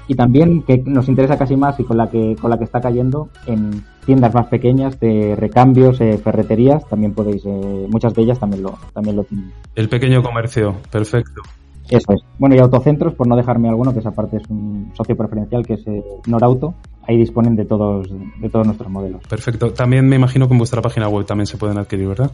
y 0.06 0.14
también 0.14 0.62
que 0.62 0.78
nos 0.78 1.08
interesa 1.08 1.36
casi 1.36 1.56
más 1.56 1.80
y 1.80 1.84
con 1.84 1.96
la 1.96 2.08
que 2.08 2.36
con 2.40 2.50
la 2.50 2.58
que 2.58 2.64
está 2.64 2.80
cayendo 2.80 3.30
en 3.46 3.84
tiendas 4.04 4.34
más 4.34 4.46
pequeñas 4.46 5.00
de 5.00 5.34
recambios, 5.36 6.00
eh, 6.00 6.18
ferreterías, 6.18 6.86
también 6.88 7.14
podéis 7.14 7.42
eh, 7.46 7.86
muchas 7.90 8.14
de 8.14 8.22
ellas 8.22 8.38
también 8.38 8.62
lo 8.62 8.78
también 8.92 9.16
lo 9.16 9.24
tienen. 9.24 9.50
El 9.74 9.88
pequeño 9.88 10.22
comercio, 10.22 10.76
perfecto. 10.90 11.42
Eso 11.88 12.12
es. 12.12 12.22
Bueno, 12.38 12.54
y 12.54 12.58
autocentros, 12.58 13.14
por 13.14 13.26
no 13.26 13.36
dejarme 13.36 13.68
alguno, 13.68 13.92
que 13.92 13.98
esa 13.98 14.10
parte 14.10 14.38
es 14.38 14.48
un 14.48 14.90
socio 14.94 15.16
preferencial, 15.16 15.66
que 15.66 15.74
es 15.74 15.86
eh, 15.86 16.02
Norauto. 16.26 16.74
Ahí 17.06 17.16
disponen 17.16 17.56
de 17.56 17.64
todos, 17.64 18.08
de 18.40 18.48
todos 18.48 18.66
nuestros 18.66 18.90
modelos. 18.90 19.22
Perfecto. 19.28 19.72
También 19.72 20.08
me 20.08 20.16
imagino 20.16 20.46
que 20.46 20.54
en 20.54 20.58
vuestra 20.58 20.82
página 20.82 21.08
web 21.08 21.26
también 21.26 21.46
se 21.46 21.56
pueden 21.56 21.78
adquirir, 21.78 22.08
¿verdad? 22.08 22.30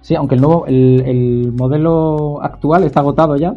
Sí, 0.00 0.14
aunque 0.14 0.36
el 0.36 0.40
nuevo, 0.40 0.64
el, 0.66 1.52
modelo 1.54 2.42
actual 2.42 2.84
está 2.84 3.00
agotado 3.00 3.36
ya. 3.36 3.52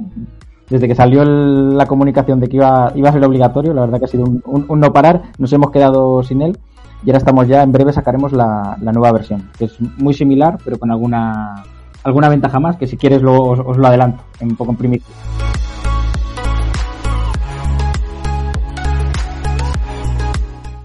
Desde 0.69 0.87
que 0.87 0.95
salió 0.95 1.23
la 1.23 1.85
comunicación 1.85 2.39
de 2.39 2.47
que 2.47 2.57
iba, 2.57 2.91
iba 2.95 3.09
a 3.09 3.13
ser 3.13 3.23
obligatorio, 3.23 3.73
la 3.73 3.81
verdad 3.81 3.99
que 3.99 4.05
ha 4.05 4.07
sido 4.07 4.23
un, 4.23 4.79
no 4.79 4.93
parar, 4.93 5.21
nos 5.37 5.51
hemos 5.53 5.69
quedado 5.69 6.23
sin 6.23 6.41
él 6.41 6.57
y 7.03 7.09
ahora 7.09 7.17
estamos 7.17 7.47
ya, 7.47 7.63
en 7.63 7.71
breve 7.71 7.91
sacaremos 7.91 8.31
la, 8.31 8.77
nueva 8.79 9.11
versión, 9.11 9.49
que 9.57 9.65
es 9.65 9.77
muy 9.97 10.13
similar, 10.13 10.57
pero 10.63 10.77
con 10.77 10.91
alguna 10.91 11.63
alguna 12.03 12.29
ventaja 12.29 12.59
más, 12.59 12.77
que 12.77 12.87
si 12.87 12.97
quieres 12.97 13.21
lo, 13.21 13.43
os, 13.43 13.77
lo 13.77 13.87
adelanto, 13.87 14.23
un 14.39 14.55
poco 14.55 14.71
en 14.71 14.77
primicia. 14.77 15.13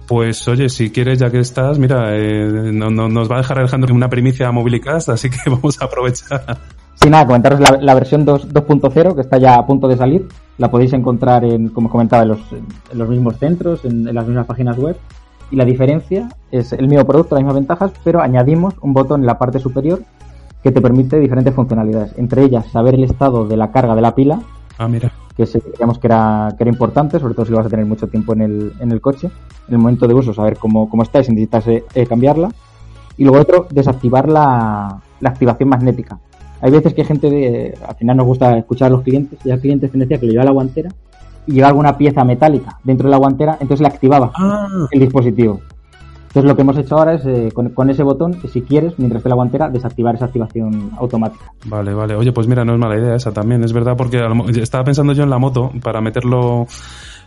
Pues 0.07 0.47
oye, 0.47 0.69
si 0.69 0.89
quieres, 0.89 1.19
ya 1.19 1.29
que 1.29 1.39
estás, 1.39 1.77
mira, 1.77 2.15
eh, 2.15 2.71
no, 2.71 2.89
nos 2.89 3.29
va 3.29 3.35
a 3.35 3.37
dejar 3.39 3.59
Alejandro 3.59 3.93
una 3.93 4.09
primicia 4.09 4.47
a 4.47 4.51
Mobilicast, 4.53 5.09
así 5.09 5.29
que 5.29 5.37
vamos 5.49 5.81
a 5.81 5.85
aprovechar. 5.85 6.57
Sí, 6.95 7.09
nada, 7.09 7.27
comentaros 7.27 7.59
la, 7.59 7.93
versión 7.93 8.25
2.0 8.25 9.15
que 9.15 9.21
está 9.21 9.37
ya 9.37 9.55
a 9.55 9.65
punto 9.65 9.87
de 9.87 9.97
salir. 9.97 10.27
La 10.57 10.71
podéis 10.71 10.93
encontrar, 10.93 11.43
en, 11.43 11.69
como 11.69 11.89
comentaba, 11.89 12.23
en 12.23 12.29
los, 12.29 12.39
los 12.93 13.09
mismos 13.09 13.37
centros, 13.37 13.83
en, 13.83 14.05
las 14.15 14.25
mismas 14.25 14.47
páginas 14.47 14.77
web. 14.77 14.95
Y 15.51 15.57
la 15.57 15.65
diferencia 15.65 16.29
es 16.51 16.71
el 16.73 16.87
mismo 16.87 17.05
producto, 17.05 17.35
las 17.35 17.43
mismas 17.43 17.55
ventajas, 17.55 17.91
pero 18.03 18.21
añadimos 18.21 18.75
un 18.81 18.93
botón 18.93 19.21
en 19.21 19.27
la 19.27 19.37
parte 19.37 19.59
superior 19.59 20.01
que 20.63 20.71
te 20.71 20.81
permite 20.81 21.19
diferentes 21.19 21.53
funcionalidades. 21.53 22.17
Entre 22.17 22.43
ellas, 22.43 22.65
saber 22.71 22.95
el 22.95 23.03
estado 23.03 23.45
de 23.45 23.57
la 23.57 23.71
carga 23.71 23.93
de 23.93 24.01
la 24.01 24.15
pila. 24.15 24.41
Ah, 24.77 24.87
mira 24.87 25.11
que 25.37 25.45
creíamos 25.45 25.99
que 25.99 26.07
era, 26.07 26.53
que 26.57 26.63
era 26.63 26.71
importante, 26.71 27.19
sobre 27.19 27.35
todo 27.35 27.45
si 27.45 27.51
lo 27.51 27.57
vas 27.57 27.67
a 27.67 27.69
tener 27.69 27.85
mucho 27.85 28.07
tiempo 28.07 28.33
en 28.33 28.41
el, 28.41 28.73
en 28.79 28.91
el 28.91 28.99
coche. 28.99 29.29
En 29.67 29.75
el 29.75 29.79
momento 29.79 30.07
de 30.07 30.15
uso, 30.15 30.33
saber 30.33 30.57
cómo, 30.57 30.89
cómo 30.89 31.03
está 31.03 31.19
y 31.19 31.23
si 31.23 31.31
necesitas 31.31 31.67
eh, 31.67 31.83
eh, 31.93 32.07
cambiarla. 32.07 32.49
Y 33.17 33.23
luego 33.23 33.39
otro, 33.39 33.67
desactivar 33.69 34.27
la, 34.27 34.99
la, 35.19 35.29
activación 35.29 35.69
magnética. 35.69 36.19
Hay 36.61 36.71
veces 36.71 36.93
que 36.93 37.03
gente, 37.03 37.29
de, 37.29 37.77
al 37.87 37.95
final 37.95 38.17
nos 38.17 38.25
gusta 38.25 38.57
escuchar 38.57 38.87
a 38.87 38.95
los 38.95 39.03
clientes, 39.03 39.39
y 39.45 39.51
hay 39.51 39.59
clientes 39.59 39.91
que 39.91 39.97
decía 39.97 40.19
que 40.19 40.25
le 40.25 40.33
lleva 40.33 40.43
la 40.43 40.51
guantera 40.51 40.89
y 41.45 41.53
lleva 41.53 41.67
alguna 41.67 41.97
pieza 41.97 42.23
metálica 42.23 42.79
dentro 42.83 43.07
de 43.07 43.11
la 43.11 43.17
guantera, 43.17 43.57
entonces 43.59 43.81
le 43.81 43.87
activaba 43.87 44.31
ah. 44.35 44.87
el 44.91 44.99
dispositivo. 44.99 45.61
Entonces 46.37 46.51
lo 46.51 46.55
que 46.55 46.61
hemos 46.61 46.77
hecho 46.77 46.95
ahora 46.99 47.15
es 47.15 47.25
eh, 47.25 47.51
con, 47.51 47.89
ese 47.89 48.03
botón, 48.03 48.39
si 48.47 48.61
quieres, 48.61 48.93
mientras 48.97 49.21
esté 49.21 49.29
la 49.29 49.33
guantera, 49.33 49.69
desactivar 49.69 50.13
esa 50.13 50.25
activación 50.25 50.91
automática. 50.99 51.51
Vale, 51.65 51.95
vale. 51.95 52.13
Oye, 52.13 52.31
pues 52.31 52.47
mira, 52.47 52.63
no 52.63 52.73
es 52.73 52.79
mala 52.79 52.95
idea 52.95 53.15
esa 53.15 53.31
también, 53.31 53.63
es 53.63 53.73
verdad, 53.73 53.97
porque 53.97 54.21
estaba 54.61 54.83
pensando 54.83 55.13
yo 55.13 55.23
en 55.23 55.31
la 55.31 55.39
moto 55.39 55.71
para 55.81 55.99
meterlo, 55.99 56.67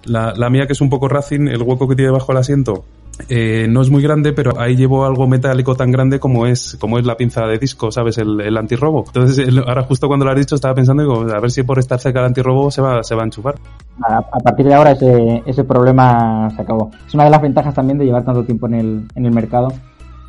la, 0.05 0.33
la 0.37 0.49
mía 0.49 0.69
que 0.69 0.75
es 0.75 0.81
un 0.81 0.89
poco 0.89 1.09
racing, 1.09 1.49
el 1.49 1.61
hueco 1.61 1.89
que 1.89 1.97
tiene 1.97 2.13
bajo 2.13 2.31
el 2.31 2.39
asiento, 2.39 2.85
eh, 3.29 3.67
no 3.69 3.83
es 3.83 3.91
muy 3.91 4.03
grande, 4.03 4.33
pero 4.33 4.59
ahí 4.59 4.77
llevo 4.77 5.05
algo 5.05 5.27
metálico 5.27 5.75
tan 5.75 5.91
grande 5.91 6.19
como 6.19 6.47
es, 6.47 6.77
como 6.81 6.99
es 6.99 7.07
la 7.07 7.17
pinza 7.17 7.47
de 7.47 7.59
disco, 7.59 7.91
¿sabes? 7.91 8.19
El, 8.19 8.57
antirrobo. 8.57 9.05
Entonces, 9.07 9.49
ahora 9.67 9.83
justo 9.83 10.07
cuando 10.09 10.25
lo 10.25 10.33
has 10.33 10.39
dicho, 10.39 10.55
estaba 10.55 10.75
pensando, 10.75 11.21
a 11.33 11.41
ver 11.41 11.51
si 11.51 11.63
por 11.63 11.79
estar 11.79 11.99
cerca 11.99 12.21
del 12.21 12.29
antirrobo 12.29 12.71
se 12.71 12.83
va, 12.83 13.03
se 13.03 13.15
va 13.15 13.23
a 13.23 13.25
enchufar. 13.25 13.57
A, 14.03 14.39
partir 14.41 14.67
de 14.67 14.75
ahora 14.75 14.93
ese, 14.93 15.43
ese 15.47 15.65
problema 15.65 16.51
se 16.55 16.63
acabó. 16.63 16.91
Es 17.07 17.15
una 17.15 17.25
de 17.25 17.31
las 17.31 17.43
ventajas 17.43 17.75
también 17.75 17.99
de 17.99 18.05
llevar 18.05 18.25
tanto 18.25 18.45
tiempo 18.45 18.67
en 18.67 18.75
el, 18.75 19.09
en 19.15 19.27
el 19.27 19.33
mercado 19.33 19.69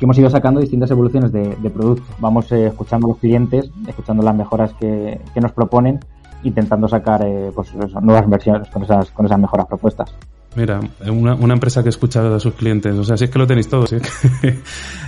que 0.02 0.06
hemos 0.06 0.18
ido 0.18 0.28
sacando 0.30 0.60
distintas 0.60 0.90
evoluciones 0.90 1.30
de, 1.30 1.54
de 1.54 1.70
producto. 1.70 2.02
Vamos 2.18 2.50
eh, 2.50 2.66
escuchando 2.66 3.06
a 3.06 3.10
los 3.10 3.18
clientes, 3.18 3.70
escuchando 3.86 4.22
las 4.24 4.34
mejoras 4.34 4.72
que, 4.74 5.20
que 5.32 5.40
nos 5.40 5.52
proponen, 5.52 6.00
intentando 6.42 6.88
sacar 6.88 7.22
eh, 7.24 7.52
pues, 7.54 7.72
nuevas 7.74 8.28
versiones 8.28 8.68
con 8.68 8.82
esas, 8.82 9.10
con 9.12 9.26
esas 9.26 9.38
mejoras 9.38 9.66
propuestas. 9.66 10.12
Mira, 10.54 10.80
una, 11.06 11.34
una, 11.34 11.54
empresa 11.54 11.82
que 11.82 11.88
escucha 11.88 12.34
a 12.34 12.40
sus 12.40 12.54
clientes. 12.54 12.94
O 12.94 13.04
sea, 13.04 13.16
si 13.16 13.24
es 13.24 13.30
que 13.30 13.38
lo 13.38 13.46
tenéis 13.46 13.68
todo. 13.68 13.86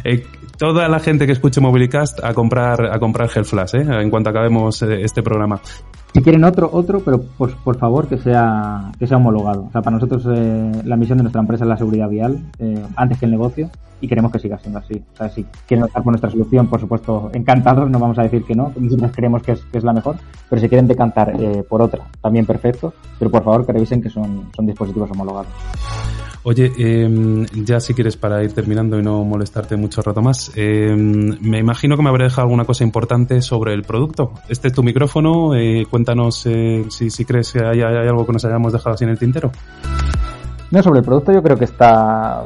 Eh, 0.04 0.26
toda 0.56 0.88
la 0.88 0.98
gente 1.00 1.26
que 1.26 1.32
escuche 1.32 1.60
Mobilicast 1.60 2.22
a 2.24 2.34
comprar, 2.34 2.86
a 2.92 2.98
comprar 2.98 3.28
Hellflash, 3.34 3.74
¿eh? 3.76 3.86
en 4.02 4.10
cuanto 4.10 4.30
acabemos 4.30 4.82
eh, 4.82 5.02
este 5.02 5.22
programa. 5.22 5.60
Si 6.14 6.22
quieren 6.22 6.44
otro, 6.44 6.70
otro, 6.72 7.00
pero 7.00 7.20
por, 7.20 7.56
por 7.56 7.76
favor 7.76 8.06
que 8.06 8.18
sea, 8.18 8.92
que 9.00 9.04
sea 9.04 9.16
homologado. 9.16 9.64
O 9.64 9.72
sea, 9.72 9.82
para 9.82 9.96
nosotros 9.96 10.24
eh, 10.32 10.82
la 10.84 10.96
misión 10.96 11.18
de 11.18 11.24
nuestra 11.24 11.40
empresa 11.40 11.64
es 11.64 11.68
la 11.68 11.76
seguridad 11.76 12.08
vial, 12.08 12.38
eh, 12.60 12.80
antes 12.94 13.18
que 13.18 13.24
el 13.24 13.32
negocio, 13.32 13.68
y 14.00 14.06
queremos 14.06 14.30
que 14.30 14.38
siga 14.38 14.56
siendo 14.58 14.78
así. 14.78 15.02
O 15.12 15.16
sea, 15.16 15.28
si 15.28 15.44
quieren 15.66 15.82
optar 15.82 16.04
por 16.04 16.12
nuestra 16.12 16.30
solución, 16.30 16.68
por 16.68 16.78
supuesto, 16.78 17.30
encantados, 17.32 17.90
no 17.90 17.98
vamos 17.98 18.16
a 18.20 18.22
decir 18.22 18.44
que 18.44 18.54
no, 18.54 18.72
nosotros 18.76 19.10
creemos 19.12 19.42
que 19.42 19.52
es, 19.52 19.64
que 19.64 19.78
es 19.78 19.82
la 19.82 19.92
mejor, 19.92 20.14
pero 20.48 20.62
si 20.62 20.68
quieren 20.68 20.86
decantar 20.86 21.34
eh, 21.36 21.64
por 21.68 21.82
otra, 21.82 22.04
también 22.22 22.46
perfecto, 22.46 22.94
pero 23.18 23.28
por 23.28 23.42
favor 23.42 23.66
que 23.66 23.72
revisen 23.72 24.00
que 24.00 24.08
son, 24.08 24.50
son 24.54 24.66
dispositivos 24.66 25.10
homologados. 25.10 25.48
Oye, 26.46 26.70
eh, 26.78 27.46
ya 27.64 27.80
si 27.80 27.94
quieres 27.94 28.18
para 28.18 28.44
ir 28.44 28.52
terminando 28.52 28.98
y 28.98 29.02
no 29.02 29.24
molestarte 29.24 29.76
mucho 29.76 30.02
rato 30.02 30.20
más, 30.20 30.52
eh, 30.54 30.94
me 30.94 31.58
imagino 31.58 31.96
que 31.96 32.02
me 32.02 32.10
habré 32.10 32.24
dejado 32.24 32.42
alguna 32.42 32.66
cosa 32.66 32.84
importante 32.84 33.40
sobre 33.40 33.72
el 33.72 33.82
producto. 33.82 34.32
Este 34.46 34.68
es 34.68 34.74
tu 34.74 34.82
micrófono, 34.82 35.54
eh, 35.54 35.86
cuéntanos 35.88 36.44
eh, 36.44 36.84
si, 36.90 37.08
si, 37.08 37.24
crees 37.24 37.50
que 37.50 37.64
hay, 37.64 37.80
hay, 37.80 38.06
algo 38.06 38.26
que 38.26 38.34
nos 38.34 38.44
hayamos 38.44 38.74
dejado 38.74 38.94
en 39.00 39.08
el 39.08 39.18
tintero. 39.18 39.52
No, 40.70 40.82
sobre 40.82 40.98
el 40.98 41.04
producto 41.06 41.32
yo 41.32 41.42
creo 41.42 41.56
que 41.56 41.64
está 41.64 42.44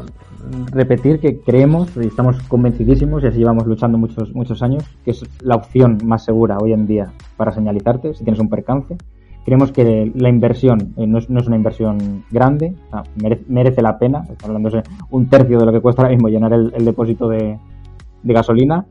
repetir 0.71 1.19
que 1.19 1.41
creemos 1.41 1.91
y 1.97 2.07
estamos 2.07 2.41
convencidísimos 2.45 3.25
y 3.25 3.27
así 3.27 3.39
llevamos 3.39 3.67
luchando 3.67 3.99
muchos 3.99 4.33
muchos 4.33 4.63
años 4.63 4.85
que 5.05 5.11
es 5.11 5.23
la 5.43 5.57
opción 5.57 5.99
más 6.05 6.25
segura 6.25 6.57
hoy 6.63 6.73
en 6.73 6.87
día 6.87 7.13
para 7.37 7.53
señalizarte 7.53 8.15
si 8.15 8.25
tienes 8.25 8.41
un 8.41 8.49
percance 8.49 8.97
Creemos 9.49 9.73
que 9.73 10.13
la 10.15 10.29
inversión 10.29 10.93
eh, 10.99 11.07
no, 11.07 11.17
es, 11.17 11.31
no, 11.31 11.41
es, 11.41 11.47
una 11.47 11.57
inversión 11.57 12.23
grande, 12.31 12.75
merece, 13.49 13.81
la 13.81 13.99
pena, 13.99 14.27
está 14.31 14.47
hablando 14.47 14.69
de 14.69 14.83
un 15.09 15.31
tercio 15.31 15.59
de 15.59 15.65
lo 15.65 15.73
que 15.73 15.81
cuesta 15.81 16.03
ahora 16.03 16.13
mismo 16.13 16.29
llenar 16.29 16.53
el, 16.53 16.85
depósito 16.85 17.31
de, 17.31 17.59
gasolina. 18.25 18.85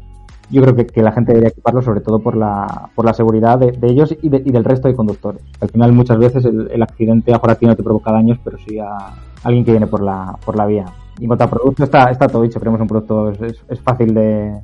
Yo 0.49 0.63
creo 0.63 0.75
que, 0.75 1.03
la 1.03 1.11
gente 1.11 1.33
debería 1.33 1.49
equiparlo 1.49 1.83
sobre 1.83 2.01
todo 2.01 2.17
por 2.17 2.35
la, 2.35 2.89
por 2.95 3.05
la 3.05 3.13
seguridad 3.13 3.59
de, 3.59 3.87
ellos 3.87 4.17
y, 4.19 4.29
del 4.29 4.63
resto 4.63 4.87
de 4.87 4.95
conductores. 4.95 5.43
Al 5.61 5.69
final 5.69 5.93
muchas 5.93 6.17
veces 6.17 6.43
el, 6.43 6.81
accidente 6.81 7.31
a 7.35 7.55
ti 7.55 7.67
no 7.67 7.75
te 7.75 7.83
provoca 7.83 8.11
daños, 8.11 8.39
pero 8.43 8.57
sí 8.57 8.79
a 8.79 9.13
alguien 9.43 9.63
que 9.63 9.69
viene 9.69 9.85
por 9.85 10.01
la, 10.01 10.39
por 10.43 10.57
la 10.57 10.65
vía. 10.65 10.85
Y 11.19 11.25
en 11.25 11.27
cuanto 11.27 11.43
a 11.43 11.49
producto, 11.51 11.83
está, 11.83 12.05
está 12.09 12.27
todo 12.27 12.41
dicho. 12.41 12.59
Creemos 12.59 12.81
un 12.81 12.87
producto 12.87 13.29
es, 13.29 13.79
fácil 13.81 14.11
de, 14.11 14.59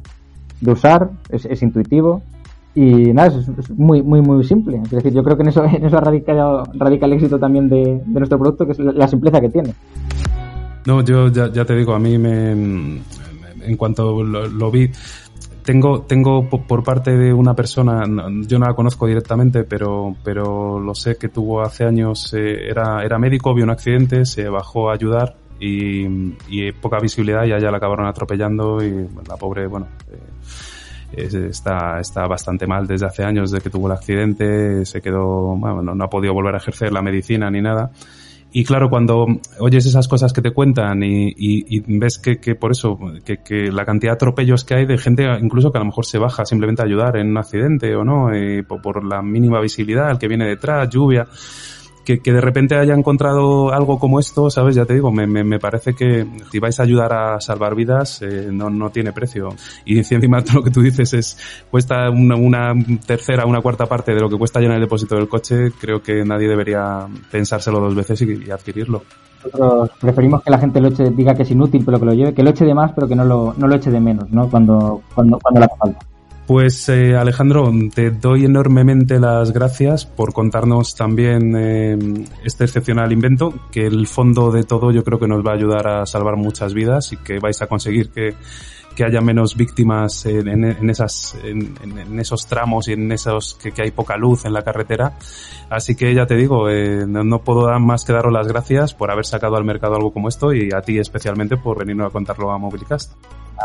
usar, 0.65 1.11
es, 1.29 1.45
es 1.45 1.61
intuitivo 1.61 2.23
y 2.75 3.13
nada, 3.13 3.27
es, 3.39 3.69
muy, 3.69 4.01
muy, 4.01 4.21
muy 4.21 4.43
simple. 4.43 4.81
Es 4.83 4.91
decir, 4.91 5.13
yo 5.13 5.23
creo 5.23 5.37
que 5.37 5.43
en 5.43 5.49
eso, 5.49 5.63
en 5.65 5.85
eso 5.85 5.99
radica, 5.99 6.63
radica 6.73 7.05
el 7.05 7.13
éxito 7.13 7.39
también 7.39 7.69
de, 7.69 8.01
nuestro 8.07 8.39
producto, 8.39 8.65
que 8.65 8.71
es 8.71 8.79
la 8.79 9.07
simpleza 9.07 9.39
que 9.39 9.49
tiene. 9.49 9.73
No, 10.85 11.01
yo 11.01 11.29
ya, 11.29 11.51
ya 11.51 11.63
te 11.63 11.75
digo, 11.75 11.93
a 11.93 11.99
mí 11.99 12.17
me, 12.17 12.51
en 12.51 13.77
cuanto 13.77 14.21
lo, 14.23 14.71
vi, 14.71 14.89
tengo, 15.63 16.01
tengo 16.01 16.49
por 16.49 16.83
parte 16.83 17.15
de 17.15 17.31
una 17.31 17.53
persona, 17.53 18.03
yo 18.45 18.59
no 18.59 18.65
la 18.65 18.73
conozco 18.73 19.07
directamente, 19.07 19.63
pero, 19.63 20.15
pero 20.23 20.79
lo 20.79 20.93
sé 20.93 21.15
que 21.15 21.29
tuvo 21.29 21.61
hace 21.61 21.85
años, 21.85 22.33
eh, 22.33 22.69
era, 22.69 23.01
era 23.03 23.17
médico, 23.17 23.53
vio 23.53 23.63
un 23.63 23.69
accidente, 23.69 24.25
se 24.25 24.49
bajó 24.49 24.89
a 24.89 24.95
ayudar 24.95 25.37
y, 25.57 26.05
y 26.49 26.71
poca 26.73 26.99
visibilidad 26.99 27.45
y 27.45 27.53
allá 27.53 27.71
la 27.71 27.77
acabaron 27.77 28.05
atropellando 28.05 28.83
y 28.83 29.07
la 29.27 29.37
pobre, 29.37 29.67
bueno, 29.67 29.87
eh, 30.11 30.17
está, 31.15 31.99
está 31.99 32.27
bastante 32.27 32.67
mal 32.67 32.87
desde 32.87 33.05
hace 33.05 33.23
años, 33.23 33.51
desde 33.51 33.63
que 33.63 33.69
tuvo 33.69 33.87
el 33.87 33.93
accidente, 33.93 34.85
se 34.85 35.01
quedó, 35.01 35.55
bueno, 35.55 35.95
no 35.95 36.03
ha 36.03 36.09
podido 36.09 36.33
volver 36.33 36.55
a 36.55 36.57
ejercer 36.57 36.91
la 36.91 37.01
medicina 37.01 37.49
ni 37.49 37.61
nada. 37.61 37.91
Y 38.55 38.63
claro, 38.63 38.87
cuando 38.87 39.25
oyes 39.59 39.83
esas 39.87 40.07
cosas 40.07 40.31
que 40.31 40.43
te 40.43 40.51
cuentan 40.51 41.01
y, 41.01 41.79
ves 41.97 42.19
que, 42.19 42.55
por 42.55 42.71
eso, 42.71 42.99
que, 43.25 43.71
la 43.71 43.83
cantidad 43.83 44.11
de 44.11 44.15
atropellos 44.15 44.63
que 44.63 44.75
hay 44.75 44.85
de 44.85 44.99
gente 44.99 45.25
incluso 45.41 45.71
que 45.71 45.79
a 45.79 45.81
lo 45.81 45.87
mejor 45.87 46.05
se 46.05 46.19
baja 46.19 46.45
simplemente 46.45 46.83
a 46.83 46.85
ayudar 46.85 47.17
en 47.17 47.31
un 47.31 47.37
accidente 47.39 47.95
o 47.95 48.03
no, 48.03 48.27
por, 48.67 48.79
por, 48.79 49.03
la 49.03 49.23
mínima 49.23 49.59
visibilidad, 49.59 50.11
el 50.11 50.19
que 50.19 50.27
viene 50.27 50.45
detrás, 50.45 50.87
lluvia, 50.87 51.27
que, 52.03 52.19
de 52.19 52.41
repente 52.41 52.75
haya 52.75 52.93
encontrado 52.93 53.73
algo 53.73 53.97
como 53.97 54.19
esto, 54.19 54.49
¿sabes? 54.49 54.75
Ya 54.75 54.85
te 54.85 54.93
digo, 54.93 55.11
me, 55.11 55.59
parece 55.59 55.93
que 55.93 56.27
si 56.51 56.59
vais 56.59 56.79
a 56.79 56.83
ayudar 56.83 57.13
a 57.13 57.39
salvar 57.39 57.75
vidas, 57.75 58.21
eh, 58.21 58.49
no, 58.51 58.69
no 58.69 58.89
tiene 58.89 59.13
precio. 59.13 59.49
Y 59.85 60.03
si 60.03 60.15
encima 60.15 60.43
lo 60.53 60.63
que 60.63 60.71
tú 60.71 60.81
dices 60.81 61.13
es, 61.13 61.65
cuesta 61.71 62.09
una, 62.09 62.35
una 62.35 62.73
tercera, 63.05 63.45
una 63.45 63.61
cuarta 63.61 63.85
parte 63.85 64.13
de 64.13 64.19
lo 64.19 64.29
que 64.29 64.37
cuesta 64.37 64.59
llenar 64.59 64.77
el 64.77 64.83
depósito 64.83 65.15
del 65.15 65.29
coche, 65.29 65.71
creo 65.79 66.01
que 66.01 66.23
nadie 66.25 66.47
debería 66.47 67.07
pensárselo 67.31 67.79
dos 67.79 67.95
veces 67.95 68.21
y, 68.21 68.51
adquirirlo. 68.51 69.03
Nosotros 69.43 69.91
preferimos 69.99 70.41
que 70.43 70.51
la 70.51 70.57
gente 70.57 70.79
lo 70.79 70.89
eche, 70.89 71.09
diga 71.09 71.35
que 71.35 71.43
es 71.43 71.51
inútil, 71.51 71.83
pero 71.85 71.99
que 71.99 72.05
lo 72.05 72.13
lleve, 72.13 72.33
que 72.33 72.43
lo 72.43 72.51
eche 72.51 72.65
de 72.65 72.73
más, 72.73 72.91
pero 72.93 73.07
que 73.07 73.15
no 73.15 73.25
lo, 73.25 73.53
no 73.57 73.67
lo 73.67 73.75
eche 73.75 73.91
de 73.91 73.99
menos, 73.99 74.29
¿no? 74.29 74.49
Cuando, 74.49 75.01
cuando, 75.13 75.37
cuando 75.39 75.67
falta. 75.77 76.12
Pues 76.47 76.89
eh, 76.89 77.15
Alejandro, 77.15 77.71
te 77.95 78.11
doy 78.11 78.43
enormemente 78.43 79.17
las 79.17 79.53
gracias 79.53 80.05
por 80.05 80.33
contarnos 80.33 80.93
también 80.93 81.55
eh, 81.55 81.97
este 82.43 82.65
excepcional 82.65 83.13
invento, 83.13 83.53
que 83.71 83.85
el 83.85 84.07
fondo 84.07 84.51
de 84.51 84.65
todo 84.65 84.91
yo 84.91 85.05
creo 85.05 85.19
que 85.19 85.27
nos 85.27 85.45
va 85.45 85.51
a 85.51 85.55
ayudar 85.55 85.87
a 85.87 86.05
salvar 86.05 86.35
muchas 86.35 86.73
vidas 86.73 87.13
y 87.13 87.17
que 87.17 87.39
vais 87.39 87.61
a 87.61 87.67
conseguir 87.67 88.09
que, 88.09 88.35
que 88.93 89.03
haya 89.05 89.21
menos 89.21 89.55
víctimas 89.55 90.25
en, 90.25 90.89
esas, 90.89 91.35
en, 91.43 92.19
esos 92.19 92.45
tramos 92.45 92.87
y 92.87 92.93
en 92.93 93.11
esos 93.11 93.55
que, 93.55 93.81
hay 93.81 93.91
poca 93.91 94.17
luz 94.17 94.45
en 94.45 94.53
la 94.53 94.63
carretera. 94.63 95.13
Así 95.69 95.95
que 95.95 96.13
ya 96.13 96.25
te 96.25 96.35
digo, 96.35 96.69
eh, 96.69 97.05
no, 97.07 97.39
puedo 97.39 97.65
dar 97.65 97.79
más 97.79 98.03
que 98.03 98.13
daros 98.13 98.33
las 98.33 98.47
gracias 98.47 98.93
por 98.93 99.11
haber 99.11 99.25
sacado 99.25 99.55
al 99.55 99.63
mercado 99.63 99.95
algo 99.95 100.11
como 100.11 100.29
esto 100.29 100.53
y 100.53 100.69
a 100.73 100.81
ti 100.81 100.99
especialmente 100.99 101.57
por 101.57 101.79
venirnos 101.79 102.07
a 102.07 102.11
contarlo 102.11 102.51
a 102.51 102.57
Mobilicast. 102.57 103.13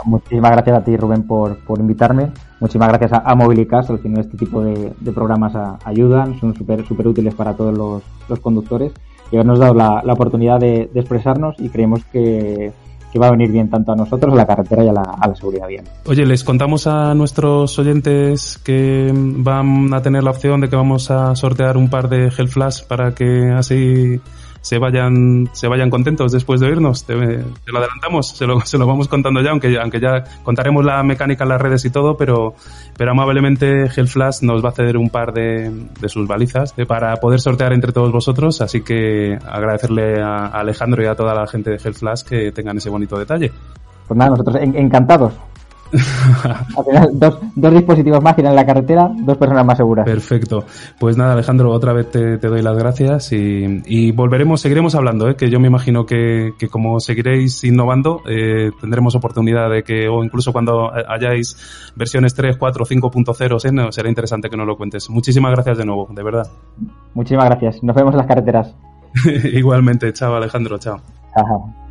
Muchísimas 0.05 0.53
gracias 0.53 0.78
a 0.78 0.84
ti, 0.84 0.97
Rubén, 0.97 1.26
por, 1.26 1.59
por 1.64 1.78
invitarme. 1.78 2.30
Muchísimas 2.61 2.89
gracias 2.89 3.12
a, 3.24 3.34
Mobilicast, 3.34 3.91
al 3.91 3.99
final 3.99 4.20
este 4.20 4.36
tipo 4.36 4.62
de, 4.62 4.93
programas 5.14 5.53
ayudan, 5.84 6.39
son 6.41 6.55
súper 6.55 6.84
super 6.86 7.07
útiles 7.07 7.34
para 7.34 7.55
todos 7.55 7.76
los, 7.76 8.03
los, 8.28 8.41
conductores 8.41 8.93
y 9.30 9.36
habernos 9.36 9.59
dado 9.59 9.74
la, 9.74 10.03
la 10.05 10.12
oportunidad 10.12 10.59
de, 10.59 10.91
de, 10.93 11.01
expresarnos 11.01 11.55
y 11.59 11.68
creemos 11.68 12.05
que, 12.07 12.72
que, 13.12 13.18
va 13.18 13.28
a 13.28 13.30
venir 13.30 13.51
bien 13.53 13.70
tanto 13.70 13.93
a 13.93 13.97
nosotros, 13.97 14.32
a 14.32 14.36
la 14.36 14.47
carretera 14.47 14.84
y 14.84 14.89
a 14.89 14.93
la, 14.93 15.03
a 15.03 15.28
la 15.28 15.34
seguridad 15.36 15.68
bien. 15.68 15.84
Oye, 16.07 16.26
les 16.26 16.43
contamos 16.43 16.86
a 16.86 17.14
nuestros 17.14 17.78
oyentes 17.78 18.59
que 18.59 19.12
van 19.14 19.95
a 19.95 20.03
tener 20.03 20.24
la 20.24 20.30
opción 20.30 20.61
de 20.61 20.68
que 20.68 20.76
vamos 20.76 21.11
a 21.11 21.34
sortear 21.36 21.76
un 21.76 21.89
par 21.91 22.09
de 22.09 22.30
Gel 22.30 22.49
Flash 22.49 22.84
para 22.86 23.14
que 23.14 23.51
así 23.57 24.20
se 24.68 24.78
vayan, 24.78 25.48
se 25.52 25.66
vayan 25.66 25.88
contentos 25.88 26.30
después 26.30 26.60
de 26.60 26.66
oírnos. 26.66 27.04
Te, 27.04 27.14
lo 27.14 27.78
adelantamos, 27.78 28.36
se 28.36 28.46
lo, 28.46 28.60
se 28.60 28.76
lo, 28.76 28.86
vamos 28.86 29.08
contando 29.08 29.40
ya, 29.40 29.50
aunque, 29.50 29.78
aunque 29.80 29.98
ya 29.98 30.24
contaremos 30.42 30.84
la 30.84 31.02
mecánica 31.02 31.44
en 31.44 31.48
las 31.48 31.62
redes 31.62 31.86
y 31.86 31.90
todo, 31.90 32.18
pero, 32.18 32.52
pero 32.94 33.12
amablemente 33.12 33.84
Hellflash 33.84 34.42
nos 34.42 34.62
va 34.62 34.68
a 34.68 34.72
ceder 34.72 34.98
un 34.98 35.08
par 35.08 35.32
de, 35.32 35.72
de 35.98 36.08
sus 36.10 36.28
balizas 36.28 36.74
eh, 36.76 36.84
para 36.84 37.16
poder 37.16 37.40
sortear 37.40 37.72
entre 37.72 37.92
todos 37.92 38.12
vosotros, 38.12 38.60
así 38.60 38.82
que 38.82 39.38
agradecerle 39.42 40.20
a 40.20 40.48
Alejandro 40.48 41.02
y 41.02 41.06
a 41.06 41.14
toda 41.14 41.34
la 41.34 41.46
gente 41.46 41.70
de 41.70 41.76
Hellflash 41.82 42.24
que 42.24 42.52
tengan 42.52 42.76
ese 42.76 42.90
bonito 42.90 43.18
detalle. 43.18 43.50
Pues 44.06 44.18
nada, 44.18 44.32
nosotros 44.32 44.56
encantados. 44.60 45.32
Dos, 47.12 47.39
dos, 47.55 47.72
dispositivos 47.72 48.22
más 48.22 48.39
en 48.39 48.55
la 48.55 48.66
carretera, 48.66 49.11
dos 49.14 49.36
personas 49.36 49.64
más 49.64 49.76
seguras. 49.76 50.05
Perfecto. 50.05 50.64
Pues 50.99 51.16
nada, 51.16 51.32
Alejandro, 51.32 51.70
otra 51.70 51.93
vez 51.93 52.11
te, 52.11 52.36
doy 52.39 52.62
las 52.62 52.76
gracias 52.76 53.32
y, 53.32 54.12
volveremos, 54.12 54.61
seguiremos 54.61 54.95
hablando, 54.95 55.28
¿eh? 55.28 55.36
que 55.36 55.51
yo 55.51 55.61
me 55.61 55.68
imagino 55.68 56.05
que, 56.07 56.55
como 56.70 57.01
seguiréis 57.01 57.64
innovando, 57.64 58.22
eh, 58.28 58.70
tendremos 58.80 59.14
oportunidad 59.14 59.70
de 59.70 59.82
que, 59.82 60.09
o 60.09 60.24
incluso 60.24 60.53
cuando 60.53 60.91
hayáis 60.93 61.57
versiones 61.97 62.34
3, 62.34 62.57
4, 62.57 62.84
5.0, 62.84 63.86
¿eh? 63.89 63.93
será 63.93 64.09
interesante 64.09 64.51
que 64.51 64.57
nos 64.57 64.66
lo 64.66 64.76
cuentes. 64.76 65.09
Muchísimas 65.11 65.53
gracias 65.53 65.78
de 65.78 65.84
nuevo, 65.84 66.09
de 66.11 66.22
verdad. 66.22 66.47
Muchísimas 67.14 67.47
gracias. 67.47 67.82
Nos 67.82 67.95
vemos 67.95 68.12
en 68.12 68.18
las 68.18 68.26
carreteras. 68.26 68.74
Igualmente, 69.53 70.12
chao 70.12 70.34
Alejandro, 70.34 70.78
chao. 70.78 71.01
Chao. 71.34 71.88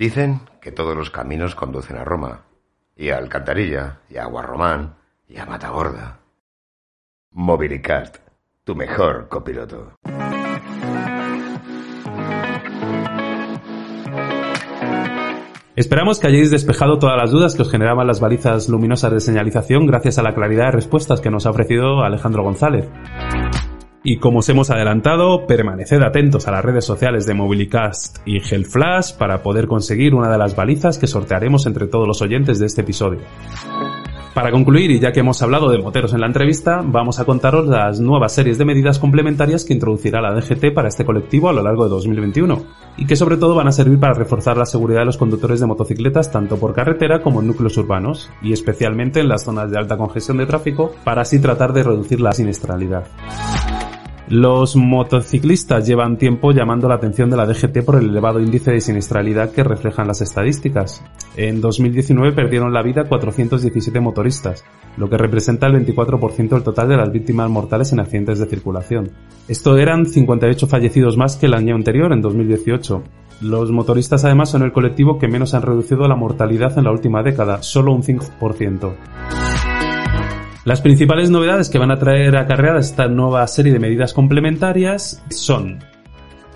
Dicen 0.00 0.40
que 0.62 0.72
todos 0.72 0.96
los 0.96 1.10
caminos 1.10 1.54
conducen 1.54 1.98
a 1.98 2.04
Roma, 2.04 2.46
y 2.96 3.10
a 3.10 3.18
Alcantarilla, 3.18 3.98
y 4.08 4.16
a 4.16 4.24
Guarromán, 4.24 4.94
y 5.28 5.36
a 5.36 5.44
Matagorda. 5.44 6.20
Mobilicast, 7.32 8.16
tu 8.64 8.74
mejor 8.74 9.28
copiloto. 9.28 9.92
Esperamos 15.76 16.18
que 16.18 16.28
hayáis 16.28 16.50
despejado 16.50 16.98
todas 16.98 17.18
las 17.18 17.30
dudas 17.30 17.54
que 17.54 17.60
os 17.60 17.70
generaban 17.70 18.06
las 18.06 18.20
balizas 18.20 18.70
luminosas 18.70 19.12
de 19.12 19.20
señalización 19.20 19.86
gracias 19.86 20.18
a 20.18 20.22
la 20.22 20.34
claridad 20.34 20.68
de 20.68 20.72
respuestas 20.72 21.20
que 21.20 21.28
nos 21.28 21.44
ha 21.44 21.50
ofrecido 21.50 22.02
Alejandro 22.02 22.42
González. 22.42 22.88
Y 24.02 24.16
como 24.16 24.38
os 24.38 24.48
hemos 24.48 24.70
adelantado, 24.70 25.46
permaneced 25.46 26.00
atentos 26.02 26.48
a 26.48 26.52
las 26.52 26.64
redes 26.64 26.86
sociales 26.86 27.26
de 27.26 27.34
Mobilicast 27.34 28.18
y 28.24 28.38
Hellflash 28.38 29.12
para 29.18 29.42
poder 29.42 29.66
conseguir 29.66 30.14
una 30.14 30.30
de 30.30 30.38
las 30.38 30.56
balizas 30.56 30.96
que 30.96 31.06
sortearemos 31.06 31.66
entre 31.66 31.86
todos 31.86 32.08
los 32.08 32.22
oyentes 32.22 32.58
de 32.58 32.66
este 32.66 32.80
episodio. 32.80 33.20
Para 34.34 34.52
concluir, 34.52 34.90
y 34.92 35.00
ya 35.00 35.12
que 35.12 35.20
hemos 35.20 35.42
hablado 35.42 35.70
de 35.70 35.82
moteros 35.82 36.14
en 36.14 36.20
la 36.20 36.28
entrevista, 36.28 36.82
vamos 36.82 37.18
a 37.18 37.24
contaros 37.24 37.66
las 37.66 38.00
nuevas 38.00 38.32
series 38.32 38.56
de 38.56 38.64
medidas 38.64 38.98
complementarias 38.98 39.64
que 39.64 39.74
introducirá 39.74 40.22
la 40.22 40.32
DGT 40.32 40.72
para 40.72 40.88
este 40.88 41.04
colectivo 41.04 41.50
a 41.50 41.52
lo 41.52 41.62
largo 41.62 41.84
de 41.84 41.90
2021, 41.90 42.62
y 42.96 43.06
que 43.06 43.16
sobre 43.16 43.36
todo 43.36 43.56
van 43.56 43.68
a 43.68 43.72
servir 43.72 43.98
para 43.98 44.14
reforzar 44.14 44.56
la 44.56 44.66
seguridad 44.66 45.00
de 45.00 45.06
los 45.06 45.18
conductores 45.18 45.58
de 45.60 45.66
motocicletas 45.66 46.30
tanto 46.30 46.58
por 46.58 46.72
carretera 46.72 47.22
como 47.22 47.40
en 47.40 47.48
núcleos 47.48 47.76
urbanos, 47.76 48.30
y 48.40 48.52
especialmente 48.52 49.18
en 49.18 49.28
las 49.28 49.44
zonas 49.44 49.70
de 49.70 49.78
alta 49.78 49.96
congestión 49.96 50.38
de 50.38 50.46
tráfico, 50.46 50.92
para 51.02 51.22
así 51.22 51.40
tratar 51.40 51.72
de 51.72 51.82
reducir 51.82 52.20
la 52.20 52.32
siniestralidad. 52.32 53.04
Los 54.30 54.76
motociclistas 54.76 55.84
llevan 55.88 56.16
tiempo 56.16 56.52
llamando 56.52 56.88
la 56.88 56.94
atención 56.94 57.30
de 57.30 57.36
la 57.36 57.46
DGT 57.46 57.84
por 57.84 57.96
el 57.96 58.10
elevado 58.10 58.38
índice 58.38 58.70
de 58.70 58.80
siniestralidad 58.80 59.50
que 59.50 59.64
reflejan 59.64 60.06
las 60.06 60.20
estadísticas. 60.20 61.02
En 61.36 61.60
2019 61.60 62.30
perdieron 62.30 62.72
la 62.72 62.84
vida 62.84 63.08
417 63.08 63.98
motoristas, 63.98 64.64
lo 64.96 65.10
que 65.10 65.18
representa 65.18 65.66
el 65.66 65.84
24% 65.84 66.48
del 66.48 66.62
total 66.62 66.88
de 66.90 66.96
las 66.96 67.10
víctimas 67.10 67.50
mortales 67.50 67.92
en 67.92 67.98
accidentes 67.98 68.38
de 68.38 68.46
circulación. 68.46 69.10
Esto 69.48 69.76
eran 69.76 70.06
58 70.06 70.68
fallecidos 70.68 71.16
más 71.16 71.36
que 71.36 71.46
el 71.46 71.54
año 71.54 71.74
anterior, 71.74 72.12
en 72.12 72.22
2018. 72.22 73.02
Los 73.40 73.72
motoristas 73.72 74.24
además 74.24 74.50
son 74.50 74.62
el 74.62 74.70
colectivo 74.70 75.18
que 75.18 75.26
menos 75.26 75.54
han 75.54 75.62
reducido 75.62 76.06
la 76.06 76.14
mortalidad 76.14 76.78
en 76.78 76.84
la 76.84 76.92
última 76.92 77.24
década, 77.24 77.64
solo 77.64 77.92
un 77.92 78.04
5%. 78.04 79.69
Las 80.64 80.82
principales 80.82 81.30
novedades 81.30 81.70
que 81.70 81.78
van 81.78 81.90
a 81.90 81.98
traer 81.98 82.36
acarreada 82.36 82.80
esta 82.80 83.08
nueva 83.08 83.46
serie 83.46 83.72
de 83.72 83.78
medidas 83.78 84.12
complementarias 84.12 85.22
son, 85.30 85.78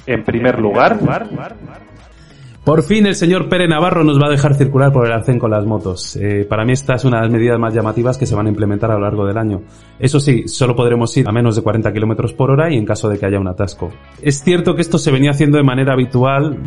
en 0.07 0.25
primer 0.25 0.59
lugar, 0.61 0.99
por 2.65 2.83
fin 2.83 3.05
el 3.07 3.15
señor 3.15 3.51
Pere 3.51 3.69
Navarro 3.69 4.05
nos 4.05 4.19
va 4.19 4.29
a 4.29 4.31
dejar 4.31 4.55
circular 4.55 4.91
por 4.91 5.05
el 5.05 5.13
arcén 5.13 5.39
con 5.39 5.51
las 5.51 5.67
motos. 5.67 6.17
Eh, 6.17 6.47
para 6.49 6.65
mí 6.65 6.73
esta 6.73 6.95
es 6.95 7.05
una 7.05 7.19
de 7.19 7.25
las 7.25 7.31
medidas 7.31 7.59
más 7.59 7.75
llamativas 7.75 8.17
que 8.17 8.25
se 8.25 8.35
van 8.35 8.47
a 8.47 8.49
implementar 8.49 8.91
a 8.91 8.95
lo 8.95 9.01
largo 9.01 9.27
del 9.27 9.37
año. 9.37 9.61
Eso 9.99 10.19
sí, 10.19 10.49
solo 10.49 10.75
podremos 10.75 11.15
ir 11.19 11.29
a 11.29 11.33
menos 11.33 11.57
de 11.57 11.63
40 11.63 11.93
kilómetros 11.93 12.33
por 12.33 12.51
hora 12.51 12.73
y 12.73 12.79
en 12.79 12.87
caso 12.87 13.11
de 13.11 13.19
que 13.19 13.27
haya 13.27 13.39
un 13.39 13.49
atasco. 13.49 13.91
Es 14.23 14.43
cierto 14.43 14.75
que 14.75 14.81
esto 14.81 14.97
se 14.97 15.11
venía 15.11 15.33
haciendo 15.33 15.59
de 15.59 15.63
manera 15.63 15.93
habitual, 15.93 16.59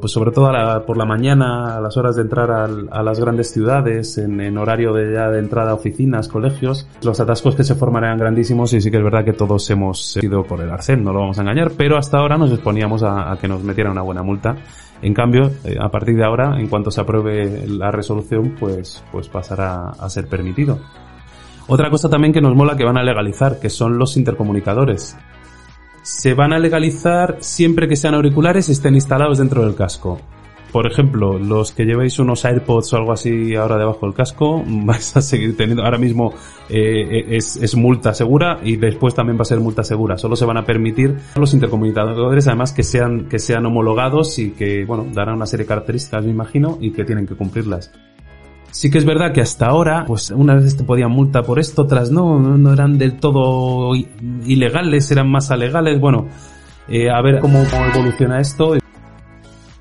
pues 0.00 0.12
sobre 0.12 0.30
todo 0.30 0.50
por 0.86 0.96
la 0.96 1.04
mañana, 1.04 1.76
a 1.76 1.80
las 1.80 1.96
horas 1.96 2.16
de 2.16 2.22
entrar 2.22 2.50
a 2.50 3.02
las 3.02 3.20
grandes 3.20 3.50
ciudades, 3.50 4.18
en, 4.18 4.56
horario 4.58 4.92
de 4.92 5.12
ya 5.12 5.30
de 5.30 5.38
entrada 5.38 5.72
a 5.72 5.74
oficinas, 5.74 6.28
colegios. 6.28 6.88
Los 7.02 7.20
atascos 7.20 7.54
que 7.54 7.64
se 7.64 7.74
forman 7.74 8.04
eran 8.04 8.18
grandísimos 8.18 8.72
y 8.72 8.80
sí 8.80 8.90
que 8.90 8.98
es 8.98 9.04
verdad 9.04 9.24
que 9.24 9.32
todos 9.32 9.68
hemos 9.70 10.16
ido 10.22 10.44
por 10.44 10.60
el 10.60 10.70
arcén, 10.70 11.04
no 11.04 11.12
lo 11.12 11.20
vamos 11.20 11.38
a 11.38 11.42
engañar, 11.42 11.72
pero 11.76 11.96
hasta 11.96 12.18
ahora 12.18 12.38
nos 12.38 12.50
exponíamos 12.50 13.02
a, 13.02 13.32
a 13.32 13.36
que 13.36 13.48
nos 13.48 13.62
metieran 13.62 13.92
una 13.92 14.02
buena 14.02 14.22
multa 14.22 14.56
en 15.00 15.14
cambio, 15.14 15.52
eh, 15.64 15.76
a 15.80 15.90
partir 15.90 16.16
de 16.16 16.24
ahora, 16.24 16.58
en 16.58 16.66
cuanto 16.66 16.90
se 16.90 17.00
apruebe 17.00 17.66
la 17.68 17.90
resolución, 17.90 18.56
pues, 18.58 19.04
pues 19.12 19.28
pasará 19.28 19.90
a 19.90 20.10
ser 20.10 20.26
permitido. 20.28 20.78
Otra 21.68 21.90
cosa 21.90 22.08
también 22.08 22.32
que 22.32 22.40
nos 22.40 22.56
mola 22.56 22.76
que 22.76 22.84
van 22.84 22.96
a 22.96 23.02
legalizar, 23.02 23.60
que 23.60 23.70
son 23.70 23.98
los 23.98 24.16
intercomunicadores. 24.16 25.16
Se 26.08 26.34
van 26.34 26.52
a 26.52 26.58
legalizar 26.58 27.36
siempre 27.40 27.86
que 27.86 27.94
sean 27.94 28.14
auriculares 28.14 28.68
y 28.68 28.72
estén 28.72 28.94
instalados 28.94 29.38
dentro 29.38 29.62
del 29.62 29.74
casco 29.74 30.18
por 30.72 30.86
ejemplo, 30.86 31.38
los 31.38 31.72
que 31.72 31.84
llevéis 31.84 32.18
unos 32.18 32.44
AirPods 32.44 32.92
o 32.92 32.96
algo 32.96 33.12
así 33.12 33.54
ahora 33.54 33.78
debajo 33.78 34.06
del 34.06 34.14
casco, 34.14 34.62
vais 34.66 35.16
a 35.16 35.22
seguir 35.22 35.56
teniendo, 35.56 35.82
ahora 35.82 35.98
mismo 35.98 36.34
eh, 36.68 37.24
es, 37.30 37.56
es, 37.56 37.74
multa 37.74 38.12
segura 38.12 38.60
y 38.62 38.76
después 38.76 39.14
también 39.14 39.38
va 39.38 39.42
a 39.42 39.46
ser 39.46 39.60
multa 39.60 39.82
segura. 39.82 40.18
Solo 40.18 40.36
se 40.36 40.44
van 40.44 40.58
a 40.58 40.64
permitir 40.64 41.16
los 41.36 41.54
intercomunicadores, 41.54 42.46
además 42.48 42.72
que 42.72 42.82
sean, 42.82 43.28
que 43.28 43.38
sean 43.38 43.64
homologados 43.64 44.38
y 44.38 44.50
que, 44.50 44.84
bueno, 44.84 45.06
darán 45.12 45.36
una 45.36 45.46
serie 45.46 45.64
de 45.64 45.68
características, 45.68 46.24
me 46.24 46.30
imagino, 46.30 46.78
y 46.80 46.90
que 46.92 47.04
tienen 47.04 47.26
que 47.26 47.34
cumplirlas. 47.34 47.90
Sí 48.70 48.90
que 48.90 48.98
es 48.98 49.04
verdad 49.04 49.32
que 49.32 49.40
hasta 49.40 49.66
ahora, 49.66 50.04
pues 50.06 50.30
unas 50.30 50.56
veces 50.56 50.76
te 50.76 50.84
podían 50.84 51.10
multa 51.10 51.42
por 51.42 51.58
esto, 51.58 51.82
otras 51.82 52.10
no, 52.10 52.38
no 52.38 52.72
eran 52.72 52.98
del 52.98 53.18
todo 53.18 53.94
ilegales, 53.94 55.10
eran 55.10 55.30
más 55.30 55.50
alegales. 55.50 55.98
Bueno, 55.98 56.28
eh, 56.88 57.10
a 57.10 57.20
ver 57.22 57.40
cómo 57.40 57.62
evoluciona 57.94 58.40
esto. 58.40 58.76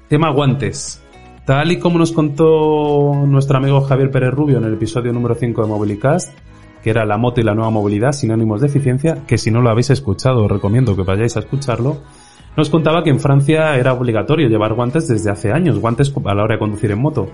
Tema 0.07 0.31
guantes. 0.31 1.01
Tal 1.45 1.71
y 1.71 1.79
como 1.79 1.97
nos 1.97 2.11
contó 2.11 3.23
nuestro 3.25 3.57
amigo 3.57 3.81
Javier 3.81 4.11
Pérez 4.11 4.31
Rubio 4.31 4.57
en 4.57 4.65
el 4.65 4.73
episodio 4.73 5.13
número 5.13 5.35
5 5.35 5.61
de 5.61 5.67
Mobilicast, 5.67 6.33
que 6.83 6.89
era 6.89 7.05
la 7.05 7.17
moto 7.17 7.39
y 7.39 7.43
la 7.43 7.53
nueva 7.53 7.69
movilidad, 7.69 8.11
sinónimos 8.11 8.59
de 8.59 8.67
eficiencia, 8.67 9.23
que 9.25 9.37
si 9.37 9.51
no 9.51 9.61
lo 9.61 9.69
habéis 9.69 9.89
escuchado 9.89 10.43
os 10.43 10.51
recomiendo 10.51 10.95
que 10.95 11.03
vayáis 11.03 11.37
a 11.37 11.39
escucharlo, 11.39 12.01
nos 12.57 12.69
contaba 12.69 13.03
que 13.03 13.11
en 13.11 13.19
Francia 13.19 13.77
era 13.77 13.93
obligatorio 13.93 14.49
llevar 14.49 14.73
guantes 14.73 15.07
desde 15.07 15.31
hace 15.31 15.53
años, 15.53 15.79
guantes 15.79 16.13
a 16.25 16.33
la 16.33 16.43
hora 16.43 16.55
de 16.55 16.59
conducir 16.59 16.91
en 16.91 16.99
moto. 16.99 17.29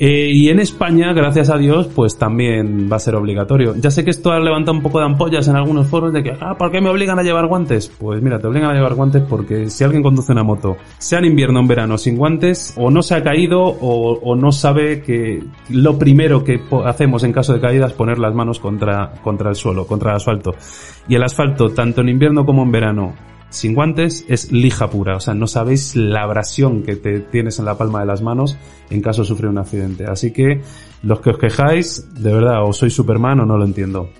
Eh, 0.00 0.30
y 0.32 0.48
en 0.48 0.60
España, 0.60 1.12
gracias 1.12 1.50
a 1.50 1.58
Dios, 1.58 1.88
pues 1.92 2.16
también 2.16 2.88
va 2.90 2.96
a 2.96 3.00
ser 3.00 3.16
obligatorio. 3.16 3.74
Ya 3.76 3.90
sé 3.90 4.04
que 4.04 4.10
esto 4.10 4.30
ha 4.30 4.38
levantado 4.38 4.76
un 4.76 4.82
poco 4.82 5.00
de 5.00 5.06
ampollas 5.06 5.48
en 5.48 5.56
algunos 5.56 5.88
foros 5.88 6.12
de 6.12 6.22
que, 6.22 6.36
ah, 6.40 6.56
¿por 6.56 6.70
qué 6.70 6.80
me 6.80 6.88
obligan 6.88 7.18
a 7.18 7.24
llevar 7.24 7.48
guantes? 7.48 7.88
Pues 7.98 8.22
mira, 8.22 8.38
te 8.38 8.46
obligan 8.46 8.70
a 8.70 8.74
llevar 8.74 8.94
guantes 8.94 9.22
porque 9.28 9.68
si 9.70 9.82
alguien 9.82 10.04
conduce 10.04 10.30
una 10.30 10.44
moto, 10.44 10.76
sea 10.98 11.18
en 11.18 11.24
invierno 11.24 11.58
o 11.58 11.62
en 11.62 11.68
verano, 11.68 11.98
sin 11.98 12.16
guantes, 12.16 12.74
o 12.76 12.92
no 12.92 13.02
se 13.02 13.16
ha 13.16 13.24
caído 13.24 13.60
o, 13.60 14.36
no 14.36 14.52
sabe 14.52 15.02
que 15.02 15.42
lo 15.70 15.98
primero 15.98 16.44
que 16.44 16.60
hacemos 16.84 17.24
en 17.24 17.32
caso 17.32 17.52
de 17.52 17.60
caída 17.60 17.86
es 17.86 17.92
poner 17.92 18.20
las 18.20 18.32
manos 18.34 18.60
contra, 18.60 19.14
contra 19.24 19.50
el 19.50 19.56
suelo, 19.56 19.84
contra 19.84 20.10
el 20.12 20.16
asfalto. 20.16 20.54
Y 21.08 21.16
el 21.16 21.24
asfalto, 21.24 21.70
tanto 21.70 22.02
en 22.02 22.10
invierno 22.10 22.46
como 22.46 22.62
en 22.62 22.70
verano, 22.70 23.14
sin 23.50 23.74
guantes 23.74 24.24
es 24.28 24.52
lija 24.52 24.90
pura, 24.90 25.16
o 25.16 25.20
sea, 25.20 25.34
no 25.34 25.46
sabéis 25.46 25.96
la 25.96 26.22
abrasión 26.22 26.82
que 26.82 26.96
te 26.96 27.20
tienes 27.20 27.58
en 27.58 27.64
la 27.64 27.78
palma 27.78 28.00
de 28.00 28.06
las 28.06 28.22
manos 28.22 28.56
en 28.90 29.00
caso 29.00 29.22
de 29.22 29.28
sufrir 29.28 29.48
un 29.48 29.58
accidente. 29.58 30.04
Así 30.06 30.32
que 30.32 30.60
los 31.02 31.20
que 31.20 31.30
os 31.30 31.38
quejáis, 31.38 32.14
de 32.14 32.32
verdad, 32.32 32.64
o 32.64 32.72
sois 32.72 32.92
Superman 32.92 33.40
o 33.40 33.46
no 33.46 33.56
lo 33.56 33.64
entiendo. 33.64 34.10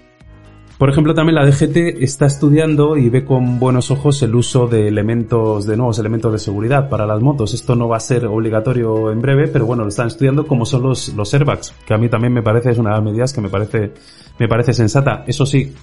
Por 0.79 0.89
ejemplo, 0.89 1.13
también 1.13 1.35
la 1.35 1.45
DGT 1.45 2.01
está 2.05 2.27
estudiando 2.27 2.97
y 2.97 3.09
ve 3.09 3.25
con 3.25 3.59
buenos 3.59 3.91
ojos 3.91 4.23
el 4.23 4.37
uso 4.37 4.69
de 4.69 4.87
elementos, 4.87 5.67
de 5.67 5.77
nuevos 5.77 5.99
elementos 5.99 6.31
de 6.31 6.39
seguridad 6.39 6.89
para 6.89 7.05
las 7.05 7.21
motos. 7.21 7.53
Esto 7.53 7.75
no 7.75 7.89
va 7.89 7.97
a 7.97 8.01
ser 8.01 8.27
obligatorio 8.27 9.11
en 9.11 9.21
breve, 9.21 9.49
pero 9.49 9.67
bueno, 9.67 9.83
lo 9.83 9.89
están 9.89 10.07
estudiando 10.07 10.47
como 10.47 10.65
son 10.65 10.85
los, 10.85 11.13
los 11.15 11.35
airbags, 11.35 11.75
que 11.85 11.95
a 11.95 11.99
mí 11.99 12.09
también 12.09 12.33
me 12.33 12.45
parece, 12.45 12.71
es 12.71 12.79
una 12.79 12.91
de 12.91 12.97
las 12.97 13.05
medidas 13.05 13.33
que 13.33 13.41
me 13.41 13.49
parece, 13.49 13.93
me 14.39 14.47
parece 14.47 14.73
sensata. 14.73 15.25
Eso 15.27 15.45
sí, 15.45 15.75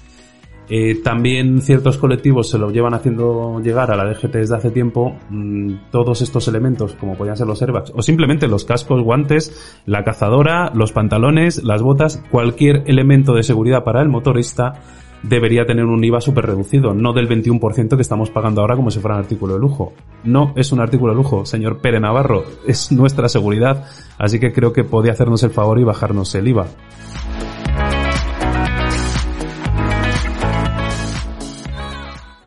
eh, 0.70 0.96
también 1.04 1.62
ciertos 1.62 1.98
colectivos 1.98 2.50
se 2.50 2.58
lo 2.58 2.72
llevan 2.72 2.94
haciendo 2.94 3.62
llegar 3.62 3.92
a 3.92 3.96
la 3.96 4.06
DGT 4.06 4.34
desde 4.34 4.56
hace 4.56 4.72
tiempo 4.72 5.16
mm, 5.30 5.92
todos 5.92 6.22
estos 6.22 6.48
elementos, 6.48 6.94
como 6.94 7.16
podían 7.16 7.38
ser 7.38 7.48
los 7.48 7.62
airbags, 7.62 7.92
o 7.96 8.02
simplemente 8.02 8.48
los 8.48 8.66
cascos, 8.66 9.04
guantes, 9.04 9.82
la 9.86 10.04
cazadora, 10.04 10.72
los 10.74 10.92
pantalones, 10.92 11.64
las 11.64 11.82
botas, 11.82 12.24
cualquier 12.32 12.84
elemento 12.88 13.34
de 13.34 13.44
seguridad 13.44 13.84
para 13.84 14.02
el 14.02 14.10
motorista 14.10 14.82
debería 15.22 15.66
tener 15.66 15.86
un 15.86 16.04
IVA 16.04 16.22
súper 16.22 16.46
reducido, 16.46 16.94
no 16.94 17.14
del 17.14 17.28
21% 17.28 17.96
que 17.96 18.02
estamos 18.02 18.30
pagando 18.30 18.62
ahora 18.62 18.76
como 18.76 18.92
si 18.92 19.00
fuera 19.00 19.16
un 19.16 19.22
artículo 19.22 19.54
de 19.56 19.60
lujo. 19.60 19.94
No 20.24 20.54
es 20.56 20.72
un 20.72 20.80
artículo 20.80 21.14
de 21.14 21.18
lujo, 21.18 21.46
señor 21.46 21.80
Pere 21.80 22.00
Navarro, 22.00 22.44
es 22.68 22.92
nuestra 22.92 23.30
seguridad, 23.30 23.86
así 24.18 24.40
que 24.40 24.54
creo 24.54 24.74
que 24.74 24.84
podía 24.84 25.14
hacernos 25.14 25.44
el 25.44 25.52
favor 25.52 25.80
y 25.80 25.84
bajarnos 25.84 26.34
el 26.36 26.48
IVA. 26.48 26.68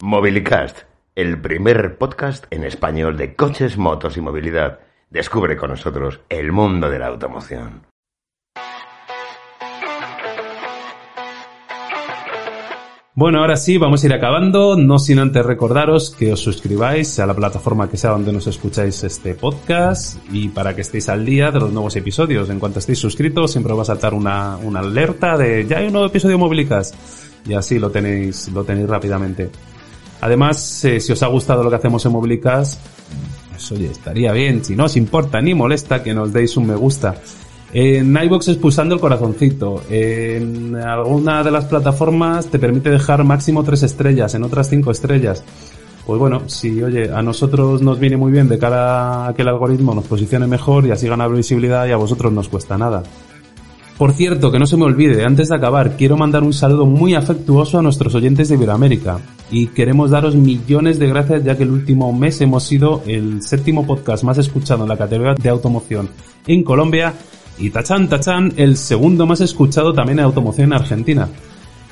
Mobilicast, 0.00 0.82
el 1.16 1.40
primer 1.40 1.98
podcast 1.98 2.44
en 2.50 2.62
español 2.62 3.16
de 3.16 3.34
coches, 3.34 3.76
motos 3.76 4.16
y 4.16 4.20
movilidad. 4.20 4.78
Descubre 5.10 5.56
con 5.56 5.70
nosotros 5.70 6.20
el 6.28 6.52
mundo 6.52 6.88
de 6.88 7.00
la 7.00 7.08
automoción. 7.08 7.82
Bueno, 13.14 13.40
ahora 13.40 13.56
sí, 13.56 13.76
vamos 13.76 14.04
a 14.04 14.06
ir 14.06 14.12
acabando, 14.12 14.76
no 14.76 15.00
sin 15.00 15.18
antes 15.18 15.44
recordaros 15.44 16.10
que 16.10 16.32
os 16.32 16.40
suscribáis 16.40 17.18
a 17.18 17.26
la 17.26 17.34
plataforma 17.34 17.90
que 17.90 17.96
sea 17.96 18.10
donde 18.10 18.32
nos 18.32 18.46
escucháis 18.46 19.02
este 19.02 19.34
podcast 19.34 20.18
y 20.30 20.50
para 20.50 20.76
que 20.76 20.82
estéis 20.82 21.08
al 21.08 21.26
día 21.26 21.50
de 21.50 21.58
los 21.58 21.72
nuevos 21.72 21.96
episodios. 21.96 22.48
En 22.50 22.60
cuanto 22.60 22.78
estéis 22.78 23.00
suscritos, 23.00 23.50
siempre 23.50 23.72
os 23.72 23.78
va 23.80 23.82
a 23.82 23.86
saltar 23.86 24.14
una, 24.14 24.56
una 24.58 24.78
alerta 24.78 25.36
de 25.36 25.66
ya 25.66 25.78
hay 25.78 25.86
un 25.86 25.94
nuevo 25.94 26.06
episodio 26.06 26.36
de 26.36 26.40
Mobilicast 26.44 26.94
y 27.44 27.54
así 27.54 27.80
lo 27.80 27.90
tenéis, 27.90 28.48
lo 28.52 28.62
tenéis 28.62 28.88
rápidamente. 28.88 29.50
Además, 30.20 30.84
eh, 30.84 31.00
si 31.00 31.12
os 31.12 31.22
ha 31.22 31.28
gustado 31.28 31.62
lo 31.62 31.70
que 31.70 31.76
hacemos 31.76 32.04
en 32.06 32.12
Mobilicas, 32.12 32.78
pues 33.50 33.72
oye, 33.72 33.86
estaría 33.86 34.32
bien, 34.32 34.64
si 34.64 34.76
no 34.76 34.84
os 34.84 34.96
importa 34.96 35.40
ni 35.40 35.54
molesta, 35.54 36.02
que 36.02 36.14
nos 36.14 36.32
deis 36.32 36.56
un 36.56 36.66
me 36.66 36.76
gusta. 36.76 37.14
En 37.72 38.16
iBox 38.16 38.48
expulsando 38.48 38.94
el 38.94 39.00
corazoncito. 39.00 39.82
En 39.90 40.74
alguna 40.76 41.42
de 41.42 41.50
las 41.50 41.66
plataformas 41.66 42.46
te 42.46 42.58
permite 42.58 42.90
dejar 42.90 43.24
máximo 43.24 43.62
tres 43.62 43.82
estrellas, 43.82 44.34
en 44.34 44.44
otras 44.44 44.70
cinco 44.70 44.90
estrellas. 44.90 45.44
Pues 46.06 46.18
bueno, 46.18 46.48
si 46.48 46.82
oye, 46.82 47.12
a 47.12 47.20
nosotros 47.22 47.82
nos 47.82 47.98
viene 47.98 48.16
muy 48.16 48.32
bien 48.32 48.48
de 48.48 48.58
cara 48.58 49.26
a 49.26 49.34
que 49.34 49.42
el 49.42 49.48
algoritmo 49.48 49.94
nos 49.94 50.04
posicione 50.04 50.46
mejor 50.46 50.86
y 50.86 50.90
así 50.90 51.06
ganar 51.06 51.30
visibilidad 51.30 51.86
y 51.86 51.92
a 51.92 51.96
vosotros 51.96 52.32
nos 52.32 52.48
cuesta 52.48 52.78
nada. 52.78 53.02
Por 53.98 54.12
cierto, 54.12 54.52
que 54.52 54.60
no 54.60 54.66
se 54.66 54.76
me 54.76 54.84
olvide, 54.84 55.24
antes 55.24 55.48
de 55.48 55.56
acabar, 55.56 55.96
quiero 55.96 56.16
mandar 56.16 56.44
un 56.44 56.52
saludo 56.52 56.86
muy 56.86 57.16
afectuoso 57.16 57.80
a 57.80 57.82
nuestros 57.82 58.14
oyentes 58.14 58.48
de 58.48 58.54
Iberoamérica. 58.54 59.18
Y 59.50 59.66
queremos 59.66 60.10
daros 60.10 60.36
millones 60.36 61.00
de 61.00 61.08
gracias 61.08 61.42
ya 61.42 61.56
que 61.56 61.64
el 61.64 61.72
último 61.72 62.12
mes 62.12 62.40
hemos 62.40 62.62
sido 62.62 63.02
el 63.08 63.42
séptimo 63.42 63.84
podcast 63.84 64.22
más 64.22 64.38
escuchado 64.38 64.84
en 64.84 64.88
la 64.88 64.96
categoría 64.96 65.34
de 65.34 65.48
automoción 65.48 66.08
en 66.46 66.62
Colombia 66.62 67.12
y 67.58 67.70
tachan 67.70 68.08
tachan 68.08 68.52
el 68.56 68.76
segundo 68.76 69.26
más 69.26 69.40
escuchado 69.40 69.92
también 69.92 70.20
en 70.20 70.26
automoción 70.26 70.68
en 70.68 70.74
Argentina. 70.74 71.28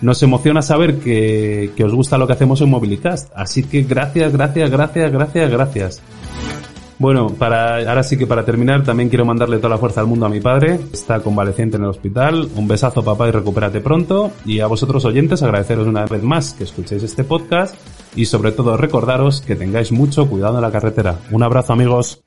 Nos 0.00 0.22
emociona 0.22 0.62
saber 0.62 1.00
que, 1.00 1.72
que 1.74 1.82
os 1.82 1.92
gusta 1.92 2.18
lo 2.18 2.28
que 2.28 2.34
hacemos 2.34 2.60
en 2.60 2.70
Mobilicast, 2.70 3.32
así 3.34 3.64
que 3.64 3.82
gracias, 3.82 4.32
gracias, 4.32 4.70
gracias, 4.70 5.10
gracias, 5.10 5.50
gracias. 5.50 6.02
Bueno, 6.98 7.28
para, 7.28 7.76
ahora 7.88 8.02
sí 8.02 8.16
que 8.16 8.26
para 8.26 8.44
terminar, 8.44 8.82
también 8.82 9.08
quiero 9.08 9.24
mandarle 9.24 9.58
toda 9.58 9.70
la 9.70 9.78
fuerza 9.78 10.00
al 10.00 10.06
mundo 10.06 10.26
a 10.26 10.28
mi 10.28 10.40
padre. 10.40 10.80
Está 10.92 11.20
convaleciente 11.20 11.76
en 11.76 11.84
el 11.84 11.90
hospital. 11.90 12.48
Un 12.56 12.66
besazo, 12.66 13.04
papá, 13.04 13.28
y 13.28 13.32
recupérate 13.32 13.80
pronto. 13.80 14.30
Y 14.46 14.60
a 14.60 14.66
vosotros 14.66 15.04
oyentes, 15.04 15.42
agradeceros 15.42 15.86
una 15.86 16.06
vez 16.06 16.22
más 16.22 16.54
que 16.54 16.64
escuchéis 16.64 17.02
este 17.02 17.24
podcast. 17.24 17.76
Y 18.14 18.24
sobre 18.24 18.52
todo, 18.52 18.76
recordaros 18.76 19.42
que 19.42 19.56
tengáis 19.56 19.92
mucho 19.92 20.26
cuidado 20.28 20.56
en 20.56 20.62
la 20.62 20.72
carretera. 20.72 21.18
Un 21.30 21.42
abrazo, 21.42 21.74
amigos. 21.74 22.25